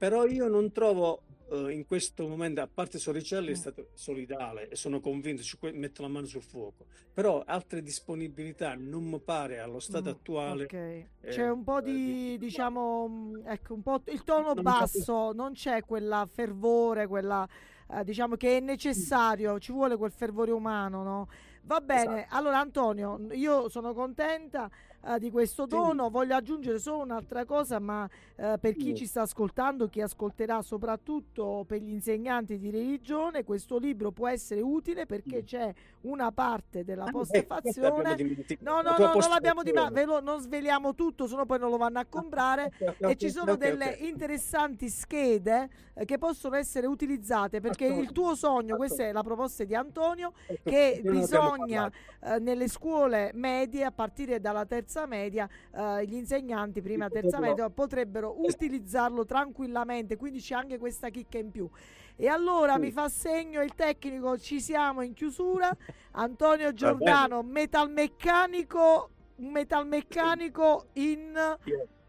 però 0.00 0.24
io 0.24 0.48
non 0.48 0.72
trovo 0.72 1.20
uh, 1.50 1.68
in 1.68 1.86
questo 1.86 2.26
momento, 2.26 2.60
a 2.60 2.68
parte 2.72 2.98
Soricelli 2.98 3.48
è 3.48 3.50
mm. 3.52 3.54
stato 3.54 3.88
solidale 3.94 4.68
e 4.68 4.76
sono 4.76 5.00
convinto, 5.00 5.42
ci 5.42 5.58
metto 5.72 6.02
la 6.02 6.08
mano 6.08 6.26
sul 6.26 6.42
fuoco, 6.42 6.86
però 7.12 7.42
altre 7.44 7.82
disponibilità 7.82 8.74
non 8.74 9.04
mi 9.04 9.20
pare 9.20 9.58
allo 9.58 9.80
stato 9.80 10.08
mm, 10.08 10.12
attuale. 10.12 10.64
Okay. 10.64 11.08
Eh, 11.20 11.28
c'è 11.28 11.48
un 11.48 11.62
po' 11.62 11.80
di, 11.80 12.34
eh, 12.34 12.38
diciamo, 12.38 13.08
mm, 13.08 13.46
ecco, 13.46 13.74
un 13.74 13.82
po' 13.82 14.02
il 14.06 14.24
tono 14.24 14.54
non 14.54 14.62
basso, 14.62 15.32
non 15.32 15.52
c'è 15.52 15.84
quella 15.84 16.26
fervore, 16.30 17.06
quella, 17.06 17.46
eh, 17.90 18.04
diciamo 18.04 18.36
che 18.36 18.56
è 18.56 18.60
necessario, 18.60 19.58
ci 19.58 19.72
vuole 19.72 19.96
quel 19.96 20.12
fervore 20.12 20.52
umano, 20.52 21.02
no? 21.02 21.28
Va 21.62 21.80
bene, 21.80 22.20
esatto. 22.20 22.36
allora 22.36 22.58
Antonio, 22.58 23.26
io 23.32 23.68
sono 23.68 23.92
contenta 23.92 24.70
uh, 25.02 25.18
di 25.18 25.30
questo 25.30 25.66
tono. 25.66 26.06
Sì. 26.06 26.10
Voglio 26.10 26.34
aggiungere 26.34 26.78
solo 26.78 27.02
un'altra 27.02 27.44
cosa, 27.44 27.78
ma 27.78 28.04
uh, 28.04 28.58
per 28.60 28.74
chi 28.74 28.88
sì. 28.88 28.96
ci 28.96 29.06
sta 29.06 29.22
ascoltando, 29.22 29.88
chi 29.88 30.00
ascolterà 30.00 30.62
soprattutto 30.62 31.64
per 31.66 31.80
gli 31.80 31.90
insegnanti 31.90 32.58
di 32.58 32.70
religione, 32.70 33.44
questo 33.44 33.78
libro 33.78 34.10
può 34.10 34.28
essere 34.28 34.60
utile 34.60 35.06
perché 35.06 35.38
sì. 35.38 35.44
c'è 35.44 35.74
una 36.02 36.32
parte 36.32 36.84
della 36.84 37.04
ah, 37.04 37.10
postfazione. 37.10 38.16
no, 38.60 38.80
no, 38.82 38.96
no, 38.96 39.12
non 39.14 39.28
l'abbiamo 39.28 39.62
dimenticato, 39.62 40.20
non 40.20 40.40
sveliamo 40.40 40.94
tutto, 40.94 41.26
se 41.26 41.36
no 41.36 41.46
poi 41.46 41.58
non 41.58 41.70
lo 41.70 41.76
vanno 41.76 41.98
a 41.98 42.06
comprare. 42.08 42.72
e 42.98 43.16
ci 43.16 43.30
sono 43.30 43.52
okay, 43.52 43.70
delle 43.70 43.94
okay. 43.94 44.08
interessanti 44.08 44.88
schede 44.88 45.68
eh, 45.94 46.04
che 46.04 46.18
possono 46.18 46.56
essere 46.56 46.86
utilizzate 46.86 47.60
perché 47.60 47.86
il 47.86 48.12
tuo 48.12 48.34
sogno, 48.34 48.76
questa 48.76 49.04
è 49.04 49.12
la 49.12 49.22
proposta 49.22 49.64
di 49.64 49.74
Antonio, 49.74 50.32
che 50.62 51.00
bisogna 51.02 51.90
eh, 52.22 52.38
nelle 52.38 52.68
scuole 52.68 53.30
medie 53.34 53.84
a 53.84 53.90
partire 53.90 54.40
dalla 54.40 54.64
terza 54.64 54.89
terza 54.90 55.06
media, 55.06 55.48
eh, 55.72 56.04
gli 56.04 56.14
insegnanti 56.14 56.82
prima 56.82 57.08
terza 57.08 57.38
media 57.38 57.70
potrebbero 57.70 58.34
utilizzarlo 58.44 59.24
tranquillamente, 59.24 60.16
quindi 60.16 60.40
c'è 60.40 60.56
anche 60.56 60.78
questa 60.78 61.10
chicca 61.10 61.38
in 61.38 61.52
più. 61.52 61.68
E 62.16 62.26
allora 62.26 62.74
sì. 62.74 62.80
mi 62.80 62.90
fa 62.90 63.08
segno 63.08 63.62
il 63.62 63.74
tecnico, 63.74 64.36
ci 64.36 64.60
siamo 64.60 65.02
in 65.02 65.14
chiusura. 65.14 65.70
Antonio 66.12 66.72
Giordano, 66.72 67.42
metalmeccanico, 67.42 69.10
un 69.36 69.50
metalmeccanico 69.52 70.86
in 70.94 71.56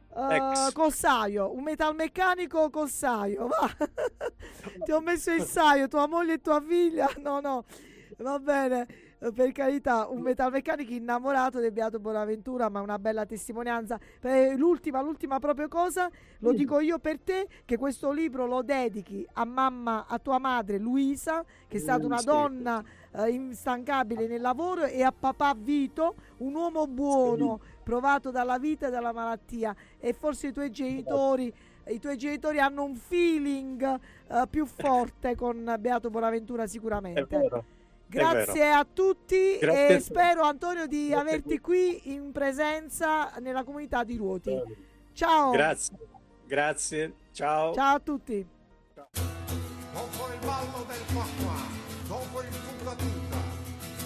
uh, 0.09 0.71
Cossaio, 0.73 1.53
un 1.53 1.61
metalmeccanico 1.61 2.71
Cossaio. 2.71 3.47
Ti 4.83 4.91
ho 4.91 5.01
messo 5.01 5.31
il 5.31 5.43
saio, 5.43 5.87
tua 5.87 6.07
moglie 6.07 6.33
e 6.33 6.41
tua 6.41 6.59
figlia. 6.59 7.07
No, 7.17 7.39
no, 7.39 7.63
va 8.17 8.39
bene 8.39 9.10
per 9.33 9.51
carità, 9.51 10.07
un 10.07 10.21
metalmeccanico 10.21 10.93
innamorato 10.93 11.59
del 11.59 11.71
Beato 11.71 11.99
Bonaventura, 11.99 12.69
ma 12.69 12.81
una 12.81 12.97
bella 12.97 13.25
testimonianza. 13.25 13.99
Eh, 14.19 14.55
l'ultima, 14.57 14.99
l'ultima 15.01 15.37
proprio 15.37 15.67
cosa, 15.67 16.09
lo 16.39 16.53
dico 16.53 16.79
io 16.79 16.97
per 16.97 17.19
te, 17.19 17.47
che 17.63 17.77
questo 17.77 18.11
libro 18.11 18.47
lo 18.47 18.63
dedichi 18.63 19.25
a 19.33 19.45
mamma, 19.45 20.07
a 20.07 20.17
tua 20.17 20.39
madre 20.39 20.79
Luisa, 20.79 21.45
che 21.67 21.77
è 21.77 21.79
stata 21.79 22.03
una 22.03 22.21
donna 22.21 22.83
eh, 23.11 23.29
instancabile 23.29 24.25
nel 24.25 24.41
lavoro, 24.41 24.85
e 24.85 25.03
a 25.03 25.11
papà 25.11 25.53
Vito, 25.55 26.15
un 26.37 26.55
uomo 26.55 26.87
buono, 26.87 27.59
provato 27.83 28.31
dalla 28.31 28.57
vita 28.57 28.87
e 28.87 28.89
dalla 28.89 29.13
malattia. 29.13 29.75
E 29.99 30.13
forse 30.13 30.47
i 30.47 30.51
tuoi 30.51 30.71
genitori 30.71 31.53
i 31.87 31.99
tuoi 31.99 32.15
genitori 32.15 32.59
hanno 32.59 32.83
un 32.83 32.95
feeling 32.95 33.81
uh, 34.27 34.47
più 34.47 34.67
forte 34.67 35.35
con 35.35 35.75
Beato 35.79 36.11
Bonaventura 36.11 36.67
sicuramente. 36.67 37.21
È 37.21 37.25
vero. 37.25 37.65
Grazie 38.11 38.71
a 38.71 38.85
tutti 38.85 39.57
Grazie 39.57 39.87
e 39.87 39.93
a 39.93 39.99
spero 40.01 40.41
Antonio 40.41 40.85
di 40.85 41.07
Grazie 41.07 41.21
averti 41.21 41.59
qui 41.59 42.13
in 42.13 42.33
presenza 42.33 43.31
nella 43.39 43.63
comunità 43.63 44.03
di 44.03 44.17
Ruoti. 44.17 44.61
Ciao. 45.13 45.51
Grazie. 45.51 45.97
Grazie. 46.45 47.13
Ciao. 47.31 47.73
Ciao 47.73 47.95
a 47.95 47.99
tutti. 47.99 48.45
Dopo 48.93 50.27
il 50.33 50.39
ballo 50.45 50.85
del 50.87 51.05
qua, 51.13 51.25
dopo 52.07 52.41
il 52.41 52.47
tuta, 52.95 53.41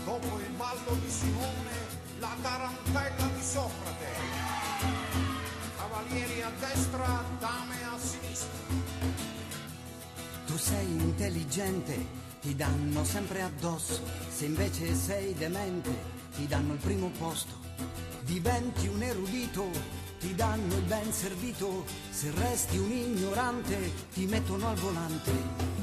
dopo 0.06 0.40
il 0.40 0.52
ballo 0.56 1.00
di 1.02 1.10
Simone, 1.10 1.72
la 2.20 2.36
tarantella 2.44 3.28
di 3.34 3.42
Socrate. 3.42 4.14
Cavalieri 5.78 6.42
a 6.44 6.52
destra, 6.60 7.24
dame 7.40 7.76
a 7.92 7.98
sinistra. 7.98 8.60
Tu 10.46 10.58
sei 10.58 10.92
intelligente 10.92 12.25
ti 12.46 12.56
danno 12.56 13.04
sempre 13.04 13.42
addosso, 13.42 14.04
se 14.30 14.46
invece 14.46 14.94
sei 14.94 15.34
demente 15.34 15.90
ti 16.36 16.46
danno 16.46 16.74
il 16.74 16.80
primo 16.80 17.10
posto, 17.18 17.56
diventi 18.22 18.86
un 18.88 19.02
erudito, 19.02 19.68
ti 20.20 20.36
danno 20.36 20.76
il 20.76 20.84
ben 20.84 21.12
servito, 21.12 21.86
se 22.12 22.32
resti 22.36 22.78
un 22.78 22.92
ignorante 22.92 23.92
ti 24.14 24.28
mettono 24.28 24.68
al 24.68 24.76
volante. 24.76 25.75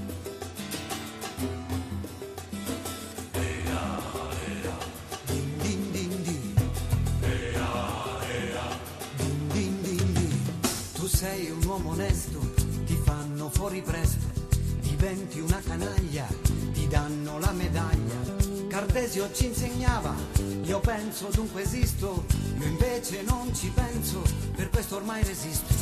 Ci 19.32 19.46
insegnava, 19.46 20.14
io 20.62 20.80
penso 20.80 21.28
dunque 21.32 21.62
esisto, 21.62 22.24
io 22.58 22.66
invece 22.66 23.22
non 23.22 23.54
ci 23.54 23.70
penso, 23.74 24.22
per 24.54 24.68
questo 24.68 24.96
ormai 24.96 25.22
resisto. 25.24 25.72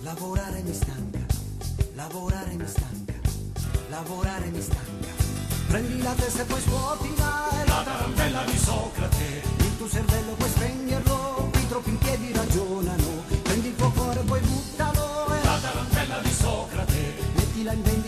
Lavorare 0.00 0.62
mi 0.62 0.72
stanca, 0.72 1.18
lavorare 1.94 2.54
mi 2.54 2.66
stanca, 2.66 3.12
lavorare 3.90 4.46
mi 4.46 4.62
stanca. 4.62 5.08
Prendi 5.68 6.00
la 6.00 6.12
testa 6.12 6.42
e 6.42 6.44
poi 6.46 6.60
scuotila, 6.60 7.50
è 7.50 7.66
la 7.66 7.82
tarantella 7.84 8.44
di 8.44 8.56
Socrate. 8.56 9.42
Il 9.58 9.76
tuo 9.76 9.88
cervello 9.88 10.32
puoi 10.32 10.48
spegnerlo, 10.48 11.48
qui 11.52 11.68
troppi 11.68 11.90
in 11.90 11.98
piedi 11.98 12.32
ragionano. 12.32 13.24
Prendi 13.42 13.68
il 13.68 13.76
tuo 13.76 13.90
cuore 13.90 14.20
e 14.20 14.24
poi 14.24 14.40
buttalo, 14.40 15.26
è 15.26 15.44
la 15.44 15.58
tarantella 15.60 16.18
di 16.20 16.32
Socrate. 16.32 17.14
Mettila 17.34 17.72
in 17.72 17.82
vendita 17.82 18.07